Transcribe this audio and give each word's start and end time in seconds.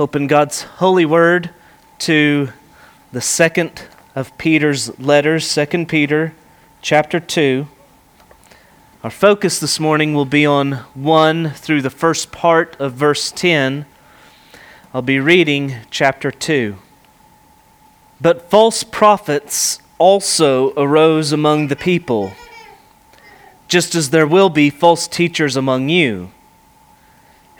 Open 0.00 0.26
God's 0.28 0.62
holy 0.62 1.04
word 1.04 1.50
to 1.98 2.48
the 3.12 3.20
second 3.20 3.82
of 4.14 4.38
Peter's 4.38 4.98
letters, 4.98 5.54
2 5.54 5.84
Peter 5.84 6.32
chapter 6.80 7.20
2. 7.20 7.66
Our 9.04 9.10
focus 9.10 9.60
this 9.60 9.78
morning 9.78 10.14
will 10.14 10.24
be 10.24 10.46
on 10.46 10.72
1 10.94 11.50
through 11.50 11.82
the 11.82 11.90
first 11.90 12.32
part 12.32 12.80
of 12.80 12.94
verse 12.94 13.30
10. 13.30 13.84
I'll 14.94 15.02
be 15.02 15.20
reading 15.20 15.74
chapter 15.90 16.30
2. 16.30 16.76
But 18.22 18.48
false 18.48 18.82
prophets 18.82 19.80
also 19.98 20.72
arose 20.78 21.30
among 21.30 21.68
the 21.68 21.76
people, 21.76 22.32
just 23.68 23.94
as 23.94 24.08
there 24.08 24.26
will 24.26 24.48
be 24.48 24.70
false 24.70 25.06
teachers 25.06 25.56
among 25.56 25.90
you 25.90 26.30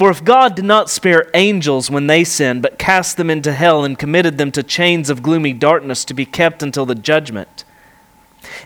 For 0.00 0.10
if 0.10 0.24
God 0.24 0.54
did 0.54 0.64
not 0.64 0.88
spare 0.88 1.28
angels 1.34 1.90
when 1.90 2.06
they 2.06 2.24
sinned, 2.24 2.62
but 2.62 2.78
cast 2.78 3.18
them 3.18 3.28
into 3.28 3.52
hell 3.52 3.84
and 3.84 3.98
committed 3.98 4.38
them 4.38 4.50
to 4.52 4.62
chains 4.62 5.10
of 5.10 5.22
gloomy 5.22 5.52
darkness 5.52 6.06
to 6.06 6.14
be 6.14 6.24
kept 6.24 6.62
until 6.62 6.86
the 6.86 6.94
judgment, 6.94 7.64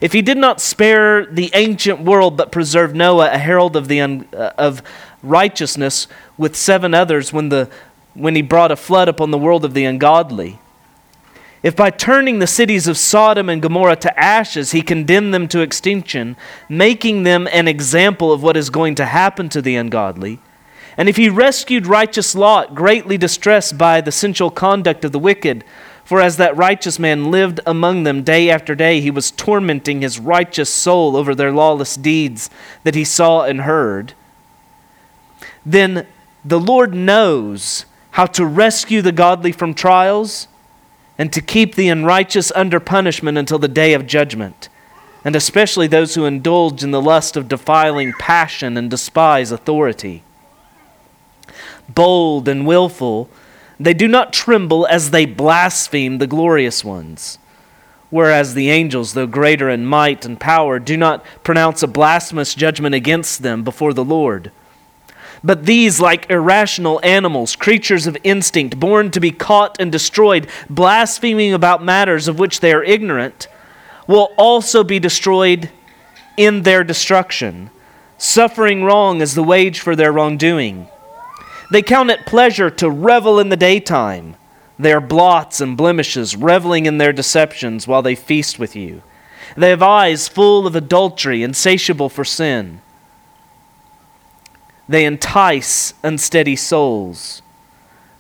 if 0.00 0.12
he 0.12 0.22
did 0.22 0.38
not 0.38 0.60
spare 0.60 1.26
the 1.26 1.50
ancient 1.52 2.02
world, 2.02 2.36
but 2.36 2.52
preserved 2.52 2.94
Noah, 2.94 3.32
a 3.32 3.38
herald 3.38 3.74
of, 3.74 3.88
the 3.88 4.00
un, 4.00 4.28
uh, 4.32 4.52
of 4.56 4.80
righteousness, 5.24 6.06
with 6.38 6.54
seven 6.54 6.94
others 6.94 7.32
when, 7.32 7.48
the, 7.48 7.69
when 8.14 8.36
he 8.36 8.42
brought 8.42 8.70
a 8.70 8.76
flood 8.76 9.08
upon 9.08 9.32
the 9.32 9.36
world 9.36 9.64
of 9.64 9.74
the 9.74 9.84
ungodly, 9.84 10.60
if 11.64 11.74
by 11.74 11.91
turning 11.91 12.38
the 12.38 12.46
cities 12.46 12.86
of 12.86 12.96
Sodom 12.96 13.48
and 13.48 13.60
Gomorrah 13.60 13.96
to 13.96 14.20
ashes, 14.20 14.70
he 14.70 14.82
condemned 14.82 15.34
them 15.34 15.48
to 15.48 15.62
extinction, 15.62 16.36
making 16.69 17.24
them 17.24 17.48
an 17.50 17.66
example 17.66 18.32
of 18.32 18.41
what 18.41 18.56
is 18.56 18.70
going 18.70 18.94
to 18.94 19.06
happen 19.06 19.48
to 19.48 19.60
the 19.60 19.74
ungodly, 19.74 20.38
and 20.97 21.09
if 21.09 21.17
he 21.17 21.28
rescued 21.28 21.87
righteous 21.87 22.34
Lot, 22.34 22.75
greatly 22.75 23.19
distressed 23.19 23.77
by 23.77 24.00
the 24.00 24.12
sensual 24.12 24.50
conduct 24.50 25.05
of 25.05 25.12
the 25.12 25.19
wicked, 25.19 25.64
for 26.05 26.20
as 26.20 26.37
that 26.37 26.56
righteous 26.56 26.98
man 26.98 27.31
lived 27.31 27.61
among 27.67 28.03
them 28.03 28.23
day 28.23 28.50
after 28.50 28.75
day, 28.75 29.00
he 29.00 29.11
was 29.11 29.31
tormenting 29.31 30.03
his 30.03 30.19
righteous 30.19 30.70
soul 30.70 31.17
over 31.17 31.34
their 31.34 31.50
lawless 31.50 31.97
deeds 31.97 32.50
that 32.84 32.95
he 32.95 33.05
saw 33.05 33.42
and 33.42 33.62
heard, 33.62 34.12
then 35.65 36.06
the 36.45 36.61
Lord 36.61 36.95
knows 36.95 37.87
how 38.12 38.27
to 38.27 38.45
rescue 38.45 39.00
the 39.00 39.12
godly 39.12 39.50
from 39.50 39.72
trials 39.72 40.47
and 41.17 41.33
to 41.33 41.41
keep 41.41 41.75
the 41.75 41.89
unrighteous 41.89 42.53
under 42.55 42.78
punishment 42.78 43.39
until 43.39 43.59
the 43.59 43.67
day 43.67 43.95
of 43.95 44.06
judgment, 44.06 44.69
and 45.25 45.34
especially 45.34 45.87
those 45.87 46.15
who 46.15 46.27
indulge 46.27 46.84
in 46.84 46.91
the 46.91 47.00
lust 47.00 47.34
of 47.37 47.48
defiling 47.48 48.12
passion 48.19 48.77
and 48.77 48.91
despise 48.91 49.50
authority 49.50 50.22
bold 51.88 52.48
and 52.48 52.66
willful, 52.66 53.28
they 53.78 53.94
do 53.94 54.08
not 54.08 54.32
tremble 54.32 54.86
as 54.86 55.10
they 55.10 55.27
blaspheme 55.27 56.18
the 56.18 56.26
glorious 56.26 56.84
ones. 56.84 57.38
Whereas 58.10 58.54
the 58.54 58.70
angels, 58.70 59.14
though 59.14 59.26
greater 59.26 59.68
in 59.68 59.84
might 59.84 60.24
and 60.24 60.38
power, 60.38 60.78
do 60.78 60.96
not 60.96 61.24
pronounce 61.42 61.82
a 61.82 61.88
blasphemous 61.88 62.54
judgment 62.54 62.94
against 62.94 63.42
them 63.42 63.64
before 63.64 63.92
the 63.92 64.04
Lord. 64.04 64.53
But 65.42 65.66
these, 65.66 66.00
like 66.00 66.31
irrational 66.31 67.00
animals, 67.03 67.56
creatures 67.56 68.06
of 68.06 68.16
instinct, 68.22 68.78
born 68.78 69.10
to 69.10 69.20
be 69.20 69.30
caught 69.30 69.76
and 69.80 69.91
destroyed, 69.91 70.48
blaspheming 70.70 71.53
about 71.53 71.84
matters 71.84 72.28
of 72.28 72.38
which 72.38 72.60
they 72.60 72.72
are 72.72 72.84
ignorant, 72.84 73.48
will 74.06 74.32
also 74.38 74.84
be 74.84 74.98
destroyed 74.98 75.70
in 76.36 76.62
their 76.62 76.84
destruction, 76.84 77.70
suffering 78.16 78.84
wrong 78.84 79.20
as 79.20 79.34
the 79.34 79.42
wage 79.42 79.80
for 79.80 79.97
their 79.97 80.12
wrongdoing. 80.12 80.88
They 81.70 81.82
count 81.82 82.10
it 82.10 82.26
pleasure 82.26 82.70
to 82.70 82.91
revel 82.91 83.38
in 83.38 83.48
the 83.48 83.56
daytime. 83.56 84.36
They 84.78 84.92
are 84.92 85.00
blots 85.00 85.60
and 85.60 85.76
blemishes, 85.76 86.36
reveling 86.36 86.86
in 86.86 86.98
their 86.98 87.12
deceptions 87.12 87.86
while 87.86 88.02
they 88.02 88.14
feast 88.14 88.58
with 88.58 88.75
you. 88.75 89.02
They 89.56 89.70
have 89.70 89.82
eyes 89.82 90.26
full 90.28 90.66
of 90.66 90.74
adultery, 90.74 91.42
insatiable 91.42 92.08
for 92.08 92.24
sin. 92.24 92.80
They 94.88 95.04
entice 95.04 95.94
unsteady 96.03 96.56
souls. 96.56 97.41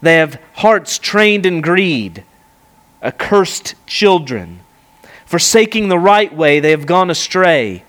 They 0.00 0.16
have 0.16 0.40
hearts 0.54 0.98
trained 0.98 1.44
in 1.44 1.60
greed, 1.60 2.24
accursed 3.02 3.74
children. 3.86 4.60
Forsaking 5.26 5.88
the 5.88 5.98
right 5.98 6.32
way, 6.32 6.60
they 6.60 6.70
have 6.70 6.86
gone 6.86 7.10
astray. 7.10 7.84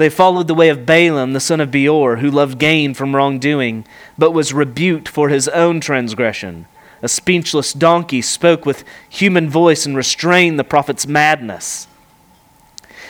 They 0.00 0.08
followed 0.08 0.48
the 0.48 0.54
way 0.54 0.70
of 0.70 0.86
Balaam, 0.86 1.34
the 1.34 1.40
son 1.40 1.60
of 1.60 1.70
Beor, 1.70 2.16
who 2.16 2.30
loved 2.30 2.58
gain 2.58 2.94
from 2.94 3.14
wrongdoing, 3.14 3.84
but 4.16 4.30
was 4.30 4.54
rebuked 4.54 5.06
for 5.06 5.28
his 5.28 5.46
own 5.48 5.78
transgression. 5.78 6.64
A 7.02 7.08
speechless 7.08 7.74
donkey 7.74 8.22
spoke 8.22 8.64
with 8.64 8.82
human 9.10 9.50
voice 9.50 9.84
and 9.84 9.94
restrained 9.94 10.58
the 10.58 10.64
prophet's 10.64 11.06
madness. 11.06 11.86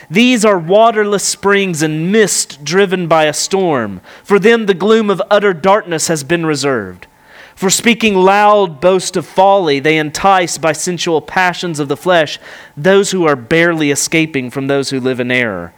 These 0.09 0.43
are 0.43 0.59
waterless 0.59 1.23
springs 1.23 1.81
and 1.81 2.11
mist 2.11 2.61
driven 2.65 3.07
by 3.07 3.23
a 3.23 3.31
storm. 3.31 4.01
For 4.21 4.37
them, 4.37 4.65
the 4.65 4.73
gloom 4.73 5.09
of 5.09 5.21
utter 5.31 5.53
darkness 5.53 6.09
has 6.09 6.25
been 6.25 6.45
reserved. 6.45 7.07
For 7.55 7.69
speaking 7.69 8.15
loud 8.15 8.81
boast 8.81 9.15
of 9.15 9.25
folly, 9.25 9.79
they 9.79 9.97
entice 9.97 10.57
by 10.57 10.73
sensual 10.73 11.21
passions 11.21 11.79
of 11.79 11.87
the 11.87 11.95
flesh 11.95 12.37
those 12.75 13.11
who 13.11 13.25
are 13.25 13.37
barely 13.37 13.91
escaping 13.91 14.49
from 14.49 14.67
those 14.67 14.89
who 14.89 14.99
live 14.99 15.21
in 15.21 15.31
error. 15.31 15.73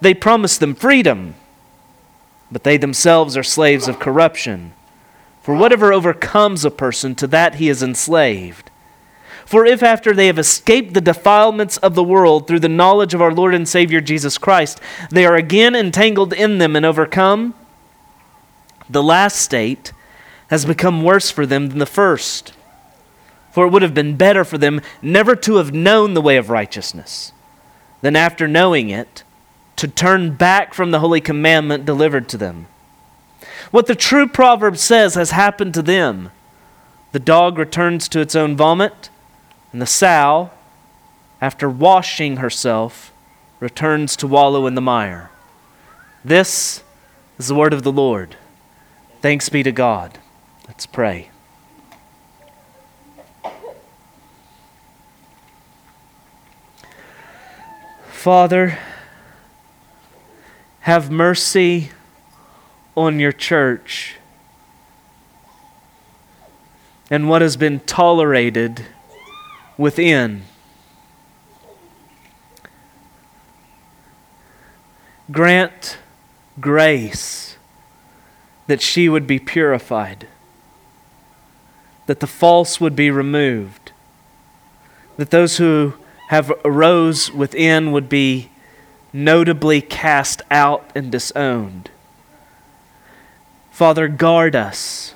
They 0.00 0.14
promise 0.14 0.58
them 0.58 0.74
freedom, 0.74 1.34
but 2.50 2.64
they 2.64 2.76
themselves 2.76 3.36
are 3.36 3.42
slaves 3.42 3.88
of 3.88 3.98
corruption. 3.98 4.72
For 5.42 5.54
whatever 5.54 5.92
overcomes 5.92 6.64
a 6.64 6.70
person, 6.70 7.14
to 7.16 7.26
that 7.28 7.56
he 7.56 7.68
is 7.68 7.82
enslaved. 7.82 8.70
For 9.46 9.66
if 9.66 9.82
after 9.82 10.12
they 10.14 10.26
have 10.26 10.38
escaped 10.38 10.94
the 10.94 11.00
defilements 11.00 11.76
of 11.78 11.94
the 11.94 12.04
world 12.04 12.46
through 12.46 12.60
the 12.60 12.68
knowledge 12.68 13.14
of 13.14 13.22
our 13.22 13.32
Lord 13.32 13.54
and 13.54 13.68
Savior 13.68 14.00
Jesus 14.00 14.38
Christ, 14.38 14.80
they 15.10 15.26
are 15.26 15.34
again 15.34 15.74
entangled 15.74 16.32
in 16.32 16.58
them 16.58 16.76
and 16.76 16.86
overcome, 16.86 17.54
the 18.88 19.02
last 19.02 19.40
state 19.40 19.92
has 20.48 20.64
become 20.64 21.02
worse 21.02 21.30
for 21.30 21.46
them 21.46 21.68
than 21.68 21.78
the 21.78 21.86
first. 21.86 22.52
For 23.52 23.66
it 23.66 23.70
would 23.70 23.82
have 23.82 23.94
been 23.94 24.16
better 24.16 24.44
for 24.44 24.58
them 24.58 24.80
never 25.02 25.34
to 25.36 25.56
have 25.56 25.72
known 25.72 26.14
the 26.14 26.20
way 26.20 26.36
of 26.36 26.50
righteousness 26.50 27.32
than 28.02 28.16
after 28.16 28.46
knowing 28.46 28.90
it 28.90 29.24
to 29.80 29.88
turn 29.88 30.34
back 30.34 30.74
from 30.74 30.90
the 30.90 31.00
holy 31.00 31.22
commandment 31.22 31.86
delivered 31.86 32.28
to 32.28 32.36
them. 32.36 32.66
What 33.70 33.86
the 33.86 33.94
true 33.94 34.28
proverb 34.28 34.76
says 34.76 35.14
has 35.14 35.30
happened 35.30 35.72
to 35.72 35.80
them. 35.80 36.32
The 37.12 37.18
dog 37.18 37.56
returns 37.56 38.06
to 38.10 38.20
its 38.20 38.36
own 38.36 38.58
vomit, 38.58 39.08
and 39.72 39.80
the 39.80 39.86
sow, 39.86 40.50
after 41.40 41.66
washing 41.66 42.36
herself, 42.36 43.10
returns 43.58 44.16
to 44.16 44.26
wallow 44.26 44.66
in 44.66 44.74
the 44.74 44.82
mire. 44.82 45.30
This 46.22 46.82
is 47.38 47.48
the 47.48 47.54
word 47.54 47.72
of 47.72 47.82
the 47.82 47.90
Lord. 47.90 48.36
Thanks 49.22 49.48
be 49.48 49.62
to 49.62 49.72
God. 49.72 50.18
Let's 50.68 50.84
pray. 50.84 51.30
Father, 58.10 58.78
have 60.80 61.10
mercy 61.10 61.90
on 62.96 63.20
your 63.20 63.32
church. 63.32 64.16
And 67.10 67.28
what 67.28 67.42
has 67.42 67.56
been 67.56 67.80
tolerated 67.80 68.86
within. 69.76 70.42
Grant 75.30 75.98
grace 76.60 77.56
that 78.66 78.80
she 78.80 79.08
would 79.08 79.26
be 79.26 79.38
purified, 79.38 80.28
that 82.06 82.20
the 82.20 82.26
false 82.26 82.80
would 82.80 82.94
be 82.94 83.10
removed, 83.10 83.92
that 85.16 85.30
those 85.30 85.56
who 85.56 85.94
have 86.28 86.52
arose 86.64 87.32
within 87.32 87.90
would 87.90 88.08
be 88.08 88.50
notably 89.12 89.80
cast 89.80 90.42
out 90.50 90.90
and 90.94 91.10
disowned. 91.10 91.90
Father, 93.70 94.08
guard 94.08 94.54
us. 94.54 95.14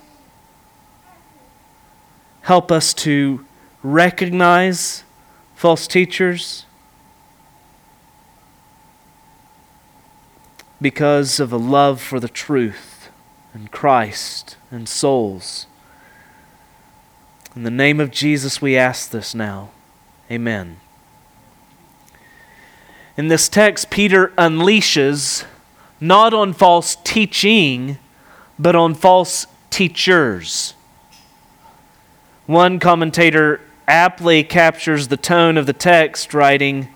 Help 2.43 2.71
us 2.73 2.93
to 2.95 3.45
recognize 3.83 5.05
false 5.55 5.87
teachers? 5.87 6.67
Because 10.81 11.41
of 11.41 11.53
a 11.53 11.57
love 11.57 12.01
for 12.01 12.21
the 12.21 12.29
truth 12.29 13.09
and 13.53 13.71
Christ 13.71 14.57
and 14.71 14.89
souls. 14.89 15.67
In 17.55 17.63
the 17.63 17.71
name 17.71 18.01
of 18.01 18.11
Jesus, 18.11 18.61
we 18.61 18.77
ask 18.77 19.11
this 19.11 19.35
now. 19.35 19.71
Amen. 20.31 20.81
In 23.17 23.29
this 23.29 23.49
text, 23.49 23.91
Peter 23.91 24.29
unleashes 24.37 25.45
not 26.01 26.35
on 26.35 26.53
false 26.53 26.97
teaching, 27.05 27.99
but 28.59 28.75
on 28.75 28.95
false 28.95 29.47
teachers. 29.71 30.75
One 32.47 32.81
commentator 32.81 33.61
aptly 33.87 34.43
captures 34.43 35.09
the 35.09 35.17
tone 35.17 35.57
of 35.57 35.67
the 35.67 35.73
text, 35.73 36.35
writing, 36.35 36.89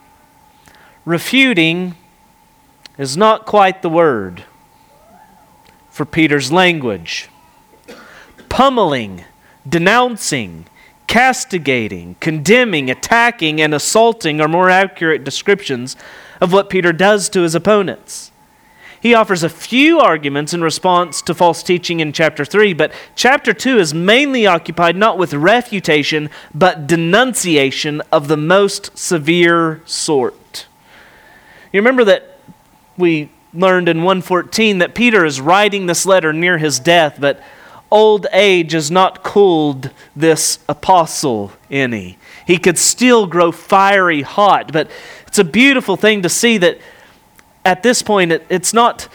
Refuting 1.04 1.94
is 2.98 3.16
not 3.16 3.46
quite 3.46 3.80
the 3.82 3.88
word 3.88 4.44
for 5.88 6.04
Peter's 6.04 6.50
language. 6.50 7.28
Pummeling, 8.48 9.24
denouncing, 9.66 10.66
castigating, 11.08 12.14
condemning, 12.20 12.88
attacking, 12.90 13.60
and 13.60 13.74
assaulting 13.74 14.40
are 14.40 14.46
more 14.46 14.70
accurate 14.70 15.24
descriptions 15.24 15.96
of 16.40 16.52
what 16.52 16.70
Peter 16.70 16.92
does 16.92 17.28
to 17.30 17.40
his 17.40 17.56
opponents. 17.56 18.30
He 19.00 19.14
offers 19.14 19.42
a 19.42 19.48
few 19.48 20.00
arguments 20.00 20.52
in 20.52 20.62
response 20.62 21.22
to 21.22 21.34
false 21.34 21.62
teaching 21.62 22.00
in 22.00 22.12
chapter 22.12 22.44
3, 22.44 22.72
but 22.74 22.92
chapter 23.16 23.52
2 23.52 23.78
is 23.78 23.94
mainly 23.94 24.46
occupied 24.46 24.96
not 24.96 25.18
with 25.18 25.32
refutation, 25.34 26.30
but 26.52 26.86
denunciation 26.86 28.02
of 28.12 28.28
the 28.28 28.36
most 28.36 28.96
severe 28.98 29.82
sort. 29.86 30.66
You 31.72 31.80
remember 31.80 32.04
that 32.04 32.38
we 32.96 33.30
learned 33.54 33.88
in 33.88 33.98
114 33.98 34.78
that 34.78 34.94
Peter 34.94 35.24
is 35.24 35.40
writing 35.40 35.86
this 35.86 36.04
letter 36.04 36.32
near 36.32 36.58
his 36.58 36.78
death, 36.78 37.18
but 37.20 37.40
old 37.90 38.26
age 38.32 38.72
has 38.72 38.90
not 38.90 39.22
cooled 39.22 39.90
this 40.14 40.58
apostle 40.68 41.52
any. 41.70 42.18
He 42.46 42.58
could 42.58 42.78
still 42.78 43.26
grow 43.26 43.52
fiery 43.52 44.22
hot, 44.22 44.72
but 44.72 44.90
it's 45.26 45.38
a 45.38 45.44
beautiful 45.44 45.96
thing 45.96 46.22
to 46.22 46.28
see 46.28 46.58
that 46.58 46.78
at 47.64 47.82
this 47.82 48.02
point 48.02 48.32
it, 48.32 48.46
it's 48.48 48.72
not. 48.72 49.08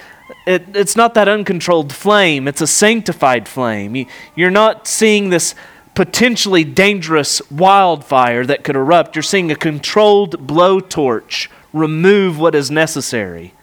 It, 0.47 0.75
it's 0.75 0.95
not 0.95 1.13
that 1.13 1.27
uncontrolled 1.27 1.93
flame, 1.93 2.47
it's 2.47 2.61
a 2.61 2.67
sanctified 2.67 3.47
flame. 3.47 3.95
You, 3.95 4.05
you're 4.35 4.51
not 4.51 4.87
seeing 4.87 5.29
this 5.29 5.53
potentially 5.95 6.63
dangerous 6.63 7.41
wildfire 7.51 8.45
that 8.45 8.63
could 8.63 8.75
erupt. 8.75 9.15
You're 9.15 9.23
seeing 9.23 9.51
a 9.51 9.55
controlled 9.55 10.47
blowtorch 10.47 11.49
remove 11.71 12.39
what 12.39 12.55
is 12.55 12.71
necessary. 12.71 13.53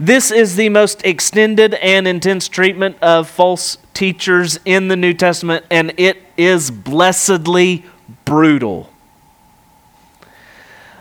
This 0.00 0.30
is 0.30 0.54
the 0.54 0.68
most 0.68 1.04
extended 1.04 1.74
and 1.74 2.06
intense 2.06 2.48
treatment 2.48 2.98
of 3.02 3.28
false 3.28 3.78
teachers 3.94 4.60
in 4.64 4.86
the 4.86 4.94
New 4.94 5.12
Testament, 5.12 5.64
and 5.72 5.92
it 5.96 6.22
is 6.36 6.70
blessedly 6.70 7.84
brutal. 8.24 8.92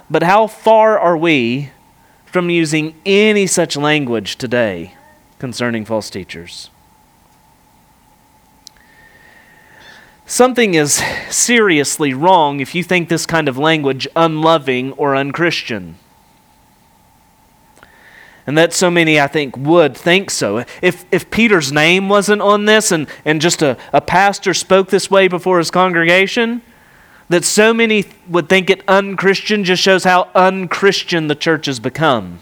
But 0.09 0.23
how 0.23 0.47
far 0.47 0.97
are 0.97 1.15
we 1.15 1.69
from 2.25 2.49
using 2.49 2.95
any 3.05 3.45
such 3.45 3.77
language 3.77 4.35
today 4.35 4.95
concerning 5.37 5.85
false 5.85 6.09
teachers? 6.09 6.71
Something 10.25 10.73
is 10.73 11.03
seriously 11.29 12.15
wrong 12.15 12.59
if 12.61 12.73
you 12.73 12.83
think 12.83 13.09
this 13.09 13.27
kind 13.27 13.47
of 13.47 13.59
language 13.59 14.07
unloving 14.15 14.93
or 14.93 15.15
unchristian 15.15 15.97
and 18.47 18.57
that 18.57 18.71
so 18.71 18.89
many, 18.89 19.19
I 19.19 19.27
think, 19.27 19.57
would 19.57 19.95
think 19.95 20.31
so. 20.31 20.63
If, 20.81 21.03
if 21.11 21.29
Peter's 21.29 21.73
name 21.73 22.07
wasn't 22.07 22.41
on 22.41 22.63
this 22.63 22.93
and, 22.93 23.07
and 23.25 23.41
just 23.41 23.61
a, 23.61 23.77
a 23.91 23.99
pastor 23.99 24.53
spoke 24.53 24.89
this 24.89 25.11
way 25.11 25.27
before 25.27 25.57
his 25.57 25.69
congregation, 25.69 26.61
that 27.27 27.43
so 27.43 27.73
many 27.73 28.05
would 28.29 28.47
think 28.47 28.69
it 28.69 28.83
unchristian 28.87 29.65
just 29.65 29.83
shows 29.83 30.05
how 30.05 30.29
unchristian 30.33 31.27
the 31.27 31.35
church 31.35 31.65
has 31.65 31.81
become. 31.81 32.39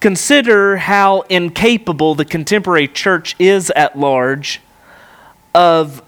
Consider 0.00 0.78
how 0.78 1.20
incapable 1.22 2.16
the 2.16 2.24
contemporary 2.24 2.88
church 2.88 3.36
is 3.38 3.70
at 3.70 3.96
large 3.96 4.60
of 5.54 6.02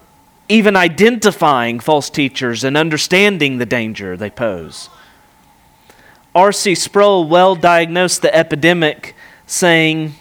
even 0.49 0.75
identifying 0.75 1.79
false 1.79 2.11
teachers 2.11 2.65
and 2.65 2.77
understanding 2.77 3.59
the 3.59 3.67
danger 3.67 4.17
they 4.17 4.31
pose. 4.31 4.91
R.C. 6.35 6.75
Sproul 6.75 7.29
well 7.29 7.55
diagnosed 7.55 8.23
the 8.23 8.35
epidemic, 8.35 9.15
saying, 9.47 10.15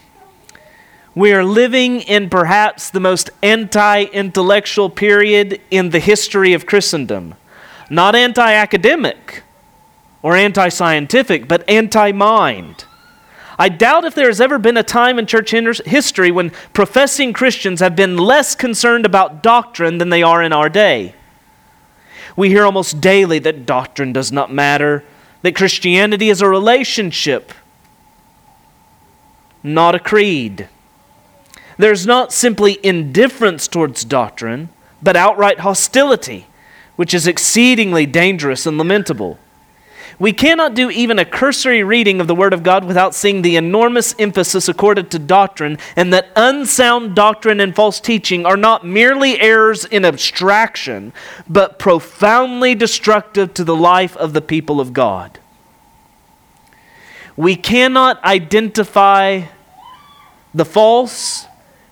We 1.14 1.34
are 1.34 1.44
living 1.44 2.02
in 2.02 2.30
perhaps 2.30 2.90
the 2.90 3.00
most 3.00 3.30
anti 3.44 4.04
intellectual 4.04 4.90
period 4.90 5.62
in 5.70 5.90
the 5.90 6.00
history 6.00 6.54
of 6.54 6.66
Christendom. 6.66 7.36
Not 7.90 8.16
anti 8.16 8.54
academic 8.54 9.44
or 10.22 10.36
anti 10.36 10.70
scientific, 10.70 11.48
but 11.48 11.68
anti 11.70 12.12
mind. 12.12 12.86
I 13.60 13.70
doubt 13.70 14.06
if 14.06 14.14
there 14.14 14.28
has 14.28 14.40
ever 14.40 14.60
been 14.60 14.78
a 14.78 14.84
time 14.84 15.18
in 15.18 15.26
church 15.26 15.52
history 15.52 16.32
when 16.32 16.52
professing 16.74 17.34
Christians 17.34 17.80
have 17.80 17.96
been 17.96 18.18
less 18.18 18.56
concerned 18.56 19.06
about 19.06 19.42
doctrine 19.42 19.98
than 19.98 20.10
they 20.10 20.22
are 20.22 20.44
in 20.44 20.54
our 20.54 20.70
day. 20.70 21.16
We 22.36 22.50
hear 22.50 22.66
almost 22.66 23.02
daily 23.02 23.40
that 23.40 23.66
doctrine 23.66 24.14
does 24.14 24.32
not 24.32 24.54
matter, 24.54 25.04
that 25.48 25.56
Christianity 25.56 26.28
is 26.28 26.42
a 26.42 26.50
relationship, 26.50 27.54
not 29.64 29.96
a 29.96 30.00
creed. 30.00 30.68
There's 31.78 32.06
not 32.06 32.34
simply 32.34 32.78
indifference 32.84 33.70
towards 33.70 34.04
doctrine, 34.04 34.68
but 35.02 35.16
outright 35.16 35.62
hostility, 35.62 36.48
which 36.98 37.14
is 37.14 37.28
exceedingly 37.28 38.06
dangerous 38.06 38.66
and 38.66 38.78
lamentable. 38.78 39.40
We 40.20 40.34
cannot 40.34 40.74
do 40.74 40.90
even 40.90 41.20
a 41.20 41.26
cursory 41.26 41.84
reading 41.84 42.20
of 42.20 42.28
the 42.28 42.34
Word 42.34 42.52
of 42.52 42.64
God 42.64 42.86
without 42.86 43.14
seeing 43.14 43.44
the 43.44 43.56
enormous 43.56 44.16
emphasis 44.18 44.68
accorded 44.68 45.12
to 45.12 45.20
doctrine, 45.20 45.78
and 45.96 46.12
that 46.12 46.32
unsound 46.36 47.16
doctrine 47.16 47.60
and 47.60 47.76
false 47.76 48.00
teaching 48.00 48.44
are 48.44 48.58
not 48.58 48.84
merely 48.84 49.40
errors 49.40 49.86
in 49.86 50.04
abstraction, 50.04 51.14
but 51.48 51.78
profoundly 51.78 52.74
destructive 52.74 53.54
to 53.54 53.64
the 53.64 53.76
life 53.76 54.18
of 54.18 54.34
the 54.34 54.42
people 54.42 54.82
of 54.82 54.92
God. 54.92 55.38
We 57.36 57.56
cannot 57.56 58.24
identify 58.24 59.44
the 60.52 60.66
false 60.66 61.46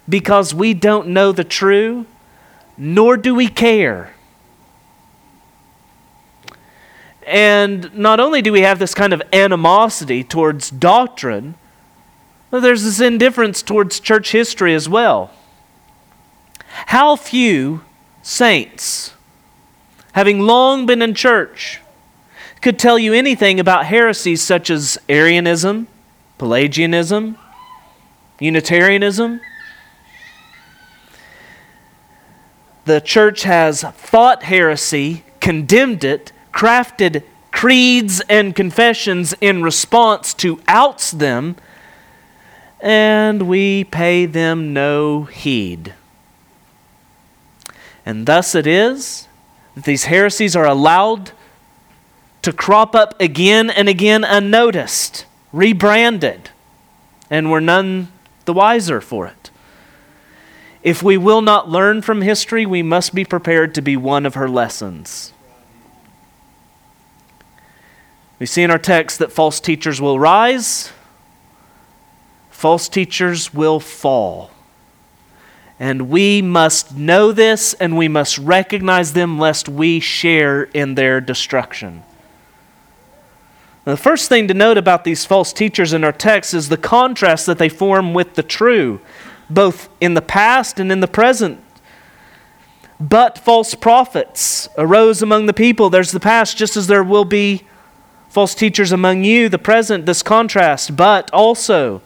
because 0.09 0.51
we 0.51 0.73
don't 0.73 1.09
know 1.09 1.31
the 1.31 1.43
true, 1.43 2.07
nor 2.75 3.17
do 3.17 3.35
we 3.35 3.47
care. 3.47 4.14
And 7.25 7.93
not 7.95 8.19
only 8.19 8.41
do 8.41 8.51
we 8.51 8.61
have 8.61 8.77
this 8.77 8.93
kind 8.93 9.11
of 9.11 9.21
animosity 9.33 10.23
towards 10.23 10.69
doctrine, 10.69 11.55
there's 12.51 12.83
this 12.83 13.01
indifference 13.01 13.61
towards 13.61 13.99
church 13.99 14.31
history 14.31 14.73
as 14.75 14.87
well. 14.87 15.31
How 16.87 17.15
few 17.15 17.81
saints, 18.21 19.13
having 20.13 20.41
long 20.41 20.85
been 20.85 21.01
in 21.01 21.15
church, 21.15 21.81
could 22.61 22.77
tell 22.77 22.97
you 22.97 23.13
anything 23.13 23.59
about 23.59 23.85
heresies 23.85 24.41
such 24.41 24.69
as 24.69 24.97
Arianism, 25.09 25.87
Pelagianism, 26.37 27.37
Unitarianism? 28.39 29.41
The 32.85 33.01
church 33.01 33.43
has 33.43 33.83
fought 33.95 34.43
heresy, 34.43 35.23
condemned 35.39 36.03
it, 36.03 36.31
crafted 36.55 37.21
creeds 37.51 38.21
and 38.29 38.55
confessions 38.55 39.35
in 39.41 39.61
response 39.61 40.33
to 40.33 40.59
outs 40.67 41.11
them, 41.11 41.55
and 42.79 43.41
we 43.43 43.83
pay 43.83 44.25
them 44.25 44.73
no 44.73 45.23
heed. 45.23 45.93
And 48.05 48.25
thus 48.25 48.55
it 48.55 48.65
is 48.65 49.27
that 49.75 49.83
these 49.83 50.05
heresies 50.05 50.55
are 50.55 50.65
allowed 50.65 51.31
to 52.41 52.53
crop 52.53 52.95
up 52.95 53.19
again 53.19 53.69
and 53.69 53.89
again 53.89 54.23
unnoticed, 54.23 55.25
rebranded, 55.51 56.51
and 57.29 57.51
we're 57.51 57.59
none 57.59 58.11
the 58.45 58.53
wiser 58.53 59.01
for 59.01 59.27
it. 59.27 59.49
If 60.83 61.01
we 61.01 61.17
will 61.17 61.41
not 61.41 61.67
learn 61.67 62.01
from 62.01 62.21
history, 62.21 62.65
we 62.65 62.83
must 62.83 63.13
be 63.13 63.25
prepared 63.25 63.73
to 63.75 63.81
be 63.81 63.97
one 63.97 64.25
of 64.25 64.35
her 64.35 64.47
lessons. 64.47 65.33
We 68.39 68.45
see 68.45 68.63
in 68.63 68.71
our 68.71 68.79
text 68.79 69.19
that 69.19 69.31
false 69.31 69.59
teachers 69.59 70.01
will 70.01 70.19
rise, 70.19 70.91
false 72.49 72.89
teachers 72.89 73.53
will 73.53 73.79
fall. 73.79 74.51
And 75.79 76.09
we 76.09 76.41
must 76.41 76.95
know 76.95 77.31
this 77.31 77.73
and 77.73 77.97
we 77.97 78.07
must 78.07 78.37
recognize 78.37 79.13
them 79.13 79.37
lest 79.37 79.67
we 79.67 79.99
share 79.99 80.63
in 80.63 80.95
their 80.95 81.19
destruction. 81.19 82.03
Now, 83.85 83.93
the 83.93 84.01
first 84.01 84.29
thing 84.29 84.47
to 84.47 84.53
note 84.53 84.77
about 84.77 85.03
these 85.03 85.25
false 85.25 85.53
teachers 85.53 85.93
in 85.93 86.03
our 86.03 86.13
text 86.13 86.53
is 86.53 86.69
the 86.69 86.77
contrast 86.77 87.45
that 87.45 87.57
they 87.57 87.69
form 87.69 88.13
with 88.13 88.33
the 88.33 88.43
true, 88.43 88.99
both 89.49 89.89
in 90.01 90.13
the 90.13 90.21
past 90.21 90.79
and 90.79 90.91
in 90.91 91.01
the 91.01 91.07
present. 91.07 91.61
But 92.99 93.37
false 93.37 93.75
prophets 93.75 94.69
arose 94.77 95.21
among 95.21 95.45
the 95.45 95.53
people. 95.53 95.89
There's 95.89 96.13
the 96.13 96.19
past, 96.19 96.57
just 96.57 96.77
as 96.77 96.87
there 96.87 97.03
will 97.03 97.25
be 97.25 97.63
false 98.35 98.53
teachers 98.53 98.91
among 98.91 99.23
you, 99.23 99.47
the 99.47 99.57
present, 99.57 100.05
this 100.05 100.21
contrast. 100.21 100.97
But 100.97 101.31
also, 101.31 102.01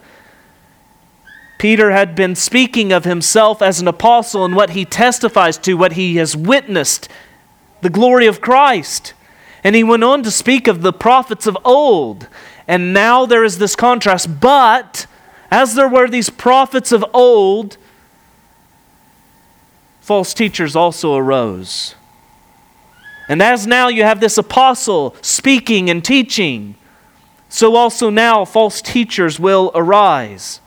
Peter 1.58 1.90
had 1.90 2.14
been 2.14 2.36
speaking 2.36 2.92
of 2.92 3.04
himself 3.04 3.60
as 3.60 3.80
an 3.80 3.88
apostle 3.88 4.44
and 4.44 4.54
what 4.54 4.70
he 4.70 4.84
testifies 4.84 5.58
to, 5.58 5.74
what 5.74 5.94
he 5.94 6.18
has 6.18 6.36
witnessed, 6.36 7.08
the 7.80 7.90
glory 7.90 8.28
of 8.28 8.40
Christ. 8.40 9.12
And 9.64 9.74
he 9.74 9.82
went 9.82 10.04
on 10.04 10.22
to 10.22 10.30
speak 10.30 10.68
of 10.68 10.82
the 10.82 10.92
prophets 10.92 11.48
of 11.48 11.58
old. 11.64 12.28
And 12.68 12.92
now 12.92 13.26
there 13.26 13.42
is 13.42 13.58
this 13.58 13.74
contrast. 13.74 14.38
But 14.38 15.08
as 15.50 15.74
there 15.74 15.88
were 15.88 16.06
these 16.06 16.30
prophets 16.30 16.92
of 16.92 17.04
old, 17.12 17.76
false 20.00 20.32
teachers 20.32 20.76
also 20.76 21.16
arose. 21.16 21.96
And 23.30 23.40
as 23.40 23.64
now 23.64 23.86
you 23.86 24.02
have 24.02 24.18
this 24.18 24.38
apostle 24.38 25.14
speaking 25.22 25.88
and 25.88 26.04
teaching, 26.04 26.74
so 27.48 27.76
also 27.76 28.10
now 28.10 28.44
false 28.44 28.82
teachers 28.82 29.38
will 29.38 29.70
arise. 29.72 30.60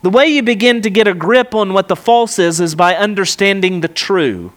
The 0.00 0.08
way 0.08 0.28
you 0.28 0.42
begin 0.42 0.80
to 0.80 0.88
get 0.88 1.06
a 1.06 1.12
grip 1.12 1.54
on 1.54 1.74
what 1.74 1.88
the 1.88 1.94
false 1.94 2.38
is 2.38 2.58
is 2.58 2.74
by 2.74 2.96
understanding 2.96 3.82
the 3.82 3.88
true. 3.88 4.54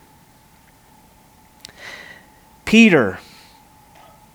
Peter 2.64 3.20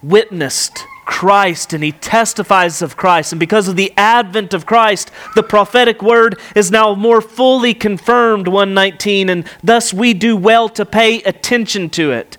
witnessed 0.03 0.85
Christ 1.07 1.73
and 1.73 1.83
he 1.83 1.93
testifies 1.93 2.83
of 2.83 2.95
Christ. 2.95 3.33
And 3.33 3.41
because 3.41 3.69
of 3.69 3.77
the 3.77 3.95
advent 3.97 4.53
of 4.53 4.67
Christ, 4.67 5.11
the 5.35 5.43
prophetic 5.43 6.03
word 6.03 6.39
is 6.55 6.71
now 6.71 6.95
more 6.95 7.23
fully 7.23 7.73
confirmed, 7.73 8.49
119, 8.49 9.31
and 9.31 9.49
thus 9.65 9.95
we 9.95 10.13
do 10.13 10.37
well 10.37 10.69
to 10.69 10.85
pay 10.85 11.23
attention 11.23 11.89
to 11.91 12.13
it 12.13 12.37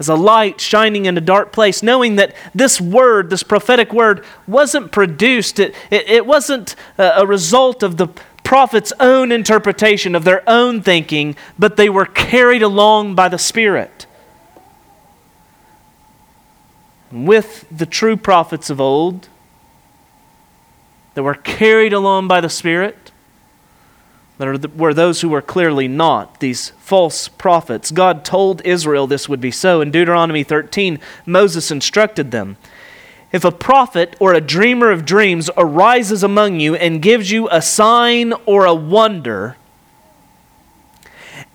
as 0.00 0.08
a 0.08 0.14
light 0.14 0.60
shining 0.62 1.04
in 1.04 1.16
a 1.18 1.20
dark 1.20 1.52
place, 1.52 1.82
knowing 1.82 2.16
that 2.16 2.34
this 2.54 2.80
word, 2.80 3.28
this 3.28 3.42
prophetic 3.42 3.92
word, 3.92 4.24
wasn't 4.48 4.90
produced, 4.90 5.60
it, 5.60 5.74
it, 5.90 6.08
it 6.08 6.26
wasn't 6.26 6.74
a, 6.96 7.12
a 7.18 7.26
result 7.26 7.82
of 7.82 7.98
the 7.98 8.08
prophet's 8.42 8.94
own 8.98 9.30
interpretation, 9.30 10.14
of 10.14 10.24
their 10.24 10.42
own 10.48 10.80
thinking, 10.80 11.36
but 11.58 11.76
they 11.76 11.90
were 11.90 12.06
carried 12.06 12.62
along 12.62 13.14
by 13.14 13.28
the 13.28 13.38
Spirit. 13.38 14.06
With 17.12 17.66
the 17.70 17.86
true 17.86 18.16
prophets 18.16 18.70
of 18.70 18.80
old, 18.80 19.28
that 21.12 21.22
were 21.22 21.34
carried 21.34 21.92
along 21.92 22.26
by 22.26 22.40
the 22.40 22.48
Spirit, 22.48 23.09
there 24.40 24.56
were 24.74 24.94
those 24.94 25.20
who 25.20 25.28
were 25.28 25.42
clearly 25.42 25.86
not, 25.86 26.40
these 26.40 26.70
false 26.78 27.28
prophets. 27.28 27.90
God 27.90 28.24
told 28.24 28.62
Israel 28.64 29.06
this 29.06 29.28
would 29.28 29.40
be 29.40 29.50
so. 29.50 29.82
In 29.82 29.90
Deuteronomy 29.90 30.42
13, 30.42 30.98
Moses 31.26 31.70
instructed 31.70 32.30
them 32.30 32.56
If 33.32 33.44
a 33.44 33.52
prophet 33.52 34.16
or 34.18 34.32
a 34.32 34.40
dreamer 34.40 34.90
of 34.90 35.04
dreams 35.04 35.50
arises 35.58 36.22
among 36.22 36.58
you 36.58 36.74
and 36.74 37.02
gives 37.02 37.30
you 37.30 37.48
a 37.50 37.60
sign 37.60 38.32
or 38.46 38.64
a 38.64 38.74
wonder, 38.74 39.56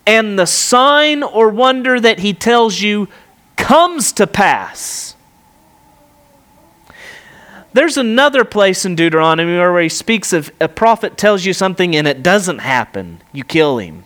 and 0.06 0.38
the 0.38 0.46
sign 0.46 1.24
or 1.24 1.50
wonder 1.50 2.00
that 2.00 2.20
he 2.20 2.34
tells 2.34 2.82
you 2.82 3.08
comes 3.58 4.12
to 4.14 4.28
pass, 4.28 5.15
there's 7.76 7.98
another 7.98 8.46
place 8.46 8.86
in 8.86 8.96
Deuteronomy 8.96 9.58
where 9.58 9.82
he 9.82 9.90
speaks 9.90 10.32
of 10.32 10.50
a 10.62 10.70
prophet 10.70 11.18
tells 11.18 11.44
you 11.44 11.52
something 11.52 11.94
and 11.94 12.08
it 12.08 12.24
doesn't 12.24 12.60
happen, 12.60 13.22
you 13.34 13.44
kill 13.44 13.80
him. 13.80 14.06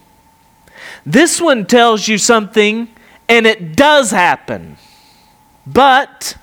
This 1.06 1.40
one 1.40 1.68
tells 1.68 2.08
you 2.08 2.18
something 2.18 2.90
and 3.28 3.46
it 3.46 3.76
does 3.76 4.10
happen. 4.10 4.78
But 5.68 6.36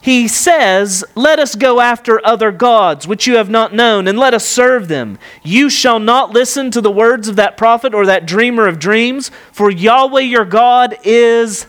he 0.00 0.28
says, 0.28 1.04
Let 1.16 1.40
us 1.40 1.56
go 1.56 1.80
after 1.80 2.24
other 2.24 2.52
gods, 2.52 3.08
which 3.08 3.26
you 3.26 3.34
have 3.38 3.50
not 3.50 3.74
known, 3.74 4.06
and 4.06 4.16
let 4.16 4.34
us 4.34 4.46
serve 4.46 4.86
them. 4.86 5.18
You 5.42 5.68
shall 5.68 5.98
not 5.98 6.30
listen 6.30 6.70
to 6.70 6.80
the 6.80 6.92
words 6.92 7.26
of 7.26 7.34
that 7.36 7.56
prophet 7.56 7.92
or 7.92 8.06
that 8.06 8.24
dreamer 8.24 8.68
of 8.68 8.78
dreams, 8.78 9.32
for 9.50 9.68
Yahweh 9.68 10.20
your 10.20 10.44
God 10.44 10.96
is 11.02 11.66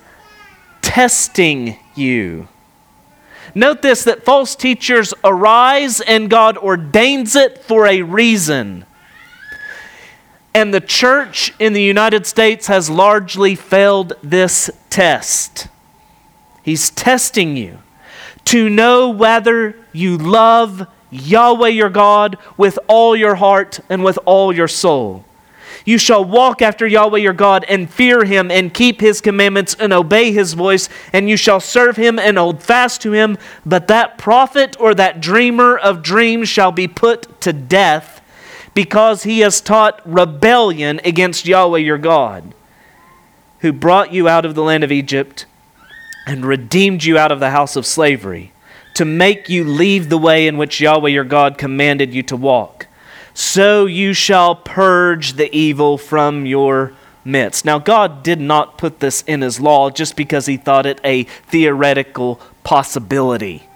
testing 0.83 1.79
you. 1.95 2.47
Note 3.55 3.81
this 3.81 4.03
that 4.03 4.23
false 4.23 4.53
teachers 4.53 5.13
arise 5.23 6.01
and 6.01 6.29
God 6.29 6.57
ordains 6.57 7.37
it 7.37 7.63
for 7.63 7.87
a 7.87 8.01
reason. 8.01 8.85
And 10.53 10.73
the 10.73 10.81
church 10.81 11.53
in 11.57 11.73
the 11.73 11.81
United 11.81 12.25
States 12.25 12.67
has 12.67 12.89
largely 12.89 13.55
failed 13.55 14.13
this 14.21 14.69
test. 14.89 15.67
He's 16.63 16.89
testing 16.89 17.55
you 17.55 17.79
to 18.45 18.69
know 18.69 19.09
whether 19.09 19.75
you 19.93 20.17
love 20.17 20.87
Yahweh 21.09 21.69
your 21.69 21.89
God 21.89 22.37
with 22.57 22.77
all 22.87 23.15
your 23.15 23.35
heart 23.35 23.79
and 23.89 24.03
with 24.03 24.19
all 24.25 24.53
your 24.53 24.67
soul. 24.67 25.23
You 25.85 25.99
shall 25.99 26.25
walk 26.25 26.63
after 26.63 26.87
Yahweh 26.87 27.19
your 27.19 27.33
God 27.33 27.63
and 27.69 27.87
fear 27.87 28.25
him 28.25 28.49
and 28.49 28.73
keep 28.73 28.99
his 28.99 29.21
commandments 29.21 29.75
and 29.79 29.93
obey 29.93 30.31
his 30.31 30.53
voice, 30.53 30.89
and 31.13 31.29
you 31.29 31.37
shall 31.37 31.59
serve 31.59 31.95
him 31.95 32.17
and 32.17 32.39
hold 32.39 32.63
fast 32.63 33.01
to 33.03 33.11
him. 33.11 33.37
But 33.65 33.87
that 33.87 34.17
prophet 34.17 34.75
or 34.79 34.95
that 34.95 35.21
dreamer 35.21 35.77
of 35.77 36.01
dreams 36.01 36.49
shall 36.49 36.71
be 36.71 36.87
put 36.87 37.39
to 37.41 37.53
death 37.53 38.21
because 38.73 39.23
he 39.23 39.39
has 39.39 39.61
taught 39.61 40.01
rebellion 40.05 40.99
against 41.05 41.45
Yahweh 41.45 41.79
your 41.79 41.99
God, 41.99 42.55
who 43.59 43.71
brought 43.71 44.11
you 44.11 44.27
out 44.27 44.43
of 44.43 44.55
the 44.55 44.63
land 44.63 44.83
of 44.83 44.91
Egypt 44.91 45.45
and 46.25 46.43
redeemed 46.43 47.03
you 47.03 47.15
out 47.15 47.31
of 47.31 47.39
the 47.39 47.51
house 47.51 47.75
of 47.75 47.85
slavery, 47.85 48.51
to 48.95 49.05
make 49.05 49.49
you 49.49 49.63
leave 49.63 50.09
the 50.09 50.17
way 50.17 50.47
in 50.47 50.57
which 50.57 50.81
Yahweh 50.81 51.09
your 51.09 51.23
God 51.23 51.59
commanded 51.59 52.11
you 52.11 52.23
to 52.23 52.35
walk 52.35 52.87
so 53.35 53.85
you 53.85 54.13
shall 54.13 54.55
purge 54.55 55.33
the 55.33 55.53
evil 55.53 55.97
from 55.97 56.45
your 56.45 56.93
midst. 57.25 57.65
Now, 57.65 57.79
God 57.79 58.23
did 58.23 58.39
not 58.39 58.77
put 58.77 59.01
this 59.01 59.23
in 59.23 59.41
his 59.41 59.59
law 59.59 59.89
just 59.89 60.15
because 60.15 60.45
he 60.45 60.55
thought 60.55 60.85
it 60.85 61.01
a 61.03 61.23
theoretical 61.23 62.39
possibility. 62.63 63.67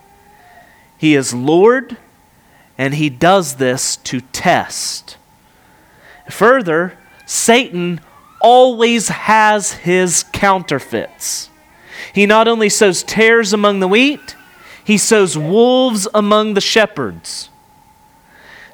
He 0.97 1.13
is 1.13 1.33
Lord, 1.33 1.97
and 2.77 2.93
he 2.93 3.09
does 3.09 3.57
this 3.57 3.97
to 3.97 4.21
test. 4.21 5.17
Further, 6.29 6.97
Satan 7.25 7.99
always 8.39 9.09
has 9.09 9.73
his 9.73 10.23
counterfeits. 10.31 11.49
He 12.13 12.25
not 12.25 12.47
only 12.47 12.69
sows 12.69 13.03
tares 13.03 13.51
among 13.51 13.81
the 13.81 13.89
wheat, 13.89 14.37
he 14.85 14.97
sows 14.97 15.37
wolves 15.37 16.07
among 16.13 16.53
the 16.53 16.61
shepherds. 16.61 17.49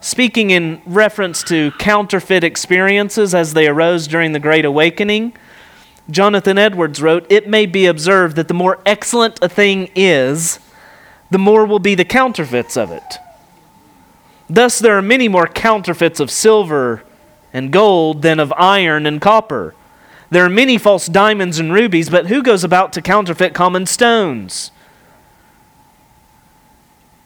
Speaking 0.05 0.51
in 0.51 0.83
reference 0.85 1.41
to 1.45 1.71
counterfeit 1.79 2.43
experiences 2.43 3.33
as 3.33 3.55
they 3.55 3.67
arose 3.67 4.05
during 4.05 4.33
the 4.33 4.39
Great 4.39 4.63
Awakening, 4.63 5.33
Jonathan 6.11 6.59
Edwards 6.59 7.01
wrote 7.01 7.25
It 7.27 7.49
may 7.49 7.65
be 7.65 7.87
observed 7.87 8.35
that 8.35 8.47
the 8.47 8.53
more 8.53 8.77
excellent 8.85 9.39
a 9.41 9.49
thing 9.49 9.89
is, 9.95 10.59
the 11.31 11.39
more 11.39 11.65
will 11.65 11.79
be 11.79 11.95
the 11.95 12.05
counterfeits 12.05 12.77
of 12.77 12.91
it. 12.91 13.17
Thus, 14.47 14.77
there 14.77 14.95
are 14.95 15.01
many 15.01 15.27
more 15.27 15.47
counterfeits 15.47 16.19
of 16.19 16.29
silver 16.29 17.03
and 17.51 17.73
gold 17.73 18.21
than 18.21 18.39
of 18.39 18.53
iron 18.55 19.07
and 19.07 19.19
copper. 19.19 19.73
There 20.29 20.45
are 20.45 20.49
many 20.49 20.77
false 20.77 21.07
diamonds 21.07 21.57
and 21.57 21.73
rubies, 21.73 22.11
but 22.11 22.27
who 22.27 22.43
goes 22.43 22.63
about 22.63 22.93
to 22.93 23.01
counterfeit 23.01 23.55
common 23.55 23.87
stones? 23.87 24.69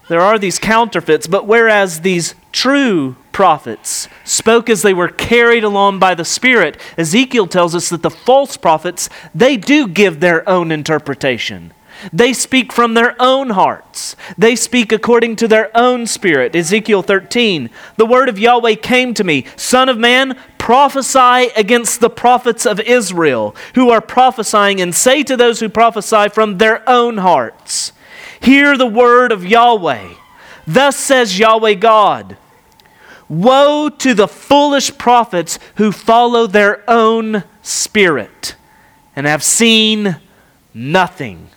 There 0.10 0.22
are 0.22 0.40
these 0.40 0.58
counterfeits, 0.58 1.28
but 1.28 1.46
whereas 1.46 2.02
these 2.02 2.34
true 2.52 3.16
prophets 3.32 4.10
spoke 4.26 4.68
as 4.68 4.82
they 4.82 4.94
were 4.94 5.08
carried 5.08 5.64
along 5.64 6.00
by 6.00 6.16
the 6.16 6.26
Spirit, 6.26 6.82
Ezekiel 6.98 7.46
tells 7.46 7.76
us 7.76 7.90
that 7.90 8.02
the 8.02 8.10
false 8.10 8.58
prophets, 8.58 9.08
they 9.36 9.56
do 9.56 9.88
give 9.88 10.20
their 10.20 10.48
own 10.50 10.72
interpretation. 10.72 11.72
They 12.12 12.34
speak 12.34 12.74
from 12.74 12.96
their 12.96 13.16
own 13.22 13.52
hearts. 13.52 14.16
They 14.36 14.56
speak 14.56 14.92
according 14.92 15.36
to 15.38 15.48
their 15.48 15.70
own 15.78 16.08
spirit. 16.08 16.56
Ezekiel 16.56 17.04
13, 17.04 17.70
the 17.98 18.06
word 18.06 18.30
of 18.30 18.40
Yahweh 18.40 18.76
came 18.76 19.14
to 19.14 19.24
me 19.24 19.46
Son 19.58 19.90
of 19.90 19.98
man, 20.00 20.40
prophesy 20.58 21.52
against 21.56 22.00
the 22.00 22.10
prophets 22.10 22.66
of 22.66 22.80
Israel 22.80 23.56
who 23.76 23.92
are 23.92 24.02
prophesying, 24.02 24.82
and 24.82 24.96
say 24.96 25.22
to 25.24 25.38
those 25.38 25.60
who 25.60 25.70
prophesy 25.70 26.30
from 26.30 26.58
their 26.58 26.88
own 26.90 27.18
hearts. 27.18 27.92
Hear 28.42 28.78
the 28.78 28.88
word 28.88 29.32
of 29.32 29.46
Yahweh. 29.46 30.14
Thus 30.66 30.96
says 30.96 31.40
Yahweh 31.40 31.76
God 31.76 32.38
Woe 33.30 33.90
to 33.90 34.16
the 34.16 34.28
foolish 34.28 34.98
prophets 34.98 35.60
who 35.76 35.92
follow 35.92 36.48
their 36.48 36.84
own 36.90 37.44
spirit 37.62 38.56
and 39.16 39.28
have 39.28 39.44
seen 39.44 40.18
nothing. 40.74 41.50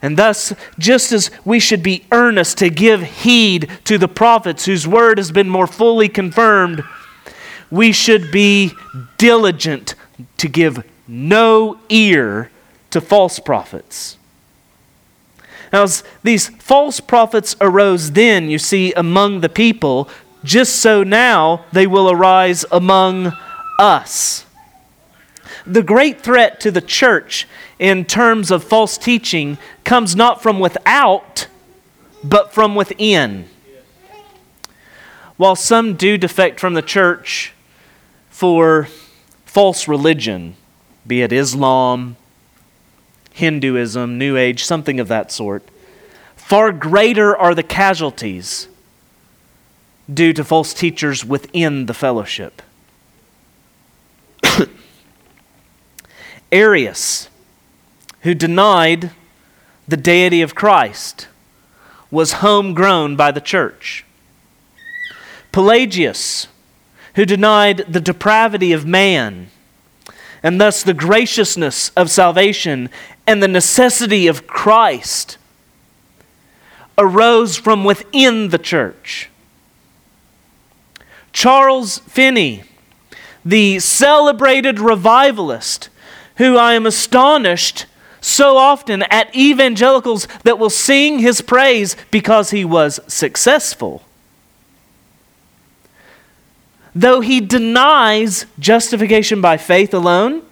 And 0.00 0.16
thus, 0.16 0.52
just 0.78 1.10
as 1.10 1.32
we 1.44 1.58
should 1.58 1.82
be 1.82 2.04
earnest 2.12 2.58
to 2.58 2.70
give 2.70 3.02
heed 3.02 3.68
to 3.84 3.98
the 3.98 4.06
prophets 4.06 4.66
whose 4.66 4.86
word 4.86 5.18
has 5.18 5.32
been 5.32 5.48
more 5.48 5.66
fully 5.66 6.08
confirmed, 6.08 6.84
we 7.70 7.90
should 7.90 8.30
be 8.30 8.72
diligent 9.18 9.96
to 10.36 10.48
give 10.48 10.84
no 11.08 11.80
ear 11.88 12.50
to 12.90 13.00
false 13.00 13.40
prophets. 13.40 14.15
Now, 15.76 15.82
as 15.82 16.02
these 16.22 16.48
false 16.48 17.00
prophets 17.00 17.54
arose 17.60 18.12
then, 18.12 18.48
you 18.48 18.58
see, 18.58 18.94
among 18.94 19.42
the 19.42 19.50
people, 19.50 20.08
just 20.42 20.76
so 20.76 21.02
now 21.02 21.66
they 21.70 21.86
will 21.86 22.10
arise 22.10 22.64
among 22.72 23.34
us. 23.78 24.46
The 25.66 25.82
great 25.82 26.22
threat 26.22 26.60
to 26.60 26.70
the 26.70 26.80
church 26.80 27.46
in 27.78 28.06
terms 28.06 28.50
of 28.50 28.64
false 28.64 28.96
teaching 28.96 29.58
comes 29.84 30.16
not 30.16 30.42
from 30.42 30.60
without, 30.60 31.46
but 32.24 32.54
from 32.54 32.74
within. 32.74 33.46
While 35.36 35.56
some 35.56 35.94
do 35.94 36.16
defect 36.16 36.58
from 36.58 36.72
the 36.72 36.80
church 36.80 37.52
for 38.30 38.88
false 39.44 39.86
religion, 39.86 40.56
be 41.06 41.20
it 41.20 41.34
Islam, 41.34 42.16
Hinduism, 43.36 44.16
New 44.16 44.38
Age, 44.38 44.64
something 44.64 44.98
of 44.98 45.08
that 45.08 45.30
sort, 45.30 45.62
far 46.36 46.72
greater 46.72 47.36
are 47.36 47.54
the 47.54 47.62
casualties 47.62 48.66
due 50.12 50.32
to 50.32 50.42
false 50.42 50.72
teachers 50.72 51.22
within 51.22 51.84
the 51.84 51.92
fellowship. 51.92 52.62
Arius, 56.50 57.28
who 58.22 58.32
denied 58.32 59.10
the 59.86 59.98
deity 59.98 60.40
of 60.40 60.54
Christ, 60.54 61.28
was 62.10 62.40
homegrown 62.40 63.16
by 63.16 63.30
the 63.32 63.42
church. 63.42 64.06
Pelagius, 65.52 66.48
who 67.16 67.26
denied 67.26 67.84
the 67.86 68.00
depravity 68.00 68.72
of 68.72 68.86
man 68.86 69.50
and 70.42 70.60
thus 70.60 70.82
the 70.82 70.94
graciousness 70.94 71.90
of 71.90 72.10
salvation 72.10 72.88
and 73.26 73.42
the 73.42 73.48
necessity 73.48 74.26
of 74.26 74.46
Christ, 74.46 75.38
arose 76.98 77.56
from 77.56 77.84
within 77.84 78.48
the 78.48 78.58
church. 78.58 79.28
Charles 81.32 81.98
Finney, 81.98 82.64
the 83.44 83.78
celebrated 83.78 84.80
revivalist, 84.80 85.90
who 86.36 86.56
I 86.56 86.74
am 86.74 86.86
astonished 86.86 87.86
so 88.20 88.56
often 88.56 89.02
at 89.02 89.34
evangelicals 89.36 90.26
that 90.44 90.58
will 90.58 90.70
sing 90.70 91.18
his 91.18 91.42
praise 91.42 91.96
because 92.10 92.50
he 92.50 92.64
was 92.64 92.98
successful. 93.06 94.02
Though 96.96 97.20
he 97.20 97.42
denies 97.42 98.46
justification 98.58 99.42
by 99.42 99.58
faith 99.58 99.92
alone 99.92 100.42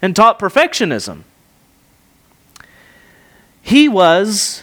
and 0.00 0.14
taught 0.14 0.38
perfectionism, 0.38 1.24
he 3.60 3.88
was 3.88 4.62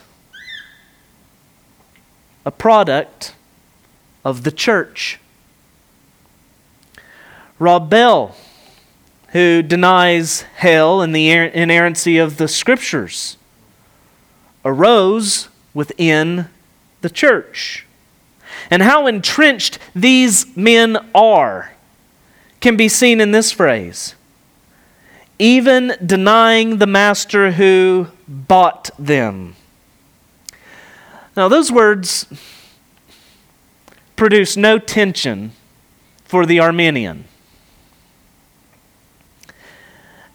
a 2.45 2.51
product 2.51 3.35
of 4.23 4.43
the 4.43 4.51
church. 4.51 5.19
Rob 7.59 7.89
Bell 7.89 8.35
who 9.31 9.61
denies 9.61 10.41
hell 10.55 11.01
and 11.01 11.13
the 11.13 11.29
inerrancy 11.29 12.17
of 12.17 12.38
the 12.38 12.47
scriptures, 12.47 13.38
arose 14.65 15.49
within 15.73 16.47
the 17.01 17.10
church. 17.10 17.86
And 18.69 18.84
how 18.84 19.08
entrenched 19.08 19.80
these 19.95 20.56
men 20.56 20.98
are 21.13 21.74
can 22.62 22.76
be 22.76 22.89
seen 22.89 23.22
in 23.22 23.32
this 23.32 23.52
phrase 23.52 24.15
even 25.39 25.95
denying 26.06 26.78
the 26.78 26.86
master 26.86 27.54
who 27.54 28.08
bought 28.28 28.91
them. 29.00 29.56
Now, 31.36 31.48
those 31.48 31.72
words 31.72 32.28
produce 34.17 34.58
no 34.58 34.78
tension 34.78 35.54
for 36.26 36.45
the 36.45 36.60
Arminian. 36.60 37.24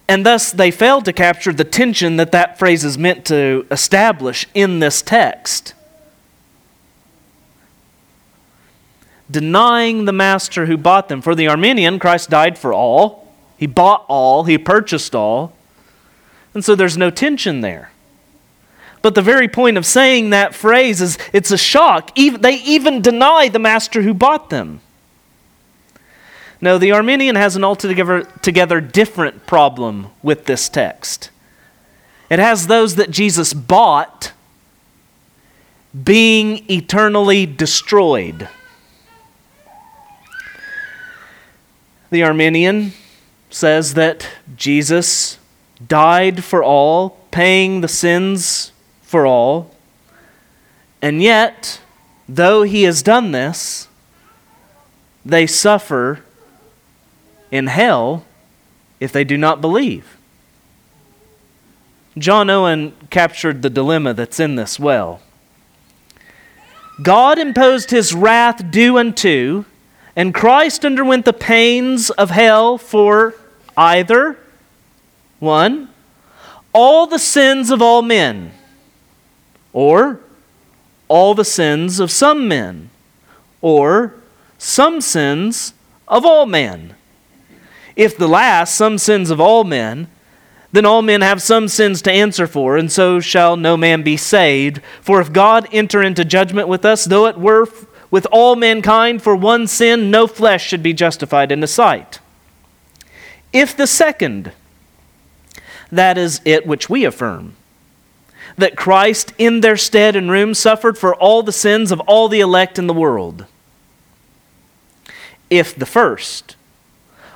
And 0.08 0.24
thus, 0.24 0.50
they 0.50 0.70
failed 0.70 1.04
to 1.04 1.12
capture 1.12 1.52
the 1.52 1.64
tension 1.64 2.16
that 2.16 2.32
that 2.32 2.58
phrase 2.58 2.84
is 2.84 2.96
meant 2.96 3.26
to 3.26 3.66
establish 3.70 4.46
in 4.54 4.78
this 4.78 5.02
text. 5.02 5.74
Denying 9.30 10.04
the 10.04 10.12
master 10.12 10.66
who 10.66 10.76
bought 10.76 11.08
them. 11.08 11.22
For 11.22 11.34
the 11.34 11.48
Arminian, 11.48 11.98
Christ 11.98 12.30
died 12.30 12.58
for 12.58 12.72
all, 12.72 13.32
he 13.56 13.66
bought 13.66 14.04
all, 14.08 14.44
he 14.44 14.58
purchased 14.58 15.14
all. 15.14 15.54
And 16.52 16.64
so 16.64 16.74
there's 16.74 16.96
no 16.96 17.10
tension 17.10 17.60
there. 17.60 17.90
But 19.02 19.14
the 19.14 19.22
very 19.22 19.48
point 19.48 19.76
of 19.76 19.84
saying 19.84 20.30
that 20.30 20.54
phrase 20.54 21.00
is 21.00 21.18
it's 21.32 21.50
a 21.50 21.58
shock. 21.58 22.10
Even, 22.14 22.40
they 22.40 22.54
even 22.62 23.02
deny 23.02 23.48
the 23.48 23.58
master 23.58 24.02
who 24.02 24.14
bought 24.14 24.50
them. 24.50 24.80
No, 26.60 26.78
the 26.78 26.92
Arminian 26.92 27.36
has 27.36 27.56
an 27.56 27.64
altogether 27.64 28.22
together 28.40 28.80
different 28.80 29.46
problem 29.46 30.06
with 30.22 30.46
this 30.46 30.70
text. 30.70 31.30
It 32.30 32.38
has 32.38 32.66
those 32.66 32.94
that 32.96 33.10
Jesus 33.10 33.52
bought 33.52 34.32
being 36.02 36.64
eternally 36.70 37.44
destroyed. 37.44 38.48
The 42.14 42.22
Arminian 42.22 42.92
says 43.50 43.94
that 43.94 44.28
Jesus 44.54 45.40
died 45.84 46.44
for 46.44 46.62
all, 46.62 47.18
paying 47.32 47.80
the 47.80 47.88
sins 47.88 48.70
for 49.02 49.26
all, 49.26 49.74
and 51.02 51.20
yet, 51.20 51.80
though 52.28 52.62
he 52.62 52.84
has 52.84 53.02
done 53.02 53.32
this, 53.32 53.88
they 55.24 55.44
suffer 55.48 56.22
in 57.50 57.66
hell 57.66 58.24
if 59.00 59.10
they 59.10 59.24
do 59.24 59.36
not 59.36 59.60
believe. 59.60 60.16
John 62.16 62.48
Owen 62.48 62.94
captured 63.10 63.62
the 63.62 63.70
dilemma 63.70 64.14
that's 64.14 64.38
in 64.38 64.54
this 64.54 64.78
well. 64.78 65.20
God 67.02 67.40
imposed 67.40 67.90
his 67.90 68.14
wrath 68.14 68.70
due 68.70 68.98
unto, 68.98 69.64
and 70.16 70.32
Christ 70.34 70.84
underwent 70.84 71.24
the 71.24 71.32
pains 71.32 72.10
of 72.10 72.30
hell 72.30 72.78
for 72.78 73.34
either 73.76 74.38
one, 75.40 75.88
all 76.72 77.06
the 77.06 77.18
sins 77.18 77.70
of 77.70 77.82
all 77.82 78.02
men, 78.02 78.52
or 79.72 80.20
all 81.08 81.34
the 81.34 81.44
sins 81.44 82.00
of 82.00 82.10
some 82.10 82.48
men, 82.48 82.90
or 83.60 84.14
some 84.58 85.00
sins 85.00 85.74
of 86.06 86.24
all 86.24 86.46
men. 86.46 86.94
If 87.96 88.16
the 88.16 88.28
last, 88.28 88.74
some 88.74 88.98
sins 88.98 89.30
of 89.30 89.40
all 89.40 89.64
men, 89.64 90.08
then 90.72 90.84
all 90.84 91.02
men 91.02 91.20
have 91.20 91.40
some 91.40 91.68
sins 91.68 92.02
to 92.02 92.10
answer 92.10 92.48
for, 92.48 92.76
and 92.76 92.90
so 92.90 93.20
shall 93.20 93.56
no 93.56 93.76
man 93.76 94.02
be 94.02 94.16
saved. 94.16 94.80
For 95.00 95.20
if 95.20 95.32
God 95.32 95.68
enter 95.70 96.02
into 96.02 96.24
judgment 96.24 96.66
with 96.66 96.84
us, 96.84 97.04
though 97.04 97.26
it 97.26 97.38
were 97.38 97.68
with 98.14 98.28
all 98.30 98.54
mankind 98.54 99.20
for 99.20 99.34
one 99.34 99.66
sin, 99.66 100.08
no 100.08 100.28
flesh 100.28 100.64
should 100.64 100.84
be 100.84 100.92
justified 100.92 101.50
in 101.50 101.58
the 101.58 101.66
sight. 101.66 102.20
If 103.52 103.76
the 103.76 103.88
second, 103.88 104.52
that 105.90 106.16
is 106.16 106.40
it 106.44 106.64
which 106.64 106.88
we 106.88 107.04
affirm, 107.04 107.56
that 108.56 108.76
Christ 108.76 109.32
in 109.36 109.62
their 109.62 109.76
stead 109.76 110.14
and 110.14 110.30
room 110.30 110.54
suffered 110.54 110.96
for 110.96 111.12
all 111.16 111.42
the 111.42 111.50
sins 111.50 111.90
of 111.90 111.98
all 112.02 112.28
the 112.28 112.38
elect 112.38 112.78
in 112.78 112.86
the 112.86 112.94
world. 112.94 113.46
If 115.50 115.74
the 115.74 115.84
first, 115.84 116.54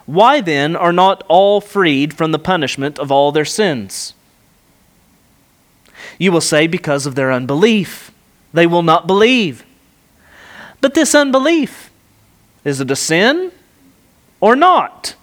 why 0.06 0.40
then 0.40 0.76
are 0.76 0.92
not 0.92 1.24
all 1.26 1.60
freed 1.60 2.14
from 2.14 2.30
the 2.30 2.38
punishment 2.38 3.00
of 3.00 3.10
all 3.10 3.32
their 3.32 3.44
sins? 3.44 4.14
You 6.18 6.30
will 6.30 6.40
say, 6.40 6.68
because 6.68 7.04
of 7.04 7.16
their 7.16 7.32
unbelief. 7.32 8.12
They 8.52 8.68
will 8.68 8.84
not 8.84 9.08
believe. 9.08 9.64
But 10.80 10.94
this 10.94 11.14
unbelief, 11.14 11.90
is 12.64 12.80
it 12.80 12.90
a 12.90 12.96
sin 12.96 13.52
or 14.40 14.54
not? 14.54 15.14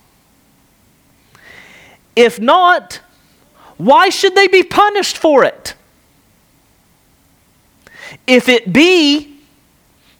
If 2.15 2.39
not, 2.39 3.01
why 3.77 4.09
should 4.09 4.35
they 4.35 4.47
be 4.47 4.63
punished 4.63 5.17
for 5.17 5.43
it? 5.43 5.73
If 8.27 8.47
it 8.47 8.71
be, 8.71 9.37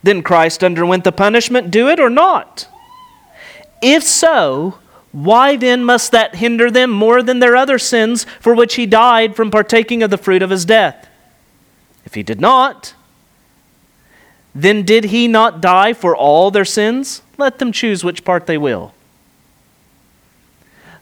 then 0.04 0.22
Christ 0.22 0.64
underwent 0.64 1.04
the 1.04 1.12
punishment, 1.12 1.72
do 1.72 1.88
it 1.90 2.00
or 2.00 2.10
not? 2.10 2.68
If 3.82 4.04
so, 4.04 4.80
why 5.12 5.56
then 5.56 5.84
must 5.84 6.12
that 6.12 6.36
hinder 6.36 6.70
them 6.70 6.90
more 6.90 7.24
than 7.24 7.40
their 7.40 7.56
other 7.56 7.80
sins 7.80 8.26
for 8.40 8.54
which 8.54 8.76
he 8.76 8.86
died 8.86 9.36
from 9.36 9.50
partaking 9.50 10.04
of 10.04 10.10
the 10.10 10.18
fruit 10.18 10.42
of 10.42 10.50
his 10.50 10.66
death? 10.66 11.08
If 12.04 12.14
he 12.14 12.24
did 12.24 12.42
not, 12.42 12.94
then 14.56 14.84
did 14.84 15.06
he 15.06 15.28
not 15.28 15.60
die 15.60 15.92
for 15.92 16.16
all 16.16 16.50
their 16.50 16.66
sins? 16.66 17.22
Let 17.38 17.60
them 17.60 17.74
choose 17.74 18.06
which 18.06 18.24
part 18.24 18.48
they 18.48 18.58
will. 18.58 18.94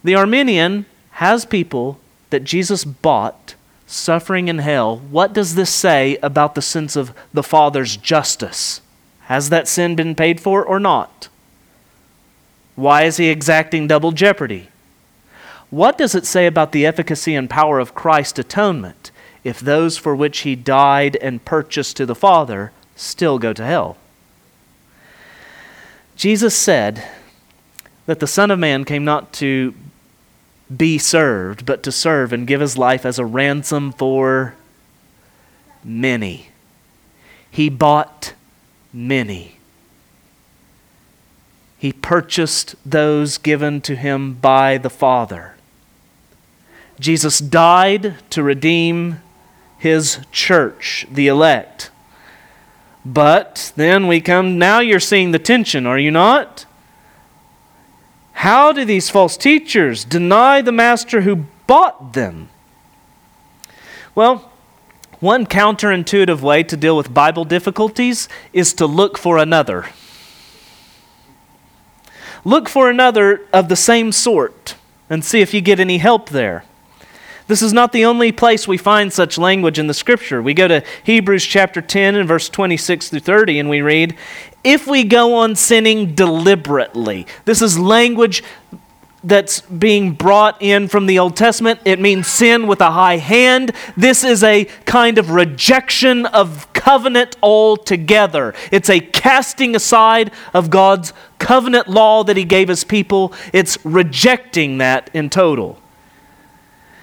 The 0.04 0.16
Arminian 0.16 0.88
has 1.12 1.46
people 1.46 2.00
that 2.32 2.44
Jesus 2.44 2.84
bought 2.84 3.54
suffering 3.86 4.48
in 4.48 4.58
hell. 4.58 4.98
What 4.98 5.34
does 5.34 5.54
this 5.54 5.70
say 5.70 6.18
about 6.24 6.56
the 6.56 6.62
sense 6.64 6.96
of 6.96 7.14
the 7.32 7.44
Father's 7.44 7.96
justice? 7.96 8.82
Has 9.26 9.50
that 9.50 9.68
sin 9.68 9.96
been 9.96 10.16
paid 10.16 10.42
for 10.42 10.66
or 10.66 10.80
not? 10.80 11.30
Why 12.76 13.04
is 13.04 13.18
he 13.18 13.30
exacting 13.30 13.88
double 13.88 14.12
jeopardy? 14.12 14.70
What 15.70 15.98
does 15.98 16.16
it 16.16 16.26
say 16.26 16.48
about 16.48 16.72
the 16.72 16.88
efficacy 16.88 17.36
and 17.36 17.50
power 17.50 17.80
of 17.80 17.94
Christ's 17.94 18.40
atonement 18.40 19.12
if 19.44 19.60
those 19.60 19.98
for 19.98 20.16
which 20.16 20.40
he 20.40 20.56
died 20.56 21.16
and 21.18 21.46
purchased 21.46 21.98
to 21.98 22.06
the 22.08 22.16
Father 22.16 22.72
still 22.96 23.40
go 23.40 23.54
to 23.54 23.66
hell? 23.66 23.98
Jesus 26.16 26.56
said 26.56 27.04
that 28.06 28.20
the 28.20 28.28
Son 28.28 28.52
of 28.52 28.60
Man 28.60 28.86
came 28.86 29.04
not 29.04 29.34
to 29.34 29.74
be 30.76 30.98
served, 30.98 31.66
but 31.66 31.84
to 31.84 31.92
serve 31.92 32.34
and 32.34 32.48
give 32.48 32.62
his 32.62 32.78
life 32.78 33.06
as 33.06 33.20
a 33.20 33.26
ransom 33.26 33.92
for 33.92 34.56
many. 35.84 36.50
He 37.50 37.70
bought 37.70 38.34
many. 38.92 39.58
He 41.78 41.92
purchased 41.92 42.76
those 42.86 43.38
given 43.38 43.82
to 43.82 43.96
him 43.96 44.36
by 44.36 44.78
the 44.78 44.90
Father. 44.90 45.56
Jesus 47.00 47.40
died 47.40 48.16
to 48.30 48.42
redeem 48.42 49.20
his 49.78 50.20
church, 50.32 51.06
the 51.12 51.28
elect. 51.28 51.92
But 53.06 53.74
then 53.76 54.08
we 54.08 54.22
come, 54.22 54.58
now 54.58 54.80
you're 54.80 55.00
seeing 55.00 55.32
the 55.32 55.40
tension, 55.40 55.86
are 55.86 56.00
you 56.00 56.12
not? 56.12 56.66
How 58.34 58.72
do 58.72 58.86
these 58.86 59.10
false 59.10 59.38
teachers 59.38 60.06
deny 60.06 60.62
the 60.62 60.72
master 60.72 61.22
who 61.22 61.46
bought 61.68 62.14
them? 62.14 62.50
Well, 64.16 64.52
one 65.20 65.46
counterintuitive 65.46 66.42
way 66.42 66.64
to 66.64 66.76
deal 66.76 66.98
with 66.98 67.14
Bible 67.14 67.46
difficulties 67.46 68.28
is 68.52 68.74
to 68.74 68.86
look 68.86 69.18
for 69.18 69.38
another. 69.38 69.88
Look 72.44 72.68
for 72.68 72.90
another 72.90 73.48
of 73.54 73.70
the 73.70 73.76
same 73.76 74.12
sort 74.12 74.76
and 75.10 75.24
see 75.24 75.42
if 75.42 75.54
you 75.54 75.62
get 75.62 75.80
any 75.80 75.98
help 75.98 76.30
there. 76.30 76.66
This 77.48 77.62
is 77.62 77.74
not 77.74 77.92
the 77.92 78.06
only 78.06 78.32
place 78.32 78.68
we 78.68 78.78
find 78.78 79.12
such 79.12 79.38
language 79.38 79.78
in 79.78 79.88
the 79.88 79.94
scripture. 79.94 80.42
We 80.42 80.54
go 80.54 80.68
to 80.68 80.84
Hebrews 81.04 81.46
chapter 81.46 81.82
10 81.82 82.16
and 82.16 82.28
verse 82.28 82.50
26 82.50 83.10
through 83.10 83.20
30 83.20 83.60
and 83.60 83.70
we 83.70 83.82
read, 83.82 84.16
If 84.64 84.88
we 84.88 85.04
go 85.04 85.36
on 85.36 85.56
sinning 85.56 86.16
deliberately, 86.16 87.28
this 87.46 87.62
is 87.62 87.78
language 87.78 88.44
that's 89.24 89.62
being 89.62 90.12
brought 90.12 90.62
in 90.62 90.88
from 90.88 91.06
the 91.06 91.20
Old 91.20 91.36
Testament. 91.36 91.80
It 91.86 92.00
means 92.00 92.28
sin 92.28 92.68
with 92.68 92.82
a 92.82 92.92
high 92.92 93.18
hand. 93.18 93.72
This 93.96 94.24
is 94.24 94.44
a 94.44 94.66
kind 94.86 95.18
of 95.18 95.32
rejection 95.32 96.26
of 96.28 96.72
covenant 96.74 97.38
altogether. 97.42 98.54
It's 98.72 98.90
a 98.90 99.00
casting 99.00 99.76
aside 99.76 100.32
of 100.54 100.70
God's 100.70 101.14
covenant 101.40 101.88
law 101.88 102.24
that 102.24 102.38
He 102.38 102.44
gave 102.44 102.68
His 102.68 102.84
people. 102.84 103.34
It's 103.54 103.78
rejecting 103.86 104.80
that 104.80 105.10
in 105.14 105.30
total. 105.30 105.80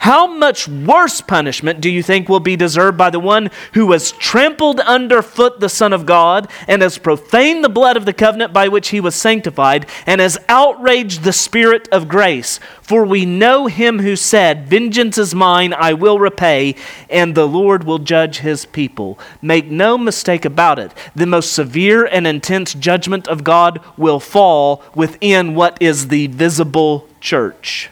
How 0.00 0.26
much 0.26 0.68
worse 0.68 1.20
punishment 1.20 1.80
do 1.80 1.90
you 1.90 2.02
think 2.02 2.28
will 2.28 2.40
be 2.40 2.56
deserved 2.56 2.96
by 2.96 3.10
the 3.10 3.20
one 3.20 3.50
who 3.74 3.92
has 3.92 4.12
trampled 4.12 4.80
underfoot 4.80 5.60
the 5.60 5.68
Son 5.68 5.92
of 5.92 6.06
God 6.06 6.50
and 6.66 6.82
has 6.82 6.98
profaned 6.98 7.64
the 7.64 7.68
blood 7.68 7.96
of 7.96 8.04
the 8.04 8.12
covenant 8.12 8.52
by 8.52 8.68
which 8.68 8.88
he 8.88 9.00
was 9.00 9.14
sanctified 9.14 9.86
and 10.06 10.20
has 10.20 10.38
outraged 10.48 11.22
the 11.22 11.32
Spirit 11.32 11.88
of 11.90 12.08
grace? 12.08 12.58
For 12.82 13.04
we 13.04 13.24
know 13.24 13.66
him 13.66 14.00
who 14.00 14.16
said, 14.16 14.66
Vengeance 14.66 15.16
is 15.18 15.34
mine, 15.34 15.72
I 15.72 15.92
will 15.92 16.18
repay, 16.18 16.74
and 17.08 17.34
the 17.34 17.46
Lord 17.46 17.84
will 17.84 18.00
judge 18.00 18.38
his 18.38 18.66
people. 18.66 19.18
Make 19.40 19.66
no 19.66 19.96
mistake 19.96 20.44
about 20.44 20.78
it. 20.78 20.92
The 21.14 21.26
most 21.26 21.52
severe 21.52 22.04
and 22.04 22.26
intense 22.26 22.74
judgment 22.74 23.28
of 23.28 23.44
God 23.44 23.80
will 23.96 24.20
fall 24.20 24.82
within 24.94 25.54
what 25.54 25.80
is 25.80 26.08
the 26.08 26.26
visible 26.28 27.08
church. 27.20 27.90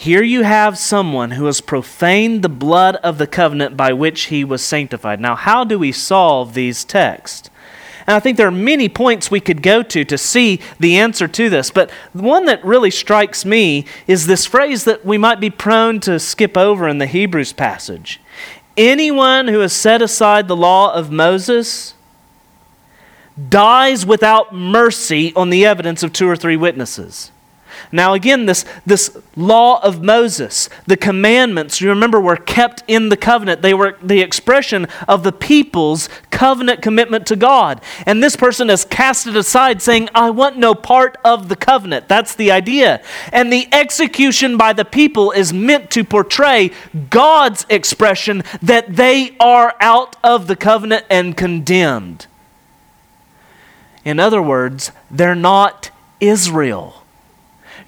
Here 0.00 0.22
you 0.22 0.44
have 0.44 0.78
someone 0.78 1.32
who 1.32 1.46
has 1.46 1.60
profaned 1.60 2.42
the 2.42 2.48
blood 2.48 2.94
of 3.02 3.18
the 3.18 3.26
covenant 3.26 3.76
by 3.76 3.92
which 3.92 4.26
he 4.26 4.44
was 4.44 4.62
sanctified. 4.62 5.20
Now, 5.20 5.34
how 5.34 5.64
do 5.64 5.76
we 5.76 5.90
solve 5.90 6.54
these 6.54 6.84
texts? 6.84 7.50
And 8.06 8.14
I 8.14 8.20
think 8.20 8.36
there 8.36 8.46
are 8.46 8.52
many 8.52 8.88
points 8.88 9.28
we 9.28 9.40
could 9.40 9.60
go 9.60 9.82
to 9.82 10.04
to 10.04 10.16
see 10.16 10.60
the 10.78 10.96
answer 10.96 11.26
to 11.26 11.50
this. 11.50 11.72
But 11.72 11.90
one 12.12 12.44
that 12.44 12.64
really 12.64 12.92
strikes 12.92 13.44
me 13.44 13.86
is 14.06 14.26
this 14.28 14.46
phrase 14.46 14.84
that 14.84 15.04
we 15.04 15.18
might 15.18 15.40
be 15.40 15.50
prone 15.50 15.98
to 16.02 16.20
skip 16.20 16.56
over 16.56 16.86
in 16.86 16.98
the 16.98 17.06
Hebrews 17.06 17.52
passage. 17.52 18.20
Anyone 18.76 19.48
who 19.48 19.58
has 19.58 19.72
set 19.72 20.00
aside 20.00 20.46
the 20.46 20.54
law 20.54 20.94
of 20.94 21.10
Moses 21.10 21.94
dies 23.48 24.06
without 24.06 24.54
mercy 24.54 25.34
on 25.34 25.50
the 25.50 25.66
evidence 25.66 26.04
of 26.04 26.12
two 26.12 26.28
or 26.28 26.36
three 26.36 26.56
witnesses. 26.56 27.32
Now, 27.92 28.14
again, 28.14 28.46
this, 28.46 28.64
this 28.86 29.16
law 29.36 29.80
of 29.82 30.02
Moses, 30.02 30.68
the 30.86 30.96
commandments, 30.96 31.80
you 31.80 31.88
remember, 31.88 32.20
were 32.20 32.36
kept 32.36 32.82
in 32.86 33.08
the 33.08 33.16
covenant. 33.16 33.62
They 33.62 33.74
were 33.74 33.96
the 34.02 34.20
expression 34.20 34.86
of 35.06 35.22
the 35.22 35.32
people's 35.32 36.08
covenant 36.30 36.82
commitment 36.82 37.26
to 37.28 37.36
God. 37.36 37.80
And 38.06 38.22
this 38.22 38.36
person 38.36 38.68
has 38.68 38.84
cast 38.84 39.26
it 39.26 39.36
aside, 39.36 39.82
saying, 39.82 40.08
I 40.14 40.30
want 40.30 40.56
no 40.56 40.74
part 40.74 41.18
of 41.24 41.48
the 41.48 41.56
covenant. 41.56 42.08
That's 42.08 42.34
the 42.34 42.50
idea. 42.50 43.02
And 43.32 43.52
the 43.52 43.68
execution 43.72 44.56
by 44.56 44.72
the 44.72 44.84
people 44.84 45.32
is 45.32 45.52
meant 45.52 45.90
to 45.92 46.04
portray 46.04 46.70
God's 47.10 47.66
expression 47.68 48.42
that 48.62 48.96
they 48.96 49.36
are 49.38 49.74
out 49.80 50.16
of 50.22 50.46
the 50.46 50.56
covenant 50.56 51.04
and 51.10 51.36
condemned. 51.36 52.26
In 54.04 54.18
other 54.18 54.40
words, 54.40 54.92
they're 55.10 55.34
not 55.34 55.90
Israel. 56.20 57.02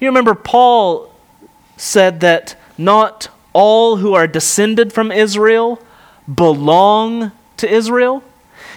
You 0.01 0.07
remember 0.07 0.33
Paul 0.33 1.13
said 1.77 2.21
that 2.21 2.55
not 2.75 3.29
all 3.53 3.97
who 3.97 4.15
are 4.15 4.27
descended 4.27 4.91
from 4.91 5.11
Israel 5.11 5.79
belong 6.33 7.31
to 7.57 7.71
Israel? 7.71 8.23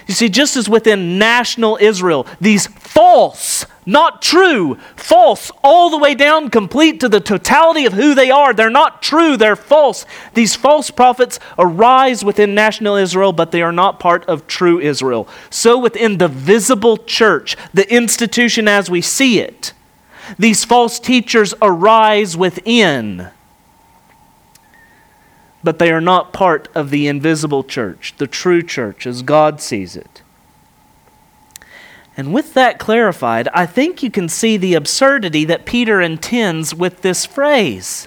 You 0.06 0.12
see, 0.12 0.28
just 0.28 0.54
as 0.58 0.68
within 0.68 1.18
national 1.18 1.78
Israel, 1.80 2.26
these 2.42 2.66
false, 2.66 3.64
not 3.87 4.20
true, 4.20 4.74
false, 4.96 5.50
all 5.62 5.88
the 5.88 5.96
way 5.96 6.14
down 6.14 6.50
complete 6.50 7.00
to 7.00 7.08
the 7.08 7.20
totality 7.20 7.87
of 7.87 7.94
who 7.94 8.14
they 8.14 8.30
are, 8.30 8.52
they're 8.52 8.68
not 8.68 9.00
true, 9.00 9.38
they're 9.38 9.56
false. 9.56 10.04
These 10.34 10.54
false 10.54 10.90
prophets 10.90 11.40
arise 11.58 12.22
within 12.22 12.54
national 12.54 12.96
Israel, 12.96 13.32
but 13.32 13.50
they 13.50 13.62
are 13.62 13.72
not 13.72 13.98
part 13.98 14.26
of 14.26 14.46
true 14.46 14.78
Israel. 14.78 15.26
So 15.48 15.78
within 15.78 16.18
the 16.18 16.28
visible 16.28 16.98
church, 16.98 17.56
the 17.72 17.90
institution 17.90 18.68
as 18.68 18.90
we 18.90 19.00
see 19.00 19.38
it, 19.38 19.72
these 20.38 20.64
false 20.64 20.98
teachers 20.98 21.54
arise 21.60 22.37
within, 22.37 23.30
but 25.62 25.78
they 25.78 25.90
are 25.90 26.00
not 26.00 26.32
part 26.32 26.68
of 26.74 26.90
the 26.90 27.06
invisible 27.08 27.64
church, 27.64 28.14
the 28.18 28.26
true 28.26 28.62
church 28.62 29.06
as 29.06 29.22
God 29.22 29.60
sees 29.60 29.96
it. 29.96 30.22
And 32.16 32.32
with 32.32 32.54
that 32.54 32.78
clarified, 32.78 33.48
I 33.48 33.66
think 33.66 34.02
you 34.02 34.10
can 34.10 34.28
see 34.28 34.56
the 34.56 34.74
absurdity 34.74 35.44
that 35.46 35.66
Peter 35.66 36.00
intends 36.00 36.74
with 36.74 37.02
this 37.02 37.26
phrase. 37.26 38.06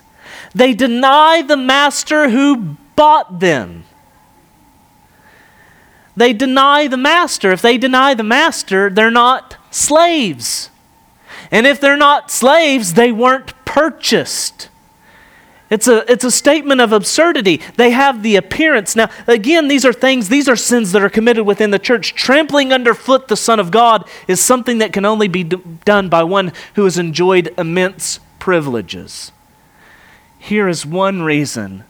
They 0.56 0.74
deny 0.74 1.42
the 1.42 1.58
master 1.58 2.30
who 2.30 2.78
bought 2.96 3.40
them. 3.40 3.84
They 6.16 6.34
deny 6.34 6.88
the 6.88 6.98
master. 6.98 7.52
If 7.52 7.62
they 7.62 7.78
deny 7.78 8.14
the 8.14 8.24
master, 8.24 8.90
they're 8.90 9.12
not 9.12 9.58
slaves. 9.70 10.72
And 11.52 11.66
if 11.66 11.80
they're 11.80 11.98
not 11.98 12.32
slaves, 12.32 12.94
they 12.94 13.12
weren't 13.12 13.54
purchased. 13.66 14.70
It's 15.70 15.88
a, 15.88 16.10
it's 16.10 16.24
a 16.24 16.32
statement 16.32 16.80
of 16.80 16.94
absurdity. 16.94 17.62
They 17.76 17.92
have 17.92 18.24
the 18.24 18.38
appearance. 18.38 18.96
Now, 18.96 19.10
again, 19.28 19.68
these 19.68 19.86
are 19.86 19.92
things, 19.92 20.30
these 20.30 20.48
are 20.48 20.56
sins 20.56 20.94
that 20.94 21.04
are 21.04 21.10
committed 21.10 21.46
within 21.46 21.72
the 21.72 21.80
church. 21.80 22.16
Trampling 22.16 22.72
underfoot 22.72 23.28
the 23.28 23.36
Son 23.36 23.60
of 23.60 23.70
God 23.70 24.08
is 24.28 24.40
something 24.40 24.78
that 24.78 24.94
can 24.94 25.04
only 25.04 25.28
be 25.28 25.44
d- 25.44 25.62
done 25.84 26.08
by 26.08 26.24
one 26.24 26.54
who 26.76 26.86
has 26.86 26.98
enjoyed 26.98 27.54
immense 27.58 28.20
privileges. 28.40 29.34
Here 30.40 30.70
is 30.70 30.86
one 30.86 31.22
reason 31.24 31.84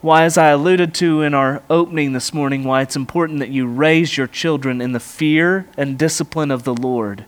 why, 0.00 0.22
as 0.24 0.38
I 0.38 0.48
alluded 0.48 0.94
to 0.94 1.22
in 1.22 1.34
our 1.34 1.62
opening 1.68 2.12
this 2.12 2.32
morning, 2.32 2.62
why 2.62 2.82
it's 2.82 2.96
important 2.96 3.40
that 3.40 3.50
you 3.50 3.66
raise 3.66 4.16
your 4.16 4.26
children 4.28 4.80
in 4.80 4.92
the 4.92 5.00
fear 5.00 5.66
and 5.76 5.98
discipline 5.98 6.50
of 6.52 6.62
the 6.62 6.74
Lord 6.74 7.24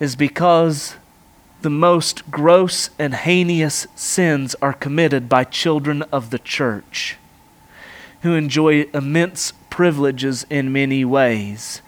is 0.00 0.16
because 0.16 0.96
the 1.62 1.70
most 1.70 2.30
gross 2.30 2.90
and 2.98 3.14
heinous 3.14 3.86
sins 3.94 4.54
are 4.62 4.72
committed 4.72 5.28
by 5.28 5.44
children 5.44 6.02
of 6.12 6.30
the 6.30 6.38
church 6.38 7.16
who 8.22 8.34
enjoy 8.34 8.82
immense 8.94 9.52
privileges 9.70 10.44
in 10.50 10.72
many 10.72 11.04
ways 11.04 11.82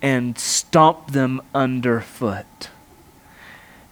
and 0.00 0.38
stomp 0.38 1.12
them 1.12 1.40
underfoot. 1.54 2.68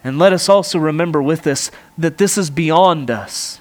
And 0.04 0.18
let 0.18 0.32
us 0.32 0.48
also 0.48 0.78
remember 0.78 1.22
with 1.22 1.42
this 1.42 1.70
that 1.96 2.18
this 2.18 2.36
is 2.36 2.50
beyond 2.50 3.10
us. 3.10 3.60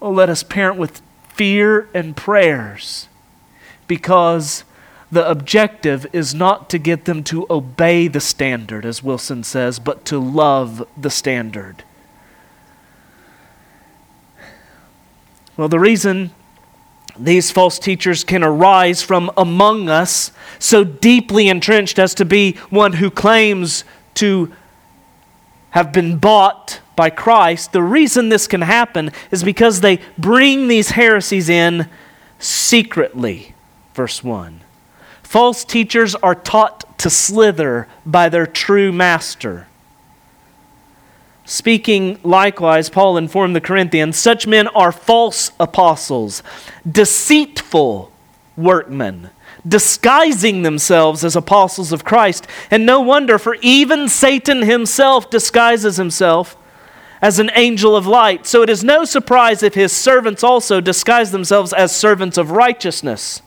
Oh, 0.00 0.10
let 0.10 0.28
us 0.28 0.42
parent 0.42 0.76
with 0.78 1.02
fear 1.28 1.88
and 1.94 2.16
prayers 2.16 3.08
because 3.86 4.64
the 5.12 5.28
objective 5.28 6.06
is 6.12 6.34
not 6.34 6.70
to 6.70 6.78
get 6.78 7.04
them 7.04 7.24
to 7.24 7.46
obey 7.50 8.08
the 8.08 8.20
standard, 8.20 8.84
as 8.84 9.02
Wilson 9.02 9.42
says, 9.42 9.78
but 9.78 10.04
to 10.06 10.18
love 10.18 10.86
the 10.96 11.10
standard. 11.10 11.82
Well, 15.56 15.68
the 15.68 15.80
reason 15.80 16.30
these 17.18 17.50
false 17.50 17.78
teachers 17.78 18.24
can 18.24 18.42
arise 18.42 19.02
from 19.02 19.30
among 19.36 19.88
us 19.88 20.32
so 20.58 20.84
deeply 20.84 21.48
entrenched 21.48 21.98
as 21.98 22.14
to 22.14 22.24
be 22.24 22.52
one 22.70 22.94
who 22.94 23.10
claims 23.10 23.84
to 24.14 24.52
have 25.70 25.92
been 25.92 26.18
bought 26.18 26.80
by 26.96 27.10
Christ, 27.10 27.72
the 27.72 27.82
reason 27.82 28.28
this 28.28 28.46
can 28.46 28.60
happen 28.62 29.10
is 29.30 29.42
because 29.42 29.80
they 29.80 30.00
bring 30.18 30.68
these 30.68 30.90
heresies 30.90 31.48
in 31.48 31.88
secretly. 32.38 33.54
Verse 33.94 34.22
1. 34.22 34.60
False 35.30 35.64
teachers 35.64 36.16
are 36.16 36.34
taught 36.34 36.98
to 36.98 37.08
slither 37.08 37.86
by 38.04 38.28
their 38.28 38.48
true 38.48 38.90
master. 38.90 39.68
Speaking 41.44 42.18
likewise, 42.24 42.90
Paul 42.90 43.16
informed 43.16 43.54
the 43.54 43.60
Corinthians 43.60 44.18
such 44.18 44.48
men 44.48 44.66
are 44.66 44.90
false 44.90 45.52
apostles, 45.60 46.42
deceitful 46.84 48.10
workmen, 48.56 49.30
disguising 49.64 50.62
themselves 50.62 51.24
as 51.24 51.36
apostles 51.36 51.92
of 51.92 52.04
Christ. 52.04 52.48
And 52.68 52.84
no 52.84 53.00
wonder, 53.00 53.38
for 53.38 53.54
even 53.62 54.08
Satan 54.08 54.62
himself 54.62 55.30
disguises 55.30 55.96
himself 55.96 56.56
as 57.22 57.38
an 57.38 57.52
angel 57.54 57.94
of 57.94 58.04
light. 58.04 58.48
So 58.48 58.62
it 58.62 58.68
is 58.68 58.82
no 58.82 59.04
surprise 59.04 59.62
if 59.62 59.74
his 59.74 59.92
servants 59.92 60.42
also 60.42 60.80
disguise 60.80 61.30
themselves 61.30 61.72
as 61.72 61.94
servants 61.94 62.36
of 62.36 62.50
righteousness. 62.50 63.42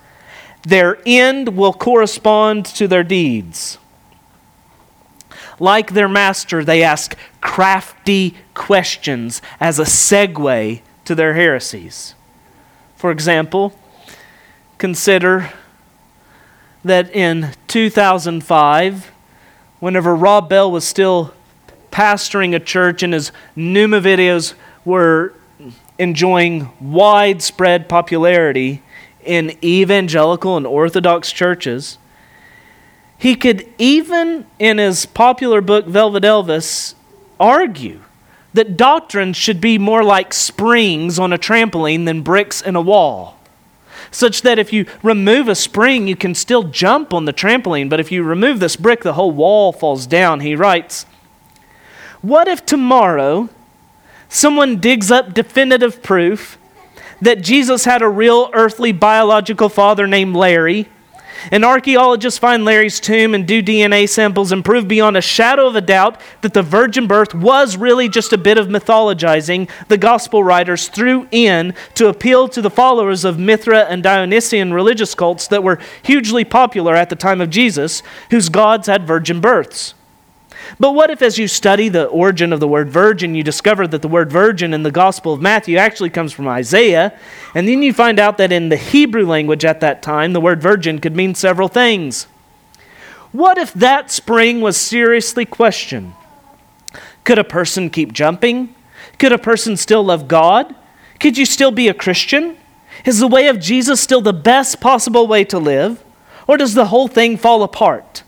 Their 0.63 0.97
end 1.06 1.58
will 1.58 1.73
correspond 1.73 2.65
to 2.67 2.88
their 2.88 3.04
deeds. 3.04 3.78
Like 5.60 5.93
their 5.93 6.10
master, 6.10 6.63
they 6.63 6.84
ask 6.84 7.15
crafty 7.41 8.36
questions 8.54 9.41
as 9.60 9.80
a 9.80 9.84
segue 9.84 10.82
to 11.06 11.15
their 11.15 11.34
heresies. 11.34 12.15
For 12.95 13.12
example, 13.12 13.78
consider 14.78 15.52
that 16.84 17.13
in 17.13 17.52
2005, 17.67 19.12
whenever 19.80 20.15
Rob 20.15 20.49
Bell 20.49 20.71
was 20.71 20.86
still 20.86 21.34
pastoring 21.91 22.56
a 22.56 22.60
church 22.60 23.04
and 23.04 23.13
his 23.13 23.32
Nooma 23.56 24.02
videos 24.02 24.54
were 24.84 25.34
enjoying 25.99 26.69
widespread 26.82 27.88
popularity, 27.88 28.82
in 29.26 29.58
evangelical 29.64 30.58
and 30.58 30.68
orthodox 30.68 31.32
churches. 31.32 31.98
He 33.18 33.36
could 33.36 33.68
even, 33.78 34.46
in 34.60 34.78
his 34.78 35.06
popular 35.06 35.62
book, 35.62 35.86
Velvet 35.86 36.24
Elvis, 36.24 36.94
argue 37.40 38.02
that 38.54 38.78
doctrines 38.78 39.38
should 39.38 39.60
be 39.60 39.78
more 39.78 40.04
like 40.04 40.34
springs 40.34 41.18
on 41.18 41.34
a 41.34 41.38
trampoline 41.38 42.06
than 42.06 42.22
bricks 42.22 42.62
in 42.62 42.76
a 42.76 42.82
wall. 42.82 43.40
Such 44.12 44.44
that 44.44 44.60
if 44.60 44.72
you 44.72 44.86
remove 45.02 45.48
a 45.48 45.56
spring, 45.56 46.08
you 46.08 46.16
can 46.16 46.36
still 46.36 46.64
jump 46.64 47.14
on 47.14 47.26
the 47.26 47.34
trampoline, 47.34 47.90
but 47.90 48.00
if 48.00 48.12
you 48.12 48.24
remove 48.24 48.60
this 48.60 48.76
brick, 48.76 49.02
the 49.02 49.14
whole 49.14 49.32
wall 49.32 49.72
falls 49.72 50.06
down. 50.06 50.42
He 50.42 50.56
writes, 50.56 51.06
What 52.22 52.48
if 52.48 52.66
tomorrow 52.66 53.50
someone 54.30 54.80
digs 54.80 55.10
up 55.10 55.34
definitive 55.34 56.04
proof 56.04 56.58
that 57.24 57.42
Jesus 57.42 57.86
had 57.86 58.02
a 58.02 58.10
real 58.10 58.50
earthly 58.54 58.92
biological 58.92 59.70
father 59.70 60.08
named 60.08 60.36
Larry. 60.36 60.90
And 61.52 61.66
archaeologists 61.66 62.40
find 62.40 62.64
Larry's 62.64 63.00
tomb 63.00 63.34
and 63.34 63.46
do 63.46 63.62
DNA 63.62 64.08
samples 64.08 64.52
and 64.52 64.64
prove 64.64 64.88
beyond 64.88 65.18
a 65.18 65.22
shadow 65.22 65.68
of 65.68 65.76
a 65.76 65.82
doubt 65.82 66.20
that 66.42 66.54
the 66.54 66.62
virgin 66.62 67.08
birth 67.08 67.34
was 67.34 67.76
really 67.76 68.08
just 68.08 68.32
a 68.32 68.38
bit 68.38 68.58
of 68.58 68.68
mythologizing 68.68 69.70
the 69.90 69.98
gospel 69.98 70.44
writers 70.44 70.88
threw 70.88 71.28
in 71.32 71.74
to 71.96 72.08
appeal 72.08 72.48
to 72.48 72.62
the 72.62 72.70
followers 72.70 73.26
of 73.26 73.40
Mithra 73.40 73.80
and 73.86 74.04
Dionysian 74.04 74.74
religious 74.74 75.16
cults 75.16 75.48
that 75.48 75.64
were 75.64 75.80
hugely 76.04 76.46
popular 76.46 76.96
at 76.96 77.10
the 77.10 77.16
time 77.16 77.42
of 77.42 77.50
Jesus, 77.50 78.04
whose 78.30 78.50
gods 78.50 78.88
had 78.88 79.08
virgin 79.08 79.42
births. 79.42 79.96
But 80.80 80.94
what 80.94 81.10
if, 81.10 81.22
as 81.22 81.38
you 81.38 81.48
study 81.48 81.88
the 81.90 82.06
origin 82.06 82.52
of 82.52 82.60
the 82.60 82.68
word 82.68 82.90
virgin, 82.90 83.36
you 83.36 83.44
discover 83.44 83.88
that 83.88 84.02
the 84.02 84.08
word 84.08 84.32
virgin 84.32 84.74
in 84.74 84.84
the 84.84 84.92
Gospel 84.92 85.34
of 85.34 85.42
Matthew 85.42 85.78
actually 85.78 86.10
comes 86.10 86.34
from 86.34 86.48
Isaiah, 86.48 87.18
and 87.54 87.68
then 87.68 87.84
you 87.84 87.94
find 87.94 88.20
out 88.20 88.38
that 88.38 88.52
in 88.52 88.70
the 88.70 88.78
Hebrew 88.78 89.26
language 89.26 89.66
at 89.66 89.82
that 89.82 90.02
time, 90.02 90.34
the 90.34 90.42
word 90.42 90.62
virgin 90.62 91.00
could 91.00 91.16
mean 91.16 91.36
several 91.36 91.68
things? 91.68 92.26
What 93.32 93.58
if 93.58 93.74
that 93.74 94.12
spring 94.12 94.62
was 94.62 94.78
seriously 94.78 95.46
questioned? 95.46 96.14
Could 97.24 97.40
a 97.40 97.44
person 97.44 97.90
keep 97.90 98.14
jumping? 98.14 98.76
Could 99.18 99.32
a 99.32 99.38
person 99.38 99.78
still 99.78 100.04
love 100.04 100.28
God? 100.28 100.76
Could 101.20 101.38
you 101.38 101.46
still 101.46 101.72
be 101.72 101.88
a 101.88 101.94
Christian? 101.94 102.58
Is 103.06 103.20
the 103.20 103.28
way 103.28 103.48
of 103.48 103.60
Jesus 103.60 104.02
still 104.02 104.22
the 104.22 104.34
best 104.34 104.80
possible 104.80 105.28
way 105.28 105.44
to 105.46 105.58
live? 105.58 106.04
Or 106.48 106.58
does 106.58 106.74
the 106.74 106.88
whole 106.88 107.08
thing 107.08 107.38
fall 107.38 107.64
apart? 107.64 108.24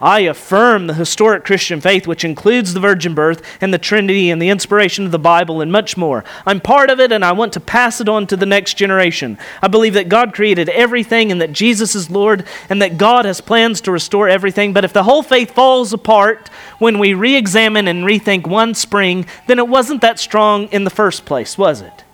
I 0.00 0.20
affirm 0.20 0.86
the 0.86 0.94
historic 0.94 1.44
Christian 1.44 1.80
faith, 1.80 2.06
which 2.06 2.24
includes 2.24 2.74
the 2.74 2.80
virgin 2.80 3.14
birth 3.14 3.40
and 3.62 3.72
the 3.72 3.78
Trinity 3.78 4.28
and 4.28 4.42
the 4.42 4.50
inspiration 4.50 5.06
of 5.06 5.10
the 5.10 5.18
Bible 5.18 5.62
and 5.62 5.72
much 5.72 5.96
more. 5.96 6.22
I'm 6.44 6.60
part 6.60 6.90
of 6.90 7.00
it 7.00 7.12
and 7.12 7.24
I 7.24 7.32
want 7.32 7.54
to 7.54 7.60
pass 7.60 7.98
it 8.00 8.08
on 8.08 8.26
to 8.26 8.36
the 8.36 8.44
next 8.44 8.74
generation. 8.74 9.38
I 9.62 9.68
believe 9.68 9.94
that 9.94 10.10
God 10.10 10.34
created 10.34 10.68
everything 10.68 11.32
and 11.32 11.40
that 11.40 11.52
Jesus 11.52 11.94
is 11.94 12.10
Lord 12.10 12.44
and 12.68 12.82
that 12.82 12.98
God 12.98 13.24
has 13.24 13.40
plans 13.40 13.80
to 13.82 13.92
restore 13.92 14.28
everything. 14.28 14.74
But 14.74 14.84
if 14.84 14.92
the 14.92 15.04
whole 15.04 15.22
faith 15.22 15.52
falls 15.52 15.94
apart 15.94 16.48
when 16.78 16.98
we 16.98 17.14
re 17.14 17.34
examine 17.34 17.88
and 17.88 18.04
rethink 18.04 18.46
one 18.46 18.74
spring, 18.74 19.24
then 19.46 19.58
it 19.58 19.68
wasn't 19.68 20.02
that 20.02 20.18
strong 20.18 20.64
in 20.66 20.84
the 20.84 20.90
first 20.90 21.24
place, 21.24 21.56
was 21.56 21.80
it? 21.80 22.04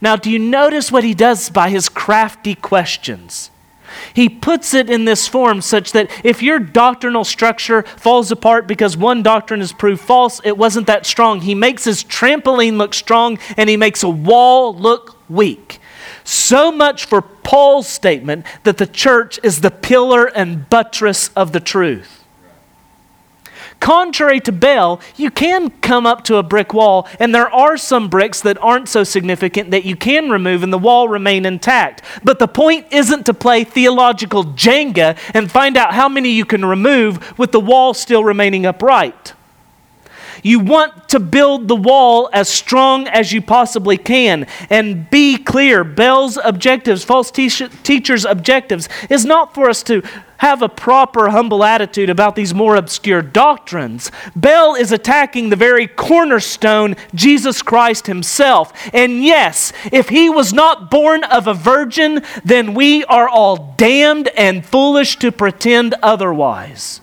Now, 0.00 0.14
do 0.14 0.30
you 0.30 0.38
notice 0.38 0.92
what 0.92 1.02
he 1.02 1.14
does 1.14 1.50
by 1.50 1.70
his 1.70 1.88
crafty 1.88 2.54
questions? 2.54 3.50
He 4.14 4.28
puts 4.28 4.74
it 4.74 4.90
in 4.90 5.04
this 5.04 5.26
form 5.26 5.60
such 5.60 5.92
that 5.92 6.10
if 6.24 6.42
your 6.42 6.58
doctrinal 6.58 7.24
structure 7.24 7.82
falls 7.82 8.30
apart 8.30 8.66
because 8.66 8.96
one 8.96 9.22
doctrine 9.22 9.60
is 9.60 9.72
proved 9.72 10.00
false, 10.00 10.40
it 10.44 10.56
wasn't 10.56 10.86
that 10.86 11.06
strong. 11.06 11.40
He 11.40 11.54
makes 11.54 11.84
his 11.84 12.04
trampoline 12.04 12.76
look 12.76 12.94
strong 12.94 13.38
and 13.56 13.68
he 13.70 13.76
makes 13.76 14.02
a 14.02 14.08
wall 14.08 14.74
look 14.74 15.16
weak. 15.28 15.78
So 16.24 16.72
much 16.72 17.04
for 17.04 17.22
Paul's 17.22 17.88
statement 17.88 18.44
that 18.64 18.78
the 18.78 18.86
church 18.86 19.38
is 19.42 19.60
the 19.60 19.70
pillar 19.70 20.26
and 20.26 20.68
buttress 20.68 21.30
of 21.36 21.52
the 21.52 21.60
truth. 21.60 22.25
Contrary 23.80 24.40
to 24.40 24.52
Bell, 24.52 25.00
you 25.16 25.30
can 25.30 25.70
come 25.80 26.06
up 26.06 26.24
to 26.24 26.36
a 26.36 26.42
brick 26.42 26.74
wall, 26.74 27.06
and 27.20 27.34
there 27.34 27.50
are 27.50 27.76
some 27.76 28.08
bricks 28.08 28.40
that 28.40 28.58
aren't 28.58 28.88
so 28.88 29.04
significant 29.04 29.70
that 29.70 29.84
you 29.84 29.94
can 29.94 30.30
remove 30.30 30.62
and 30.62 30.72
the 30.72 30.78
wall 30.78 31.08
remain 31.08 31.46
intact. 31.46 32.02
But 32.24 32.38
the 32.38 32.48
point 32.48 32.86
isn't 32.90 33.26
to 33.26 33.34
play 33.34 33.64
theological 33.64 34.44
Jenga 34.44 35.16
and 35.34 35.50
find 35.50 35.76
out 35.76 35.94
how 35.94 36.08
many 36.08 36.30
you 36.30 36.44
can 36.44 36.64
remove 36.64 37.38
with 37.38 37.52
the 37.52 37.60
wall 37.60 37.94
still 37.94 38.24
remaining 38.24 38.66
upright. 38.66 39.34
You 40.42 40.60
want 40.60 41.08
to 41.10 41.20
build 41.20 41.68
the 41.68 41.76
wall 41.76 42.28
as 42.32 42.48
strong 42.48 43.06
as 43.08 43.32
you 43.32 43.42
possibly 43.42 43.96
can. 43.96 44.46
And 44.70 45.08
be 45.10 45.36
clear 45.36 45.84
Bell's 45.84 46.38
objectives, 46.42 47.04
false 47.04 47.30
te- 47.30 47.48
teachers' 47.48 48.24
objectives, 48.24 48.88
is 49.10 49.24
not 49.24 49.54
for 49.54 49.68
us 49.68 49.82
to 49.84 50.02
have 50.38 50.62
a 50.62 50.68
proper, 50.68 51.30
humble 51.30 51.64
attitude 51.64 52.10
about 52.10 52.36
these 52.36 52.54
more 52.54 52.76
obscure 52.76 53.22
doctrines. 53.22 54.10
Bel 54.34 54.74
is 54.74 54.92
attacking 54.92 55.48
the 55.48 55.56
very 55.56 55.86
cornerstone, 55.86 56.96
Jesus 57.14 57.62
Christ 57.62 58.06
Himself. 58.06 58.72
And 58.92 59.24
yes, 59.24 59.72
if 59.92 60.08
He 60.08 60.28
was 60.28 60.52
not 60.52 60.90
born 60.90 61.24
of 61.24 61.46
a 61.46 61.54
virgin, 61.54 62.22
then 62.44 62.74
we 62.74 63.04
are 63.04 63.28
all 63.28 63.74
damned 63.76 64.28
and 64.36 64.64
foolish 64.64 65.16
to 65.16 65.32
pretend 65.32 65.94
otherwise. 66.02 67.00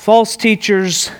False 0.00 0.34
teachers 0.34 1.10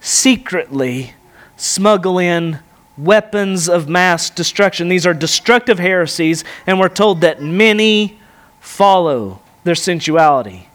secretly 0.00 1.14
smuggle 1.56 2.18
in 2.18 2.58
weapons 2.98 3.68
of 3.68 3.88
mass 3.88 4.30
destruction. 4.30 4.88
These 4.88 5.06
are 5.06 5.14
destructive 5.14 5.78
heresies, 5.78 6.42
and 6.66 6.80
we're 6.80 6.88
told 6.88 7.20
that 7.20 7.40
many 7.40 8.18
follow 8.58 9.40
their 9.62 9.76
sensuality. 9.76 10.68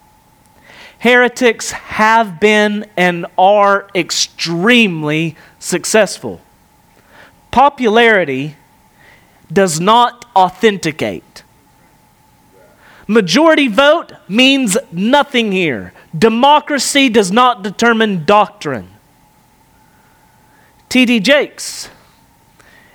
Heretics 1.00 1.72
have 1.72 2.40
been 2.40 2.86
and 2.96 3.26
are 3.38 3.90
extremely 3.94 5.36
successful. 5.60 6.40
Popularity 7.52 8.56
does 9.52 9.78
not 9.78 10.26
authenticate. 10.38 11.44
Majority 13.12 13.68
vote 13.68 14.14
means 14.30 14.78
nothing 14.90 15.52
here. 15.52 15.92
Democracy 16.18 17.10
does 17.10 17.30
not 17.30 17.62
determine 17.62 18.24
doctrine. 18.24 18.88
T.D. 20.88 21.20
Jakes 21.20 21.90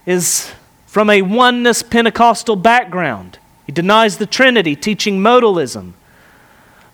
is 0.06 0.54
from 0.86 1.10
a 1.10 1.20
oneness 1.20 1.82
Pentecostal 1.82 2.56
background. 2.56 3.38
He 3.66 3.72
denies 3.72 4.16
the 4.16 4.24
Trinity, 4.24 4.74
teaching 4.74 5.18
modalism. 5.18 5.92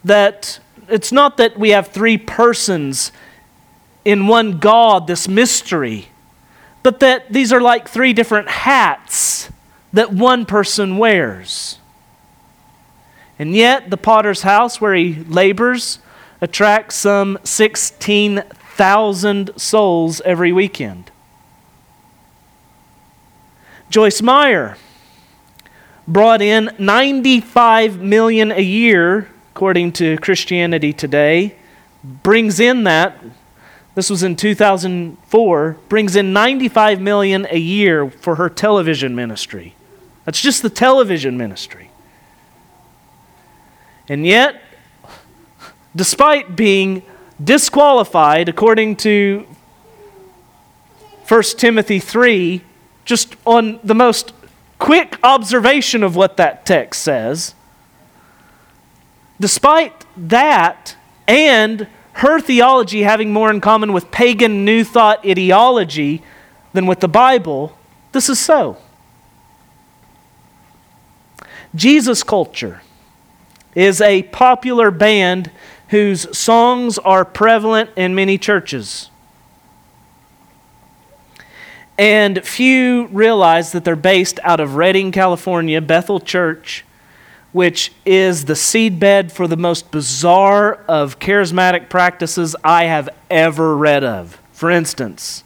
That 0.02 0.58
it's 0.88 1.12
not 1.12 1.36
that 1.36 1.56
we 1.56 1.70
have 1.70 1.92
three 1.92 2.18
persons 2.18 3.12
in 4.04 4.26
one 4.26 4.58
God, 4.58 5.06
this 5.06 5.28
mystery, 5.28 6.08
but 6.82 6.98
that 6.98 7.32
these 7.32 7.52
are 7.52 7.60
like 7.60 7.88
three 7.88 8.14
different 8.14 8.48
hats 8.48 9.48
that 9.92 10.12
one 10.12 10.44
person 10.44 10.98
wears. 10.98 11.78
And 13.38 13.54
yet, 13.54 13.90
the 13.90 13.96
potter's 13.96 14.42
house 14.42 14.80
where 14.80 14.94
he 14.94 15.14
labors 15.14 15.98
attracts 16.40 16.96
some 16.96 17.38
16,000 17.44 19.50
souls 19.56 20.20
every 20.24 20.52
weekend. 20.52 21.10
Joyce 23.90 24.22
Meyer 24.22 24.76
brought 26.08 26.42
in 26.42 26.70
95 26.78 28.00
million 28.00 28.50
a 28.50 28.60
year, 28.60 29.28
according 29.52 29.92
to 29.92 30.16
Christianity 30.18 30.92
Today, 30.92 31.54
brings 32.02 32.58
in 32.58 32.84
that, 32.84 33.22
this 33.94 34.10
was 34.10 34.22
in 34.22 34.34
2004, 34.34 35.76
brings 35.88 36.16
in 36.16 36.32
95 36.32 37.00
million 37.00 37.46
a 37.50 37.58
year 37.58 38.10
for 38.10 38.36
her 38.36 38.48
television 38.48 39.14
ministry. 39.14 39.74
That's 40.24 40.40
just 40.40 40.62
the 40.62 40.70
television 40.70 41.36
ministry. 41.36 41.91
And 44.08 44.26
yet, 44.26 44.60
despite 45.94 46.56
being 46.56 47.02
disqualified, 47.42 48.48
according 48.48 48.96
to 48.96 49.46
1 51.28 51.42
Timothy 51.56 51.98
3, 51.98 52.62
just 53.04 53.36
on 53.46 53.80
the 53.82 53.94
most 53.94 54.32
quick 54.78 55.18
observation 55.22 56.02
of 56.02 56.16
what 56.16 56.36
that 56.36 56.66
text 56.66 57.02
says, 57.02 57.54
despite 59.40 60.04
that 60.16 60.96
and 61.26 61.86
her 62.14 62.40
theology 62.40 63.02
having 63.02 63.32
more 63.32 63.50
in 63.50 63.60
common 63.60 63.92
with 63.92 64.10
pagan 64.10 64.64
New 64.64 64.84
Thought 64.84 65.26
ideology 65.26 66.22
than 66.72 66.86
with 66.86 67.00
the 67.00 67.08
Bible, 67.08 67.76
this 68.12 68.28
is 68.28 68.38
so. 68.38 68.76
Jesus 71.74 72.22
Culture 72.22 72.82
is 73.74 74.00
a 74.00 74.22
popular 74.24 74.90
band 74.90 75.50
whose 75.88 76.36
songs 76.36 76.98
are 76.98 77.24
prevalent 77.24 77.90
in 77.96 78.14
many 78.14 78.38
churches. 78.38 79.10
And 81.98 82.44
few 82.44 83.06
realize 83.08 83.72
that 83.72 83.84
they're 83.84 83.94
based 83.94 84.40
out 84.42 84.60
of 84.60 84.76
Redding, 84.76 85.12
California, 85.12 85.80
Bethel 85.80 86.20
Church, 86.20 86.84
which 87.52 87.92
is 88.06 88.46
the 88.46 88.54
seedbed 88.54 89.30
for 89.30 89.46
the 89.46 89.56
most 89.56 89.90
bizarre 89.90 90.82
of 90.88 91.18
charismatic 91.18 91.90
practices 91.90 92.56
I 92.64 92.84
have 92.84 93.10
ever 93.30 93.76
read 93.76 94.02
of. 94.02 94.40
For 94.52 94.70
instance, 94.70 95.44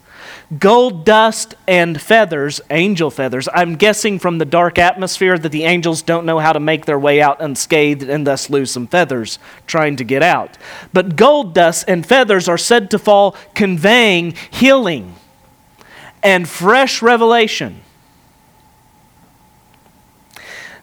gold 0.58 1.04
dust 1.04 1.54
and 1.66 2.00
feathers, 2.00 2.60
angel 2.70 3.10
feathers. 3.10 3.48
I'm 3.52 3.76
guessing 3.76 4.18
from 4.18 4.38
the 4.38 4.44
dark 4.44 4.78
atmosphere 4.78 5.38
that 5.38 5.50
the 5.50 5.64
angels 5.64 6.02
don't 6.02 6.26
know 6.26 6.38
how 6.38 6.52
to 6.52 6.60
make 6.60 6.86
their 6.86 6.98
way 6.98 7.20
out 7.20 7.40
unscathed 7.40 8.08
and 8.08 8.26
thus 8.26 8.48
lose 8.48 8.70
some 8.70 8.86
feathers 8.86 9.38
trying 9.66 9.96
to 9.96 10.04
get 10.04 10.22
out. 10.22 10.56
But 10.92 11.16
gold 11.16 11.54
dust 11.54 11.84
and 11.88 12.06
feathers 12.06 12.48
are 12.48 12.58
said 12.58 12.90
to 12.92 12.98
fall, 12.98 13.34
conveying 13.54 14.34
healing 14.50 15.16
and 16.22 16.48
fresh 16.48 17.02
revelation. 17.02 17.80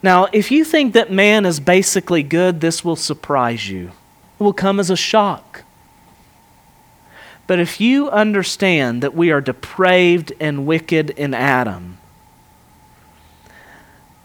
Now, 0.01 0.27
if 0.33 0.51
you 0.51 0.65
think 0.65 0.93
that 0.93 1.11
man 1.11 1.45
is 1.45 1.61
basically 1.61 2.23
good, 2.23 2.59
this 2.59 2.83
will 2.83 2.97
surprise 2.97 3.69
you. 3.69 3.91
It 4.39 4.43
will 4.43 4.51
come 4.51 4.79
as 4.81 4.89
a 4.89 4.97
shock. 4.97 5.63
But 7.45 7.59
if 7.59 7.81
you 7.81 8.09
understand 8.09 9.03
that 9.03 9.13
we 9.13 9.31
are 9.31 9.41
depraved 9.41 10.33
and 10.39 10.65
wicked 10.65 11.09
in 11.11 11.33
Adam, 11.33 11.97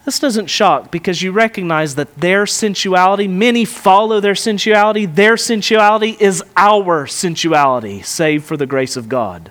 this 0.05 0.19
doesn't 0.19 0.47
shock 0.47 0.91
because 0.91 1.21
you 1.21 1.33
recognize 1.33 1.97
that 1.97 2.17
their 2.17 2.47
sensuality, 2.47 3.29
many 3.29 3.67
follow 3.67 4.21
their 4.21 4.35
sensuality. 4.35 5.05
Their 5.05 5.37
sensuality 5.37 6.17
is 6.19 6.43
our 6.57 7.07
sensuality, 7.07 8.03
save 8.03 8.45
for 8.45 8.57
the 8.57 8.65
grace 8.65 8.97
of 8.97 9.11
God. 9.11 9.51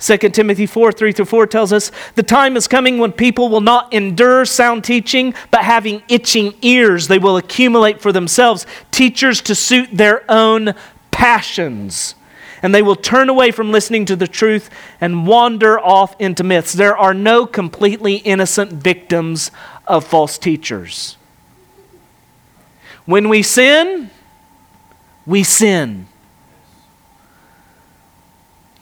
2 0.00 0.16
Timothy 0.30 0.66
4 0.66 0.92
3 0.92 1.12
through 1.12 1.24
4 1.24 1.46
tells 1.46 1.72
us 1.72 1.92
the 2.14 2.22
time 2.24 2.56
is 2.56 2.66
coming 2.68 2.98
when 2.98 3.12
people 3.12 3.48
will 3.48 3.60
not 3.60 3.92
endure 3.92 4.44
sound 4.44 4.82
teaching, 4.82 5.34
but 5.50 5.62
having 5.62 6.02
itching 6.08 6.54
ears, 6.62 7.08
they 7.08 7.18
will 7.18 7.36
accumulate 7.36 8.00
for 8.00 8.12
themselves 8.12 8.66
teachers 8.90 9.40
to 9.42 9.54
suit 9.54 9.88
their 9.92 10.28
own 10.28 10.74
passions. 11.18 12.14
And 12.62 12.72
they 12.72 12.80
will 12.80 12.94
turn 12.94 13.28
away 13.28 13.50
from 13.50 13.72
listening 13.72 14.04
to 14.04 14.14
the 14.14 14.28
truth 14.28 14.70
and 15.00 15.26
wander 15.26 15.78
off 15.78 16.14
into 16.20 16.44
myths. 16.44 16.72
There 16.72 16.96
are 16.96 17.12
no 17.12 17.44
completely 17.44 18.16
innocent 18.18 18.72
victims 18.72 19.50
of 19.86 20.04
false 20.04 20.38
teachers. 20.38 21.16
When 23.04 23.28
we 23.28 23.42
sin, 23.42 24.10
we 25.26 25.42
sin. 25.42 26.06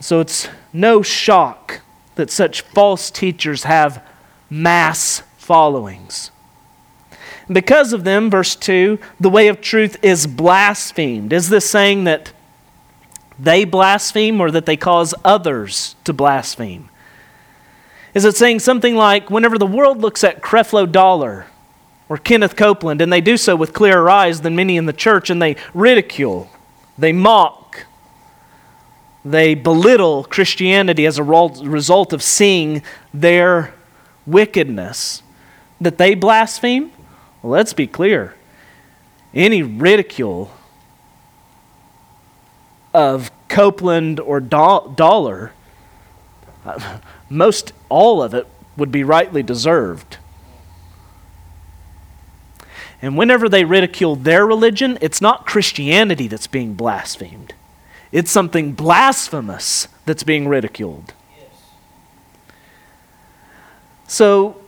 So 0.00 0.20
it's 0.20 0.46
no 0.74 1.00
shock 1.00 1.80
that 2.16 2.30
such 2.30 2.60
false 2.60 3.10
teachers 3.10 3.64
have 3.64 4.06
mass 4.50 5.22
followings. 5.38 6.30
Because 7.50 7.92
of 7.92 8.04
them, 8.04 8.30
verse 8.30 8.56
2, 8.56 8.98
the 9.20 9.30
way 9.30 9.48
of 9.48 9.60
truth 9.60 9.96
is 10.02 10.26
blasphemed. 10.26 11.32
Is 11.32 11.48
this 11.48 11.68
saying 11.68 12.04
that 12.04 12.32
they 13.38 13.64
blaspheme 13.64 14.40
or 14.40 14.50
that 14.50 14.66
they 14.66 14.76
cause 14.76 15.14
others 15.24 15.94
to 16.04 16.12
blaspheme? 16.12 16.88
Is 18.14 18.24
it 18.24 18.36
saying 18.36 18.60
something 18.60 18.96
like, 18.96 19.30
whenever 19.30 19.58
the 19.58 19.66
world 19.66 19.98
looks 19.98 20.24
at 20.24 20.40
Creflo 20.42 20.90
Dollar 20.90 21.46
or 22.08 22.16
Kenneth 22.16 22.56
Copeland, 22.56 23.00
and 23.00 23.12
they 23.12 23.20
do 23.20 23.36
so 23.36 23.54
with 23.54 23.72
clearer 23.74 24.08
eyes 24.08 24.40
than 24.40 24.56
many 24.56 24.76
in 24.76 24.86
the 24.86 24.92
church, 24.92 25.28
and 25.28 25.40
they 25.40 25.56
ridicule, 25.74 26.50
they 26.96 27.12
mock, 27.12 27.84
they 29.24 29.54
belittle 29.54 30.24
Christianity 30.24 31.04
as 31.04 31.18
a 31.18 31.22
result 31.22 32.12
of 32.12 32.22
seeing 32.22 32.82
their 33.12 33.74
wickedness. 34.24 35.22
That 35.80 35.98
they 35.98 36.14
blaspheme? 36.14 36.92
Let's 37.46 37.72
be 37.72 37.86
clear. 37.86 38.34
Any 39.32 39.62
ridicule 39.62 40.50
of 42.92 43.30
Copeland 43.48 44.18
or 44.18 44.40
Dollar, 44.40 45.52
most 47.30 47.72
all 47.88 48.20
of 48.20 48.34
it 48.34 48.48
would 48.76 48.90
be 48.90 49.04
rightly 49.04 49.44
deserved. 49.44 50.16
And 53.00 53.16
whenever 53.16 53.48
they 53.48 53.64
ridicule 53.64 54.16
their 54.16 54.44
religion, 54.44 54.98
it's 55.00 55.20
not 55.20 55.46
Christianity 55.46 56.26
that's 56.26 56.48
being 56.48 56.74
blasphemed, 56.74 57.54
it's 58.10 58.30
something 58.30 58.72
blasphemous 58.72 59.86
that's 60.04 60.24
being 60.24 60.48
ridiculed. 60.48 61.12
So 64.08 64.60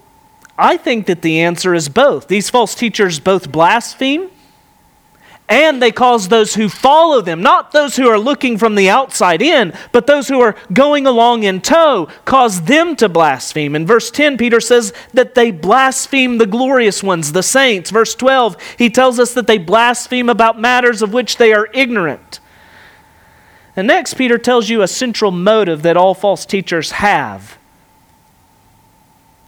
I 0.58 0.76
think 0.76 1.06
that 1.06 1.22
the 1.22 1.40
answer 1.40 1.74
is 1.74 1.88
both. 1.88 2.26
These 2.26 2.50
false 2.50 2.74
teachers 2.74 3.20
both 3.20 3.52
blaspheme 3.52 4.30
and 5.48 5.80
they 5.80 5.90
cause 5.90 6.28
those 6.28 6.54
who 6.54 6.68
follow 6.68 7.22
them, 7.22 7.40
not 7.40 7.72
those 7.72 7.96
who 7.96 8.06
are 8.08 8.18
looking 8.18 8.58
from 8.58 8.74
the 8.74 8.90
outside 8.90 9.40
in, 9.40 9.72
but 9.92 10.06
those 10.06 10.28
who 10.28 10.40
are 10.40 10.54
going 10.72 11.06
along 11.06 11.42
in 11.42 11.60
tow, 11.62 12.08
cause 12.26 12.62
them 12.62 12.94
to 12.96 13.08
blaspheme. 13.08 13.74
In 13.74 13.86
verse 13.86 14.10
10, 14.10 14.36
Peter 14.36 14.60
says 14.60 14.92
that 15.14 15.34
they 15.34 15.50
blaspheme 15.50 16.36
the 16.36 16.46
glorious 16.46 17.02
ones, 17.02 17.32
the 17.32 17.42
saints. 17.42 17.90
Verse 17.90 18.14
12, 18.14 18.56
he 18.76 18.90
tells 18.90 19.18
us 19.18 19.32
that 19.32 19.46
they 19.46 19.58
blaspheme 19.58 20.28
about 20.28 20.60
matters 20.60 21.00
of 21.00 21.14
which 21.14 21.38
they 21.38 21.54
are 21.54 21.68
ignorant. 21.72 22.40
And 23.74 23.86
next, 23.86 24.14
Peter 24.14 24.36
tells 24.36 24.68
you 24.68 24.82
a 24.82 24.88
central 24.88 25.30
motive 25.30 25.82
that 25.82 25.96
all 25.96 26.12
false 26.12 26.44
teachers 26.44 26.90
have. 26.90 27.57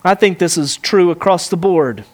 I 0.04 0.14
think 0.14 0.38
this 0.38 0.56
is 0.56 0.76
true 0.76 1.10
across 1.10 1.48
the 1.48 1.56
board. 1.56 2.04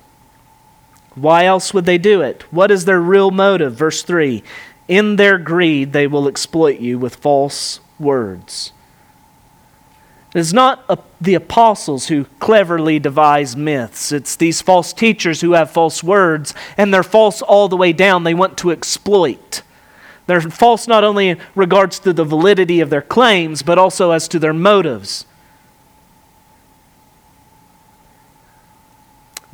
Why 1.14 1.46
else 1.46 1.72
would 1.72 1.86
they 1.86 1.98
do 1.98 2.20
it? 2.20 2.44
What 2.52 2.70
is 2.70 2.84
their 2.84 3.00
real 3.00 3.30
motive? 3.30 3.74
Verse 3.74 4.02
3 4.02 4.42
In 4.88 5.16
their 5.16 5.38
greed, 5.38 5.92
they 5.92 6.06
will 6.06 6.28
exploit 6.28 6.78
you 6.78 6.98
with 6.98 7.16
false 7.16 7.80
words. 7.98 8.72
It 10.34 10.40
is 10.40 10.52
not 10.52 10.84
a, 10.90 10.98
the 11.18 11.34
apostles 11.34 12.08
who 12.08 12.26
cleverly 12.40 12.98
devise 12.98 13.56
myths. 13.56 14.12
It's 14.12 14.36
these 14.36 14.60
false 14.60 14.92
teachers 14.92 15.40
who 15.40 15.52
have 15.52 15.70
false 15.70 16.04
words, 16.04 16.52
and 16.76 16.92
they're 16.92 17.02
false 17.02 17.40
all 17.40 17.68
the 17.68 17.76
way 17.76 17.94
down. 17.94 18.24
They 18.24 18.34
want 18.34 18.58
to 18.58 18.70
exploit. 18.70 19.62
They're 20.26 20.42
false 20.42 20.86
not 20.86 21.04
only 21.04 21.30
in 21.30 21.38
regards 21.54 21.98
to 22.00 22.12
the 22.12 22.24
validity 22.24 22.80
of 22.80 22.90
their 22.90 23.00
claims, 23.00 23.62
but 23.62 23.78
also 23.78 24.10
as 24.10 24.28
to 24.28 24.38
their 24.38 24.52
motives. 24.52 25.24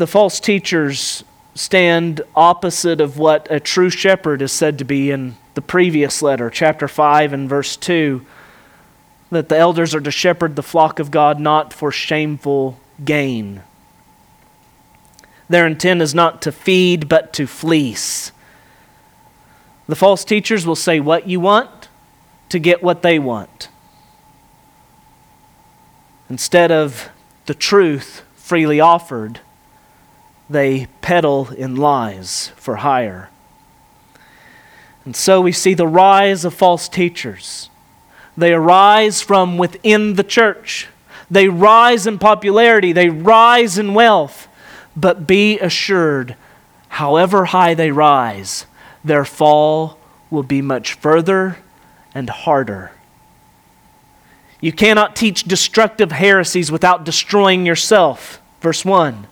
The 0.03 0.09
false 0.09 0.40
teachers 0.40 1.22
stand 1.55 2.22
opposite 2.34 3.00
of 3.00 3.18
what 3.18 3.46
a 3.48 3.61
true 3.61 3.88
shepherd 3.88 4.42
is 4.42 4.50
said 4.50 4.80
to 4.80 4.84
be 4.84 5.12
in 5.12 5.36
the 5.55 5.62
previous 5.62 6.22
letter, 6.22 6.50
chapter 6.50 6.88
5 6.88 7.32
and 7.32 7.48
verse 7.48 7.76
2, 7.76 8.26
that 9.30 9.48
the 9.48 9.57
elders 9.57 9.94
are 9.94 10.00
to 10.00 10.11
shepherd 10.11 10.57
the 10.57 10.62
flock 10.64 10.98
of 10.98 11.12
God 11.12 11.38
not 11.38 11.72
for 11.72 11.92
shameful 11.92 12.80
gain. 13.05 13.62
Their 15.48 15.68
intent 15.68 16.03
is 16.03 16.16
not 16.16 16.42
to 16.42 16.50
feed, 16.50 17.09
but 17.09 17.32
to 17.34 17.46
fleece. 17.46 18.32
The 19.86 19.94
false 19.94 20.24
teachers 20.24 20.66
will 20.66 20.74
say 20.74 20.98
what 20.98 21.28
you 21.28 21.38
want 21.38 21.86
to 22.48 22.59
get 22.59 22.82
what 22.82 23.03
they 23.03 23.20
want. 23.20 23.68
Instead 26.28 26.72
of 26.72 27.09
the 27.46 27.55
truth 27.55 28.24
freely 28.34 28.80
offered, 28.80 29.38
they 30.53 30.86
peddle 31.00 31.50
in 31.50 31.76
lies 31.76 32.53
for 32.57 32.76
hire. 32.76 33.30
And 35.05 35.16
so 35.16 35.40
we 35.40 35.53
see 35.53 35.74
the 35.74 35.86
rise 35.86 36.44
of 36.44 36.55
false 36.55 36.88
teachers. 36.88 37.70
They 38.36 38.53
arise 38.53 39.20
from 39.20 39.59
within 39.59 40.14
the 40.14 40.24
church. 40.24 40.88
They 41.30 41.48
rise 41.48 42.07
in 42.07 42.18
popularity, 42.18 42.92
they 42.92 43.09
rise 43.09 43.78
in 43.78 43.94
wealth. 43.94 44.48
But 44.94 45.26
be 45.26 45.59
assured, 45.59 46.36
however 46.88 47.46
high 47.46 47.74
they 47.74 47.90
rise, 47.90 48.66
their 49.03 49.24
fall 49.24 49.98
will 50.30 50.42
be 50.42 50.61
much 50.61 50.94
further 50.94 51.59
and 52.14 52.28
harder. 52.28 52.92
You 54.61 54.72
cannot 54.72 55.16
teach 55.16 55.44
destructive 55.44 56.12
heresies 56.12 56.70
without 56.70 57.05
destroying 57.05 57.66
yourself. 57.66 58.40
Verse 58.61 58.84
1 58.84 59.26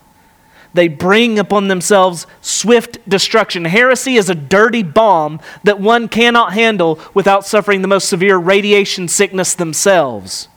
they 0.72 0.88
bring 0.88 1.38
upon 1.38 1.68
themselves 1.68 2.26
swift 2.40 2.98
destruction. 3.08 3.64
Heresy 3.64 4.16
is 4.16 4.30
a 4.30 4.34
dirty 4.34 4.82
bomb 4.82 5.40
that 5.64 5.80
one 5.80 6.08
cannot 6.08 6.52
handle 6.52 7.00
without 7.14 7.46
suffering 7.46 7.82
the 7.82 7.88
most 7.88 8.08
severe 8.08 8.36
radiation 8.36 9.08
sickness 9.08 9.54
themselves. 9.54 10.48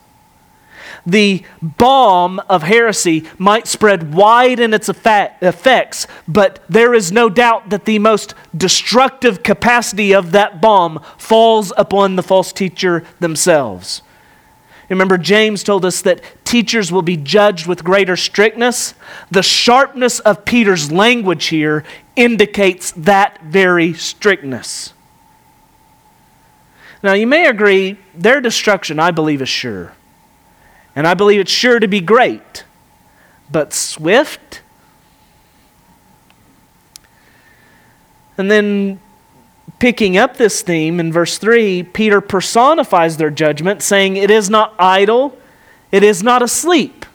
The 1.05 1.43
bomb 1.61 2.39
of 2.47 2.63
heresy 2.63 3.25
might 3.37 3.67
spread 3.67 4.13
wide 4.13 4.59
in 4.59 4.73
its 4.73 4.87
effects, 4.87 6.07
but 6.27 6.63
there 6.69 6.93
is 6.93 7.11
no 7.11 7.29
doubt 7.29 7.71
that 7.71 7.83
the 7.83 7.99
most 7.99 8.33
destructive 8.55 9.43
capacity 9.43 10.13
of 10.13 10.31
that 10.31 10.61
bomb 10.61 11.03
falls 11.17 11.73
upon 11.75 12.15
the 12.15 12.23
false 12.23 12.53
teacher 12.53 13.03
themselves. 13.19 14.01
Remember, 14.87 15.17
James 15.17 15.63
told 15.63 15.83
us 15.83 16.01
that 16.03 16.21
teachers 16.53 16.91
will 16.91 17.01
be 17.01 17.17
judged 17.17 17.65
with 17.65 17.83
greater 17.83 18.15
strictness. 18.15 18.93
The 19.31 19.41
sharpness 19.41 20.19
of 20.19 20.45
Peter's 20.45 20.91
language 20.91 21.45
here 21.45 21.83
indicates 22.15 22.91
that 22.91 23.41
very 23.41 23.95
strictness. 23.95 24.93
Now, 27.01 27.13
you 27.13 27.25
may 27.25 27.47
agree, 27.47 27.97
their 28.13 28.39
destruction, 28.39 28.99
I 28.99 29.09
believe, 29.09 29.41
is 29.41 29.49
sure. 29.49 29.93
And 30.95 31.07
I 31.07 31.15
believe 31.15 31.39
it's 31.39 31.51
sure 31.51 31.79
to 31.79 31.87
be 31.87 31.99
great. 31.99 32.65
But 33.51 33.73
swift? 33.73 34.61
And 38.37 38.51
then 38.51 38.99
picking 39.79 40.17
up 40.17 40.37
this 40.37 40.61
theme 40.61 40.99
in 40.99 41.11
verse 41.11 41.39
3, 41.39 41.81
Peter 41.81 42.21
personifies 42.21 43.17
their 43.17 43.31
judgment, 43.31 43.81
saying, 43.81 44.17
It 44.17 44.29
is 44.29 44.51
not 44.51 44.75
idle, 44.77 45.35
it 45.93 46.03
is 46.03 46.23
not 46.23 46.41
asleep. 46.41 47.05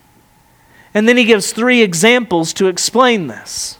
And 0.95 1.09
then 1.09 1.16
he 1.16 1.24
gives 1.24 1.53
three 1.53 1.83
examples 1.83 2.53
to 2.55 2.68
explain 2.68 3.26
this. 3.26 3.76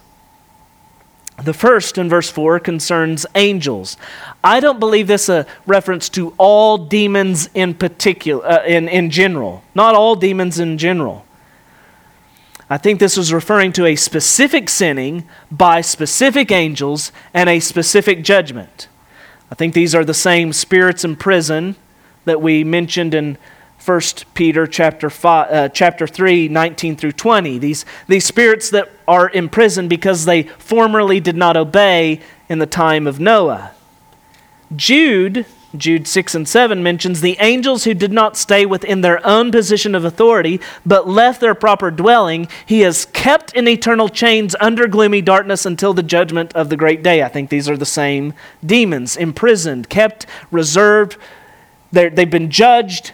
The 1.43 1.55
first 1.55 1.99
in 1.99 2.09
verse 2.09 2.29
4 2.29 2.59
concerns 2.59 3.25
angels. 3.37 3.97
I 4.43 4.59
don't 4.59 4.81
believe 4.81 5.07
this 5.07 5.29
a 5.29 5.47
reference 5.67 6.09
to 6.11 6.35
all 6.37 6.77
demons 6.77 7.49
in 7.55 7.75
particular 7.75 8.45
uh, 8.45 8.65
in, 8.65 8.89
in 8.89 9.11
general. 9.11 9.63
Not 9.73 9.95
all 9.95 10.17
demons 10.17 10.59
in 10.59 10.79
general. 10.79 11.25
I 12.69 12.77
think 12.77 12.99
this 12.99 13.17
was 13.17 13.33
referring 13.33 13.73
to 13.75 13.87
a 13.87 13.95
specific 13.95 14.69
sinning 14.69 15.29
by 15.49 15.81
specific 15.81 16.51
angels 16.51 17.13
and 17.33 17.49
a 17.49 17.61
specific 17.61 18.25
judgment. 18.25 18.89
I 19.51 19.55
think 19.55 19.75
these 19.75 19.95
are 19.95 20.05
the 20.05 20.13
same 20.13 20.53
spirits 20.53 21.05
in 21.05 21.15
prison 21.15 21.77
that 22.25 22.43
we 22.43 22.65
mentioned 22.65 23.15
in 23.15 23.39
1 23.89 24.01
Peter 24.35 24.67
chapter, 24.67 25.09
five, 25.09 25.51
uh, 25.51 25.69
chapter 25.71 26.07
3, 26.07 26.49
19 26.49 26.95
through 26.95 27.13
20. 27.13 27.57
These, 27.57 27.87
these 28.07 28.27
spirits 28.27 28.69
that 28.69 28.91
are 29.09 29.31
in 29.31 29.49
prison 29.49 29.89
because 29.89 30.27
they 30.27 30.43
formerly 30.43 31.21
did 31.21 31.37
not 31.37 31.57
obey 31.57 32.21
in 32.51 32.59
the 32.59 32.67
time 32.67 33.07
of 33.07 33.19
Noah. 33.19 33.73
Jude 34.77 35.47
Jude 35.77 36.09
6 36.09 36.35
and 36.35 36.49
7 36.49 36.83
mentions 36.83 37.21
the 37.21 37.37
angels 37.41 37.85
who 37.85 37.93
did 37.93 38.11
not 38.11 38.39
stay 38.39 38.65
within 38.65 39.03
their 39.03 39.25
own 39.27 39.53
position 39.53 39.95
of 39.95 40.03
authority, 40.03 40.61
but 40.87 41.07
left 41.07 41.43
their 41.43 41.55
proper 41.55 41.91
dwelling, 41.91 42.49
he 42.65 42.81
has 42.81 43.05
kept 43.05 43.53
in 43.53 43.69
eternal 43.69 44.09
chains 44.09 44.57
under 44.61 44.89
gloomy 44.89 45.21
darkness 45.21 45.67
until 45.67 45.93
the 45.93 46.03
judgment 46.03 46.55
of 46.55 46.71
the 46.71 46.77
great 46.77 47.03
day. 47.03 47.23
I 47.23 47.29
think 47.29 47.51
these 47.51 47.69
are 47.69 47.77
the 47.77 47.85
same 47.85 48.33
demons, 48.65 49.15
imprisoned, 49.15 49.91
kept, 49.91 50.25
reserved. 50.51 51.19
they 51.93 52.09
they've 52.09 52.31
been 52.31 52.51
judged 52.51 53.13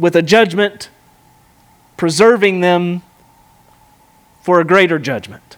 with 0.00 0.16
a 0.16 0.22
judgment, 0.22 0.88
preserving 1.96 2.60
them 2.60 3.02
for 4.42 4.60
a 4.60 4.64
greater 4.64 4.98
judgment. 4.98 5.56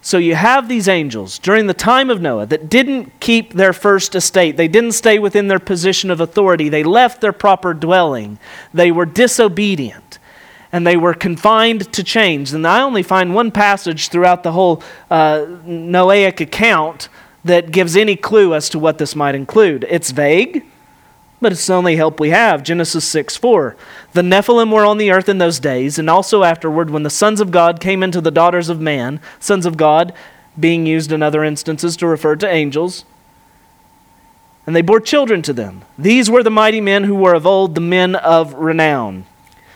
So 0.00 0.16
you 0.16 0.36
have 0.36 0.68
these 0.68 0.88
angels 0.88 1.38
during 1.38 1.66
the 1.66 1.74
time 1.74 2.08
of 2.08 2.22
Noah 2.22 2.46
that 2.46 2.70
didn't 2.70 3.20
keep 3.20 3.52
their 3.52 3.74
first 3.74 4.14
estate. 4.14 4.56
They 4.56 4.68
didn't 4.68 4.92
stay 4.92 5.18
within 5.18 5.48
their 5.48 5.58
position 5.58 6.10
of 6.10 6.20
authority. 6.20 6.70
They 6.70 6.82
left 6.82 7.20
their 7.20 7.32
proper 7.32 7.74
dwelling. 7.74 8.38
They 8.72 8.90
were 8.90 9.04
disobedient 9.04 10.18
and 10.72 10.86
they 10.86 10.96
were 10.96 11.14
confined 11.14 11.92
to 11.92 12.02
chains. 12.02 12.52
And 12.52 12.66
I 12.66 12.80
only 12.80 13.02
find 13.02 13.34
one 13.34 13.50
passage 13.50 14.08
throughout 14.08 14.42
the 14.42 14.52
whole 14.52 14.82
uh, 15.10 15.44
Noahic 15.66 16.40
account 16.40 17.08
that 17.44 17.70
gives 17.70 17.96
any 17.96 18.16
clue 18.16 18.54
as 18.54 18.68
to 18.70 18.78
what 18.78 18.98
this 18.98 19.14
might 19.14 19.34
include. 19.34 19.86
It's 19.88 20.10
vague, 20.10 20.64
but 21.40 21.52
it's 21.52 21.66
the 21.66 21.74
only 21.74 21.96
help 21.96 22.18
we 22.18 22.30
have. 22.30 22.62
Genesis 22.62 23.04
6 23.04 23.36
4. 23.36 23.76
The 24.12 24.22
Nephilim 24.22 24.72
were 24.72 24.84
on 24.84 24.98
the 24.98 25.10
earth 25.10 25.28
in 25.28 25.38
those 25.38 25.60
days, 25.60 25.98
and 25.98 26.10
also 26.10 26.42
afterward, 26.42 26.90
when 26.90 27.02
the 27.02 27.10
sons 27.10 27.40
of 27.40 27.50
God 27.50 27.80
came 27.80 28.02
into 28.02 28.20
the 28.20 28.30
daughters 28.30 28.68
of 28.68 28.80
man, 28.80 29.20
sons 29.38 29.66
of 29.66 29.76
God 29.76 30.12
being 30.58 30.86
used 30.86 31.12
in 31.12 31.22
other 31.22 31.44
instances 31.44 31.96
to 31.96 32.06
refer 32.06 32.34
to 32.36 32.48
angels, 32.48 33.04
and 34.66 34.74
they 34.74 34.82
bore 34.82 35.00
children 35.00 35.40
to 35.42 35.52
them. 35.52 35.82
These 35.96 36.28
were 36.28 36.42
the 36.42 36.50
mighty 36.50 36.80
men 36.80 37.04
who 37.04 37.14
were 37.14 37.34
of 37.34 37.46
old, 37.46 37.74
the 37.74 37.80
men 37.80 38.16
of 38.16 38.54
renown. 38.54 39.24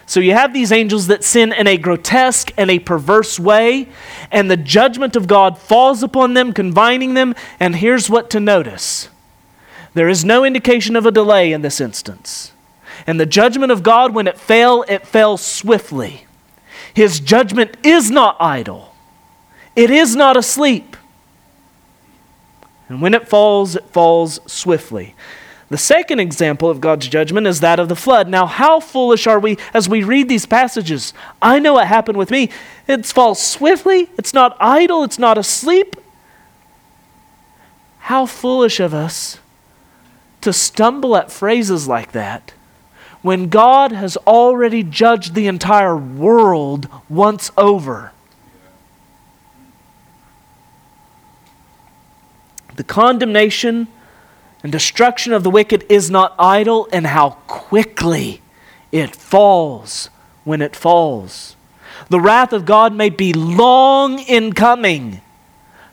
So 0.04 0.20
you 0.20 0.32
have 0.32 0.52
these 0.52 0.72
angels 0.72 1.06
that 1.06 1.24
sin 1.24 1.52
in 1.52 1.66
a 1.66 1.78
grotesque 1.78 2.52
and 2.58 2.70
a 2.70 2.78
perverse 2.78 3.40
way, 3.40 3.88
and 4.30 4.50
the 4.50 4.56
judgment 4.56 5.16
of 5.16 5.26
God 5.26 5.58
falls 5.58 6.02
upon 6.02 6.34
them, 6.34 6.52
confining 6.52 7.14
them. 7.14 7.34
And 7.58 7.76
here's 7.76 8.10
what 8.10 8.28
to 8.30 8.40
notice 8.40 9.08
there 9.95 10.09
is 10.09 10.24
no 10.24 10.45
indication 10.45 10.97
of 10.97 11.07
a 11.07 11.11
delay 11.11 11.53
in 11.53 11.62
this 11.62 11.80
instance. 11.80 12.53
And 13.07 13.18
the 13.18 13.26
judgment 13.26 13.72
of 13.72 13.82
God, 13.82 14.14
when 14.14 14.26
it 14.26 14.38
fell, 14.38 14.84
it 14.88 15.07
fell 15.07 15.36
swiftly. 15.36 16.26
His 16.95 17.20
judgment 17.20 17.76
is 17.82 18.11
not 18.11 18.36
idle, 18.40 18.95
it 19.74 19.90
is 19.90 20.14
not 20.16 20.36
asleep. 20.36 20.97
And 22.88 23.01
when 23.01 23.14
it 23.14 23.26
falls, 23.26 23.76
it 23.76 23.86
falls 23.86 24.38
swiftly. 24.47 25.14
The 25.70 25.78
second 25.78 26.20
example 26.20 26.68
of 26.68 26.82
God's 26.82 27.09
judgment 27.09 27.47
is 27.47 27.61
that 27.61 27.80
of 27.80 27.88
the 27.88 27.97
flood. 27.97 28.28
Now, 28.28 28.45
how 28.45 28.78
foolish 28.78 29.26
are 29.26 29.40
we 29.40 29.57
as 29.72 29.88
we 29.88 30.03
read 30.03 30.28
these 30.28 30.45
passages? 30.45 31.14
I 31.40 31.59
know 31.59 31.72
what 31.72 31.86
happened 31.86 32.18
with 32.18 32.30
me. 32.30 32.51
It 32.86 33.07
falls 33.07 33.40
swiftly, 33.40 34.11
it's 34.18 34.34
not 34.34 34.55
idle, 34.61 35.03
it's 35.05 35.18
not 35.18 35.38
asleep. 35.38 35.97
How 38.01 38.26
foolish 38.26 38.80
of 38.80 38.93
us 38.93 39.38
to 40.43 40.53
stumble 40.53 41.16
at 41.16 41.32
phrases 41.32 41.88
like 41.88 42.12
that 42.12 42.53
when 43.22 43.49
God 43.49 43.93
has 43.93 44.16
already 44.18 44.82
judged 44.82 45.34
the 45.34 45.47
entire 45.47 45.97
world 45.97 46.88
once 47.09 47.51
over. 47.57 48.12
The 52.74 52.84
condemnation 52.84 53.86
and 54.62 54.72
destruction 54.72 55.32
of 55.32 55.43
the 55.43 55.51
wicked 55.51 55.84
is 55.88 56.11
not 56.11 56.34
idle, 56.38 56.88
and 56.93 57.07
how 57.07 57.30
quickly 57.47 58.40
it 58.90 59.14
falls 59.14 60.09
when 60.45 60.62
it 60.62 60.76
falls. 60.76 61.57
The 62.09 62.20
wrath 62.20 62.53
of 62.53 62.64
God 62.64 62.95
may 62.95 63.11
be 63.11 63.32
long 63.32 64.18
in 64.20 64.53
coming, 64.53 65.20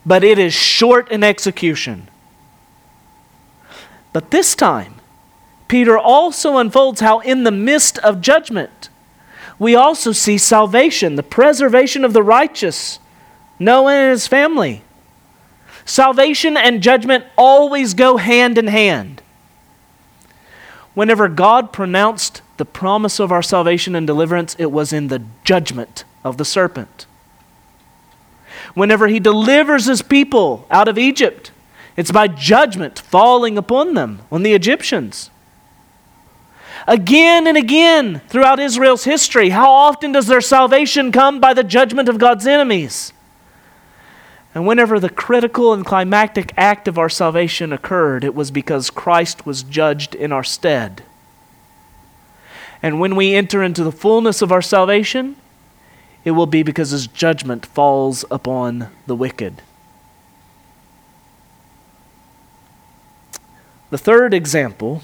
but 0.06 0.24
it 0.24 0.38
is 0.38 0.54
short 0.54 1.10
in 1.10 1.22
execution. 1.24 2.08
But 4.12 4.30
this 4.30 4.54
time, 4.54 4.94
Peter 5.68 5.96
also 5.96 6.56
unfolds 6.56 7.00
how, 7.00 7.20
in 7.20 7.44
the 7.44 7.52
midst 7.52 7.98
of 7.98 8.20
judgment, 8.20 8.88
we 9.58 9.74
also 9.74 10.12
see 10.12 10.38
salvation, 10.38 11.16
the 11.16 11.22
preservation 11.22 12.04
of 12.04 12.12
the 12.12 12.22
righteous, 12.22 12.98
Noah 13.58 13.92
and 13.92 14.10
his 14.10 14.26
family. 14.26 14.82
Salvation 15.84 16.56
and 16.56 16.82
judgment 16.82 17.24
always 17.36 17.94
go 17.94 18.16
hand 18.16 18.58
in 18.58 18.66
hand. 18.66 19.22
Whenever 20.94 21.28
God 21.28 21.72
pronounced 21.72 22.42
the 22.56 22.64
promise 22.64 23.20
of 23.20 23.30
our 23.30 23.42
salvation 23.42 23.94
and 23.94 24.06
deliverance, 24.06 24.56
it 24.58 24.72
was 24.72 24.92
in 24.92 25.08
the 25.08 25.22
judgment 25.44 26.04
of 26.24 26.36
the 26.36 26.44
serpent. 26.44 27.06
Whenever 28.74 29.08
he 29.08 29.20
delivers 29.20 29.86
his 29.86 30.02
people 30.02 30.66
out 30.70 30.88
of 30.88 30.98
Egypt, 30.98 31.52
it's 31.96 32.12
by 32.12 32.28
judgment 32.28 32.98
falling 32.98 33.58
upon 33.58 33.94
them, 33.94 34.20
on 34.30 34.42
the 34.42 34.54
Egyptians. 34.54 35.30
Again 36.86 37.46
and 37.46 37.56
again 37.56 38.20
throughout 38.28 38.58
Israel's 38.58 39.04
history, 39.04 39.50
how 39.50 39.70
often 39.70 40.12
does 40.12 40.26
their 40.26 40.40
salvation 40.40 41.12
come 41.12 41.40
by 41.40 41.54
the 41.54 41.64
judgment 41.64 42.08
of 42.08 42.18
God's 42.18 42.46
enemies? 42.46 43.12
And 44.54 44.66
whenever 44.66 44.98
the 44.98 45.10
critical 45.10 45.72
and 45.72 45.84
climactic 45.84 46.52
act 46.56 46.88
of 46.88 46.98
our 46.98 47.08
salvation 47.08 47.72
occurred, 47.72 48.24
it 48.24 48.34
was 48.34 48.50
because 48.50 48.90
Christ 48.90 49.46
was 49.46 49.62
judged 49.62 50.14
in 50.14 50.32
our 50.32 50.42
stead. 50.42 51.04
And 52.82 52.98
when 52.98 53.14
we 53.14 53.34
enter 53.34 53.62
into 53.62 53.84
the 53.84 53.92
fullness 53.92 54.42
of 54.42 54.50
our 54.50 54.62
salvation, 54.62 55.36
it 56.24 56.32
will 56.32 56.46
be 56.46 56.62
because 56.62 56.90
his 56.90 57.06
judgment 57.06 57.64
falls 57.64 58.24
upon 58.30 58.88
the 59.06 59.14
wicked. 59.14 59.62
The 63.90 63.98
third 63.98 64.32
example 64.32 65.02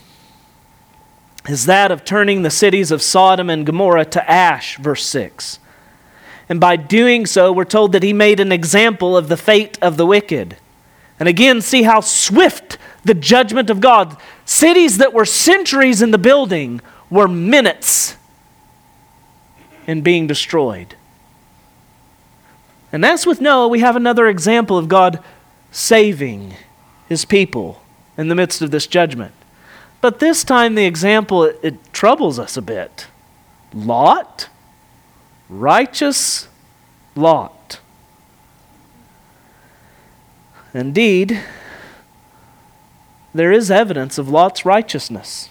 is 1.49 1.67
that 1.67 1.91
of 1.91 2.05
turning 2.05 2.43
the 2.43 2.51
cities 2.51 2.91
of 2.91 3.03
Sodom 3.03 3.51
and 3.51 3.67
Gomorrah 3.67 4.05
to 4.07 4.31
ash, 4.31 4.79
verse 4.79 5.05
6. 5.05 5.59
And 6.49 6.61
by 6.61 6.77
doing 6.77 7.27
so, 7.27 7.53
we're 7.53 7.65
told 7.65 7.93
that 7.93 8.03
he 8.03 8.13
made 8.13 8.39
an 8.41 8.53
example 8.53 9.17
of 9.17 9.29
the 9.29 9.37
fate 9.37 9.79
of 9.83 9.97
the 9.97 10.07
wicked. 10.07 10.57
And 11.19 11.29
again, 11.29 11.61
see 11.61 11.83
how 11.83 12.01
swift 12.01 12.79
the 13.05 13.15
judgment 13.15 13.71
of 13.71 13.81
God. 13.81 14.17
Cities 14.45 14.99
that 14.99 15.13
were 15.13 15.25
centuries 15.25 16.03
in 16.03 16.13
the 16.13 16.19
building 16.19 16.81
were 17.11 17.29
minutes 17.29 18.17
in 19.87 20.03
being 20.03 20.27
destroyed. 20.27 20.95
And 22.93 23.05
as 23.05 23.27
with 23.27 23.41
Noah, 23.41 23.69
we 23.69 23.81
have 23.81 23.97
another 23.97 24.29
example 24.29 24.79
of 24.79 24.89
God 24.89 25.23
saving 25.73 26.55
his 27.09 27.25
people 27.25 27.83
in 28.17 28.29
the 28.29 28.35
midst 28.35 28.63
of 28.63 28.71
this 28.71 28.87
judgment. 28.87 29.33
But 30.01 30.19
this 30.19 30.45
time, 30.45 30.75
the 30.75 30.85
example, 30.85 31.45
it, 31.45 31.59
it 31.63 31.93
troubles 31.93 32.39
us 32.39 32.57
a 32.57 32.63
bit. 32.63 33.07
Lot? 33.73 34.49
righteous 35.49 36.49
Lot. 37.15 37.81
Indeed, 40.75 41.41
there 43.35 43.53
is 43.53 43.71
evidence 43.71 44.19
of 44.19 44.29
Lot's 44.29 44.65
righteousness. 44.65 45.49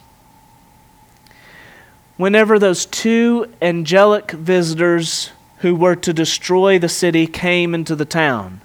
Whenever 2.18 2.59
those 2.59 2.86
two 2.86 3.51
angelic 3.61 4.32
visitors 4.32 5.32
who 5.59 5.76
were 5.76 5.95
to 5.95 6.13
destroy 6.13 6.78
the 6.78 6.89
city 6.89 7.26
came 7.26 7.74
into 7.74 7.95
the 7.95 8.05
town, 8.05 8.61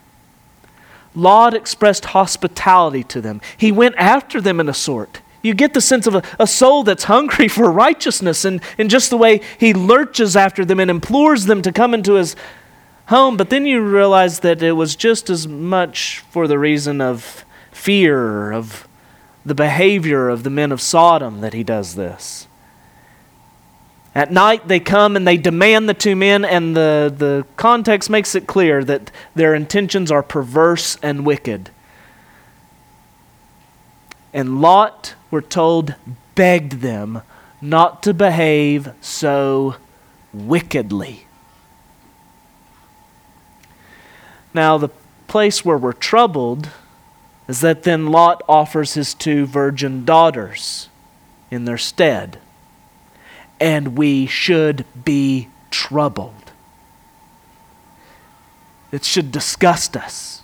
Lot 1.14 1.54
expressed 1.54 2.06
hospitality 2.06 3.02
to 3.04 3.20
them. 3.20 3.40
He 3.56 3.72
went 3.72 3.96
after 3.96 4.40
them 4.40 4.61
in 4.61 4.68
a 4.68 4.74
sort. 4.74 5.20
You 5.42 5.54
get 5.54 5.74
the 5.74 5.80
sense 5.80 6.06
of 6.06 6.14
a, 6.14 6.22
a, 6.38 6.46
soul 6.46 6.82
that's 6.82 7.04
hungry 7.04 7.48
for 7.48 7.70
righteousness 7.70 8.44
and, 8.44 8.61
and 8.76 8.90
just 8.90 9.11
the 9.11 9.16
way 9.16 9.40
he 9.58 9.72
lurches 9.72 10.36
after 10.36 10.64
them 10.64 10.78
and 10.78 10.90
implores 10.90 11.46
them 11.46 11.62
to 11.62 11.72
come 11.72 11.94
into 11.94 12.14
his 12.14 12.36
home. 13.06 13.36
But 13.36 13.50
then 13.50 13.64
you 13.64 13.80
realize 13.80 14.40
that 14.40 14.62
it 14.62 14.72
was 14.72 14.96
just 14.96 15.30
as 15.30 15.48
much 15.48 16.18
for 16.30 16.46
the 16.46 16.58
reason 16.58 17.00
of 17.00 17.44
fear, 17.72 18.52
of 18.52 18.86
the 19.44 19.54
behavior 19.54 20.28
of 20.28 20.42
the 20.42 20.50
men 20.50 20.72
of 20.72 20.80
Sodom 20.80 21.40
that 21.40 21.54
he 21.54 21.64
does 21.64 21.94
this. 21.94 22.46
At 24.14 24.32
night, 24.32 24.66
they 24.66 24.80
come 24.80 25.14
and 25.14 25.26
they 25.26 25.36
demand 25.36 25.88
the 25.88 25.94
two 25.94 26.16
men, 26.16 26.44
and 26.44 26.76
the, 26.76 27.14
the 27.16 27.46
context 27.56 28.11
makes 28.11 28.34
it 28.34 28.46
clear 28.46 28.82
that 28.84 29.12
their 29.34 29.54
intentions 29.54 30.11
are 30.11 30.22
perverse 30.22 30.96
and 31.02 31.24
wicked. 31.24 31.70
And 34.32 34.61
Lot 34.61 35.14
we're 35.30 35.40
told, 35.40 35.94
begged 36.34 36.80
them 36.80 37.22
not 37.61 38.02
to 38.02 38.14
behave 38.14 38.90
so 39.00 39.76
wickedly. 40.32 41.26
Now, 44.52 44.78
the 44.78 44.88
place 45.28 45.64
where 45.64 45.78
we're 45.78 45.92
troubled 45.92 46.70
is 47.46 47.61
that 47.61 47.84
then 47.84 48.08
Lot 48.08 48.42
offers 48.48 48.94
his 48.94 49.14
two 49.14 49.46
virgin 49.46 50.04
daughters 50.04 50.88
in 51.50 51.64
their 51.64 51.78
stead. 51.78 52.38
And 53.61 53.96
we 53.96 54.26
should 54.26 54.84
be 55.04 55.48
troubled. 55.70 56.52
It 58.90 59.04
should 59.04 59.30
disgust 59.30 59.96
us. 59.96 60.42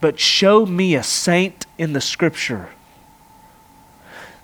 But 0.00 0.20
show 0.20 0.66
me 0.66 0.94
a 0.94 1.02
saint 1.02 1.66
in 1.78 1.94
the 1.94 2.00
scripture 2.00 2.68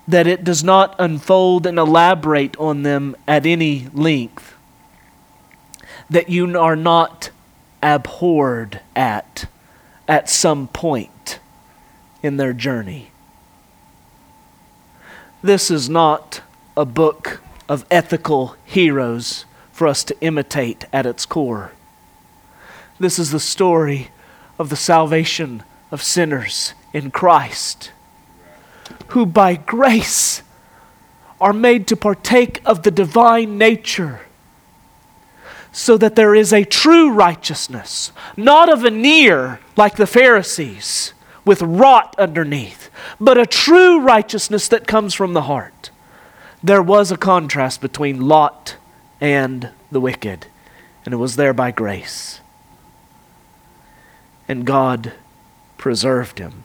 that 0.07 0.27
it 0.27 0.43
does 0.43 0.63
not 0.63 0.95
unfold 0.99 1.65
and 1.65 1.79
elaborate 1.79 2.57
on 2.57 2.83
them 2.83 3.15
at 3.27 3.45
any 3.45 3.87
length, 3.93 4.55
that 6.09 6.29
you 6.29 6.57
are 6.57 6.75
not 6.75 7.29
abhorred 7.81 8.81
at 8.95 9.45
at 10.07 10.29
some 10.29 10.67
point 10.67 11.39
in 12.21 12.37
their 12.37 12.53
journey. 12.53 13.11
This 15.41 15.71
is 15.71 15.89
not 15.89 16.41
a 16.75 16.85
book 16.85 17.41
of 17.69 17.85
ethical 17.89 18.55
heroes 18.65 19.45
for 19.71 19.87
us 19.87 20.03
to 20.03 20.19
imitate 20.21 20.85
at 20.93 21.05
its 21.05 21.25
core. 21.25 21.71
This 22.99 23.17
is 23.19 23.31
the 23.31 23.39
story 23.39 24.09
of 24.59 24.69
the 24.69 24.75
salvation 24.75 25.63
of 25.91 26.01
sinners 26.01 26.73
in 26.93 27.11
Christ 27.11 27.91
who 29.13 29.25
by 29.25 29.55
grace 29.55 30.41
are 31.39 31.53
made 31.53 31.87
to 31.87 31.95
partake 31.95 32.61
of 32.65 32.83
the 32.83 32.91
divine 32.91 33.57
nature, 33.57 34.21
so 35.71 35.97
that 35.97 36.15
there 36.15 36.33
is 36.33 36.53
a 36.53 36.63
true 36.63 37.11
righteousness, 37.11 38.11
not 38.37 38.71
a 38.71 38.75
veneer 38.75 39.59
like 39.75 39.95
the 39.95 40.07
Pharisees 40.07 41.13
with 41.45 41.61
rot 41.61 42.15
underneath, 42.17 42.89
but 43.19 43.37
a 43.37 43.45
true 43.45 43.99
righteousness 43.99 44.67
that 44.67 44.87
comes 44.87 45.13
from 45.13 45.33
the 45.33 45.43
heart. 45.43 45.89
There 46.63 46.81
was 46.81 47.11
a 47.11 47.17
contrast 47.17 47.81
between 47.81 48.21
Lot 48.21 48.77
and 49.19 49.69
the 49.91 49.99
wicked, 49.99 50.47
and 51.05 51.13
it 51.13 51.17
was 51.17 51.35
there 51.35 51.53
by 51.53 51.71
grace. 51.71 52.39
And 54.47 54.65
God 54.65 55.11
preserved 55.77 56.39
him. 56.39 56.63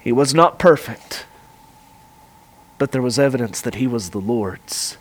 He 0.00 0.12
was 0.12 0.34
not 0.34 0.58
perfect, 0.58 1.26
but 2.78 2.92
there 2.92 3.02
was 3.02 3.18
evidence 3.18 3.60
that 3.60 3.76
he 3.76 3.86
was 3.86 4.10
the 4.10 4.20
Lord's. 4.20 4.96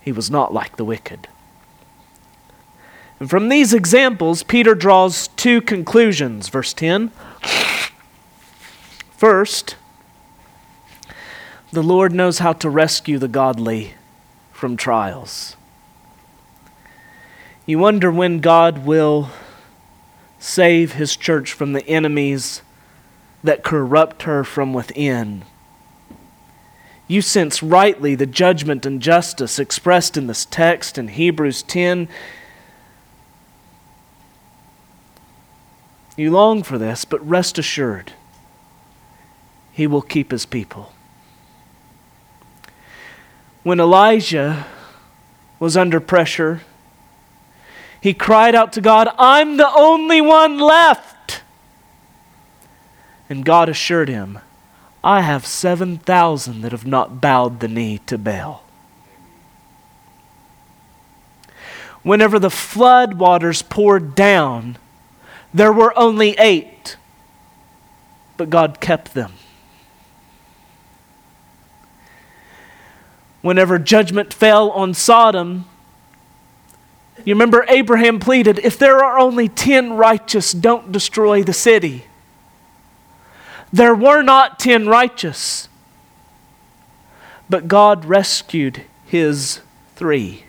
He 0.00 0.10
was 0.10 0.30
not 0.30 0.52
like 0.52 0.76
the 0.76 0.84
wicked. 0.84 1.28
And 3.20 3.28
from 3.28 3.48
these 3.48 3.74
examples, 3.74 4.42
Peter 4.42 4.74
draws 4.74 5.28
two 5.28 5.60
conclusions. 5.60 6.48
Verse 6.48 6.72
10. 6.72 7.10
First, 9.10 9.76
the 11.70 11.82
Lord 11.82 12.12
knows 12.12 12.38
how 12.38 12.54
to 12.54 12.70
rescue 12.70 13.18
the 13.18 13.28
godly 13.28 13.94
from 14.52 14.76
trials. 14.76 15.56
You 17.66 17.78
wonder 17.78 18.10
when 18.10 18.40
God 18.40 18.86
will 18.86 19.30
save 20.38 20.92
his 20.92 21.16
church 21.16 21.52
from 21.52 21.74
the 21.74 21.86
enemies 21.86 22.62
that 23.44 23.62
corrupt 23.62 24.22
her 24.22 24.44
from 24.44 24.72
within. 24.72 25.44
You 27.06 27.20
sense 27.22 27.62
rightly 27.62 28.14
the 28.14 28.26
judgment 28.26 28.86
and 28.86 29.00
justice 29.02 29.58
expressed 29.58 30.16
in 30.16 30.26
this 30.26 30.46
text 30.46 30.96
in 30.96 31.08
Hebrews 31.08 31.62
10. 31.62 32.08
You 36.16 36.30
long 36.30 36.62
for 36.62 36.78
this, 36.78 37.04
but 37.04 37.26
rest 37.26 37.58
assured, 37.58 38.12
he 39.72 39.86
will 39.86 40.02
keep 40.02 40.30
his 40.30 40.46
people. 40.46 40.92
When 43.62 43.80
Elijah 43.80 44.66
was 45.58 45.76
under 45.76 46.00
pressure, 46.00 46.62
he 48.00 48.14
cried 48.14 48.54
out 48.54 48.72
to 48.74 48.80
God, 48.80 49.08
I'm 49.18 49.56
the 49.56 49.70
only 49.74 50.20
one 50.20 50.58
left. 50.58 51.42
And 53.28 53.44
God 53.44 53.68
assured 53.68 54.08
him, 54.08 54.38
I 55.02 55.20
have 55.22 55.46
7,000 55.46 56.60
that 56.62 56.72
have 56.72 56.86
not 56.86 57.20
bowed 57.20 57.60
the 57.60 57.68
knee 57.68 57.98
to 58.06 58.16
Baal. 58.16 58.64
Whenever 62.02 62.38
the 62.38 62.50
flood 62.50 63.14
waters 63.14 63.62
poured 63.62 64.14
down, 64.14 64.78
there 65.52 65.72
were 65.72 65.96
only 65.98 66.30
eight, 66.38 66.96
but 68.36 68.50
God 68.50 68.80
kept 68.80 69.14
them. 69.14 69.32
Whenever 73.40 73.78
judgment 73.78 74.34
fell 74.34 74.70
on 74.70 74.94
Sodom, 74.94 75.64
you 77.24 77.34
remember 77.34 77.64
Abraham 77.68 78.20
pleaded, 78.20 78.58
If 78.60 78.78
there 78.78 79.04
are 79.04 79.18
only 79.18 79.48
ten 79.48 79.94
righteous, 79.94 80.52
don't 80.52 80.92
destroy 80.92 81.42
the 81.42 81.52
city. 81.52 82.04
There 83.72 83.94
were 83.94 84.22
not 84.22 84.58
ten 84.58 84.88
righteous, 84.88 85.68
but 87.50 87.68
God 87.68 88.04
rescued 88.04 88.84
his 89.06 89.60
three. 89.94 90.44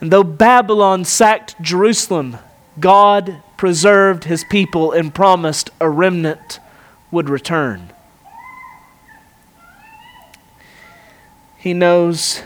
And 0.00 0.10
though 0.10 0.24
Babylon 0.24 1.04
sacked 1.04 1.60
Jerusalem, 1.60 2.38
God 2.78 3.42
preserved 3.58 4.24
his 4.24 4.44
people 4.44 4.92
and 4.92 5.14
promised 5.14 5.68
a 5.78 5.90
remnant 5.90 6.58
would 7.10 7.28
return. 7.28 7.92
He 11.60 11.74
knows 11.74 12.42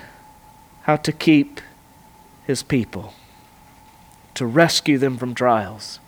how 0.82 0.96
to 0.96 1.12
keep 1.12 1.60
his 2.48 2.64
people, 2.64 3.14
to 4.34 4.44
rescue 4.44 4.98
them 4.98 5.16
from 5.16 5.34
trials. 5.36 6.00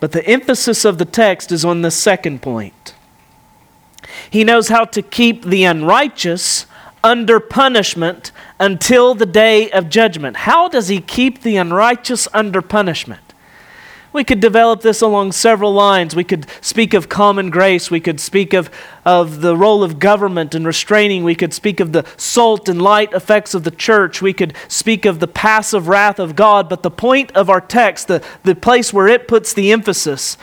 But 0.00 0.10
the 0.10 0.26
emphasis 0.26 0.84
of 0.84 0.98
the 0.98 1.04
text 1.04 1.52
is 1.52 1.64
on 1.64 1.82
the 1.82 1.92
second 1.92 2.42
point. 2.42 2.94
He 4.28 4.42
knows 4.42 4.68
how 4.68 4.84
to 4.86 5.00
keep 5.00 5.44
the 5.44 5.62
unrighteous 5.62 6.66
under 7.04 7.38
punishment 7.38 8.32
until 8.58 9.14
the 9.14 9.24
day 9.24 9.70
of 9.70 9.88
judgment. 9.88 10.38
How 10.38 10.68
does 10.68 10.88
he 10.88 11.00
keep 11.00 11.42
the 11.42 11.56
unrighteous 11.56 12.26
under 12.34 12.60
punishment? 12.60 13.27
We 14.12 14.24
could 14.24 14.40
develop 14.40 14.80
this 14.80 15.02
along 15.02 15.32
several 15.32 15.72
lines. 15.72 16.16
We 16.16 16.24
could 16.24 16.46
speak 16.62 16.94
of 16.94 17.08
common 17.08 17.50
grace. 17.50 17.90
We 17.90 18.00
could 18.00 18.20
speak 18.20 18.54
of, 18.54 18.70
of 19.04 19.42
the 19.42 19.56
role 19.56 19.84
of 19.84 19.98
government 19.98 20.54
and 20.54 20.66
restraining. 20.66 21.24
We 21.24 21.34
could 21.34 21.52
speak 21.52 21.78
of 21.78 21.92
the 21.92 22.06
salt 22.16 22.68
and 22.68 22.80
light 22.80 23.12
effects 23.12 23.52
of 23.52 23.64
the 23.64 23.70
church. 23.70 24.22
We 24.22 24.32
could 24.32 24.54
speak 24.66 25.04
of 25.04 25.20
the 25.20 25.28
passive 25.28 25.88
wrath 25.88 26.18
of 26.18 26.36
God. 26.36 26.70
But 26.70 26.82
the 26.82 26.90
point 26.90 27.32
of 27.32 27.50
our 27.50 27.60
text, 27.60 28.08
the, 28.08 28.24
the 28.44 28.54
place 28.54 28.92
where 28.92 29.08
it 29.08 29.28
puts 29.28 29.52
the 29.52 29.72
emphasis, 29.72 30.38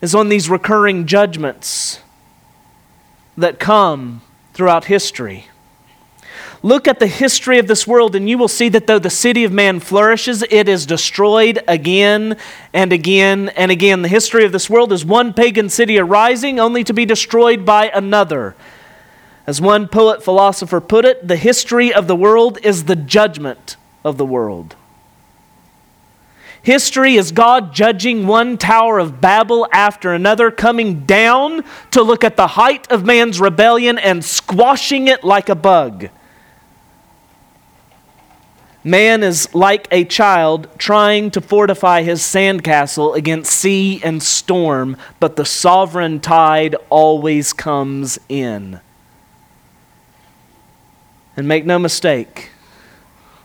is 0.00 0.14
on 0.14 0.30
these 0.30 0.48
recurring 0.48 1.06
judgments 1.06 2.00
that 3.36 3.58
come 3.58 4.22
throughout 4.54 4.86
history. 4.86 5.48
Look 6.62 6.88
at 6.88 6.98
the 6.98 7.06
history 7.06 7.58
of 7.58 7.68
this 7.68 7.86
world, 7.86 8.16
and 8.16 8.28
you 8.28 8.36
will 8.36 8.48
see 8.48 8.68
that 8.70 8.88
though 8.88 8.98
the 8.98 9.10
city 9.10 9.44
of 9.44 9.52
man 9.52 9.78
flourishes, 9.78 10.42
it 10.50 10.68
is 10.68 10.86
destroyed 10.86 11.62
again 11.68 12.36
and 12.72 12.92
again 12.92 13.50
and 13.50 13.70
again. 13.70 14.02
The 14.02 14.08
history 14.08 14.44
of 14.44 14.50
this 14.50 14.68
world 14.68 14.92
is 14.92 15.04
one 15.04 15.32
pagan 15.32 15.68
city 15.68 15.98
arising 15.98 16.58
only 16.58 16.82
to 16.84 16.92
be 16.92 17.04
destroyed 17.04 17.64
by 17.64 17.90
another. 17.90 18.56
As 19.46 19.60
one 19.60 19.86
poet 19.86 20.22
philosopher 20.22 20.80
put 20.80 21.04
it, 21.04 21.26
the 21.26 21.36
history 21.36 21.94
of 21.94 22.08
the 22.08 22.16
world 22.16 22.58
is 22.64 22.84
the 22.84 22.96
judgment 22.96 23.76
of 24.04 24.18
the 24.18 24.26
world. 24.26 24.74
History 26.60 27.14
is 27.14 27.30
God 27.30 27.72
judging 27.72 28.26
one 28.26 28.58
Tower 28.58 28.98
of 28.98 29.20
Babel 29.20 29.68
after 29.72 30.12
another, 30.12 30.50
coming 30.50 31.06
down 31.06 31.64
to 31.92 32.02
look 32.02 32.24
at 32.24 32.36
the 32.36 32.48
height 32.48 32.90
of 32.90 33.06
man's 33.06 33.40
rebellion 33.40 33.96
and 33.96 34.24
squashing 34.24 35.06
it 35.06 35.22
like 35.22 35.48
a 35.48 35.54
bug. 35.54 36.10
Man 38.84 39.22
is 39.22 39.52
like 39.54 39.88
a 39.90 40.04
child 40.04 40.68
trying 40.78 41.30
to 41.32 41.40
fortify 41.40 42.02
his 42.02 42.20
sandcastle 42.20 43.16
against 43.16 43.52
sea 43.52 44.00
and 44.04 44.22
storm, 44.22 44.96
but 45.18 45.36
the 45.36 45.44
sovereign 45.44 46.20
tide 46.20 46.76
always 46.88 47.52
comes 47.52 48.18
in. 48.28 48.80
And 51.36 51.48
make 51.48 51.66
no 51.66 51.78
mistake, 51.78 52.50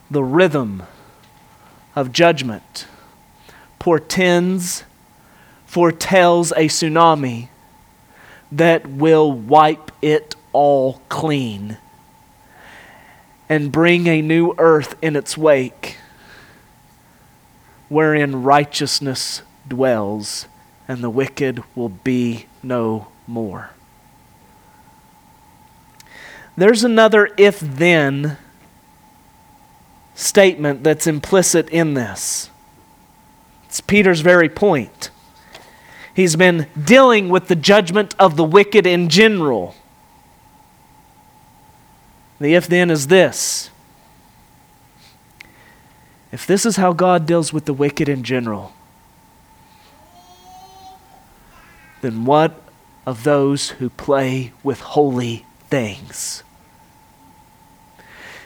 the 0.09 0.23
rhythm 0.23 0.84
of 1.95 2.11
judgment 2.11 2.88
portends, 3.79 4.84
foretells 5.65 6.51
a 6.51 6.67
tsunami 6.67 7.49
that 8.51 8.88
will 8.88 9.31
wipe 9.31 9.91
it 10.01 10.36
all 10.53 11.01
clean 11.09 11.77
and 13.49 13.71
bring 13.71 14.07
a 14.07 14.21
new 14.21 14.53
earth 14.57 14.95
in 15.01 15.15
its 15.15 15.37
wake, 15.37 15.97
wherein 17.89 18.43
righteousness 18.43 19.41
dwells, 19.67 20.47
and 20.87 21.03
the 21.03 21.09
wicked 21.09 21.63
will 21.75 21.89
be 21.89 22.47
no 22.61 23.07
more. 23.27 23.71
There's 26.55 26.83
another 26.83 27.29
if 27.37 27.59
then 27.59 28.37
statement 30.15 30.83
that's 30.83 31.07
implicit 31.07 31.69
in 31.69 31.95
this. 31.95 32.49
It's 33.65 33.81
Peter's 33.81 34.21
very 34.21 34.49
point. 34.49 35.09
He's 36.15 36.35
been 36.35 36.67
dealing 36.79 37.29
with 37.29 37.47
the 37.47 37.55
judgment 37.55 38.13
of 38.19 38.35
the 38.35 38.43
wicked 38.43 38.85
in 38.85 39.09
general. 39.09 39.75
The 42.43 42.55
if 42.55 42.67
then 42.67 42.91
is 42.91 43.07
this 43.07 43.69
if 46.29 46.45
this 46.45 46.65
is 46.65 46.75
how 46.75 46.91
God 46.91 47.25
deals 47.25 47.53
with 47.53 47.63
the 47.63 47.73
wicked 47.73 48.09
in 48.09 48.21
general, 48.21 48.73
then 52.01 52.25
what 52.25 52.61
of 53.05 53.23
those 53.23 53.69
who 53.69 53.89
play 53.89 54.51
with 54.61 54.81
holy 54.81 55.45
things? 55.69 56.43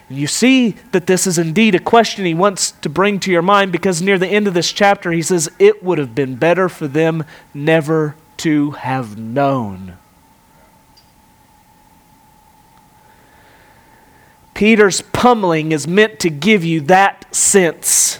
You 0.09 0.27
see 0.27 0.75
that 0.91 1.07
this 1.07 1.25
is 1.25 1.39
indeed 1.39 1.73
a 1.73 1.79
question 1.79 2.23
he 2.23 2.35
wants 2.35 2.69
to 2.69 2.89
bring 2.89 3.19
to 3.21 3.31
your 3.31 3.41
mind 3.41 3.71
because 3.71 3.99
near 3.99 4.19
the 4.19 4.27
end 4.27 4.47
of 4.47 4.53
this 4.53 4.71
chapter 4.71 5.11
he 5.11 5.23
says, 5.23 5.49
It 5.57 5.83
would 5.83 5.97
have 5.97 6.13
been 6.13 6.35
better 6.35 6.69
for 6.69 6.87
them 6.87 7.23
never 7.51 8.15
to 8.37 8.71
have 8.71 9.17
known. 9.17 9.97
Peter's 14.57 15.01
pummeling 15.01 15.71
is 15.71 15.87
meant 15.87 16.19
to 16.19 16.31
give 16.31 16.63
you 16.63 16.81
that 16.81 17.31
sense. 17.33 18.19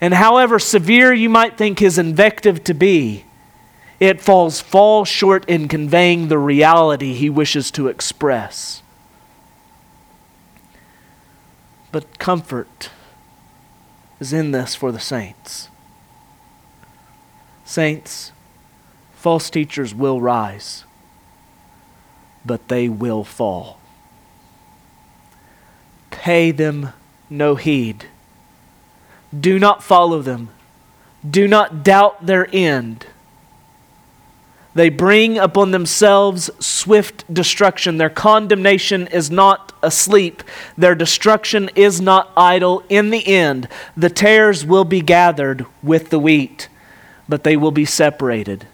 And 0.00 0.14
however 0.14 0.58
severe 0.58 1.12
you 1.12 1.28
might 1.28 1.56
think 1.56 1.78
his 1.78 1.96
invective 1.96 2.64
to 2.64 2.74
be, 2.74 3.24
it 4.00 4.20
falls 4.20 4.60
fall 4.60 5.04
short 5.04 5.44
in 5.48 5.68
conveying 5.68 6.26
the 6.26 6.38
reality 6.38 7.12
he 7.14 7.30
wishes 7.30 7.70
to 7.70 7.86
express. 7.86 8.82
But 11.92 12.18
comfort 12.18 12.90
is 14.18 14.32
in 14.32 14.50
this 14.50 14.74
for 14.74 14.90
the 14.90 14.98
saints. 14.98 15.68
Saints, 17.64 18.32
false 19.14 19.48
teachers 19.50 19.94
will 19.94 20.20
rise, 20.20 20.82
but 22.44 22.68
they 22.68 22.88
will 22.88 23.24
fall. 23.24 23.78
Pay 26.10 26.50
them 26.50 26.90
no 27.30 27.54
heed. 27.54 28.06
Do 29.38 29.58
not 29.58 29.82
follow 29.82 30.20
them. 30.20 30.50
Do 31.28 31.48
not 31.48 31.82
doubt 31.82 32.26
their 32.26 32.48
end. 32.52 33.06
They 34.74 34.88
bring 34.88 35.38
upon 35.38 35.70
themselves 35.70 36.50
swift 36.58 37.32
destruction. 37.32 37.98
Their 37.98 38.10
condemnation 38.10 39.06
is 39.08 39.30
not 39.30 39.72
asleep. 39.82 40.42
Their 40.78 40.94
destruction 40.94 41.70
is 41.74 42.00
not 42.00 42.32
idle. 42.36 42.82
In 42.88 43.10
the 43.10 43.26
end, 43.26 43.68
the 43.96 44.08
tares 44.08 44.64
will 44.64 44.84
be 44.84 45.02
gathered 45.02 45.66
with 45.82 46.10
the 46.10 46.18
wheat, 46.18 46.68
but 47.28 47.44
they 47.44 47.56
will 47.56 47.70
be 47.70 47.84
separated 47.84 48.66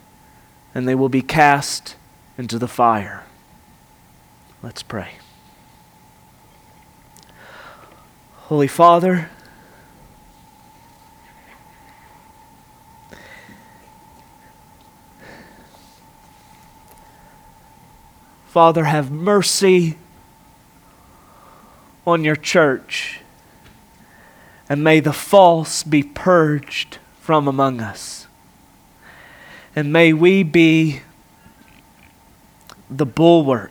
and 0.74 0.86
they 0.86 0.94
will 0.94 1.08
be 1.08 1.22
cast 1.22 1.96
into 2.36 2.58
the 2.58 2.68
fire. 2.68 3.24
Let's 4.60 4.82
pray. 4.82 5.12
Holy 8.48 8.66
Father, 8.66 9.30
Father, 18.46 18.84
have 18.84 19.12
mercy 19.12 19.96
on 22.04 22.24
your 22.24 22.34
church, 22.34 23.20
and 24.68 24.82
may 24.82 24.98
the 24.98 25.12
false 25.12 25.84
be 25.84 26.02
purged 26.02 26.98
from 27.20 27.46
among 27.46 27.80
us. 27.80 28.26
And 29.76 29.92
may 29.92 30.12
we 30.12 30.42
be 30.42 31.02
the 32.90 33.06
bulwark 33.06 33.70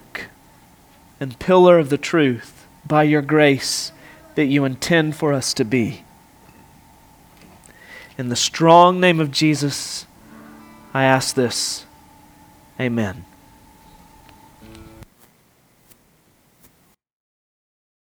and 1.19 1.37
pillar 1.39 1.79
of 1.79 1.89
the 1.89 1.97
truth 1.97 2.67
by 2.85 3.03
your 3.03 3.21
grace 3.21 3.91
that 4.35 4.45
you 4.45 4.65
intend 4.65 5.15
for 5.15 5.33
us 5.33 5.53
to 5.53 5.65
be. 5.65 6.03
In 8.17 8.29
the 8.29 8.35
strong 8.35 8.99
name 8.99 9.19
of 9.19 9.31
Jesus, 9.31 10.05
I 10.93 11.03
ask 11.03 11.35
this. 11.35 11.85
Amen. 12.79 13.26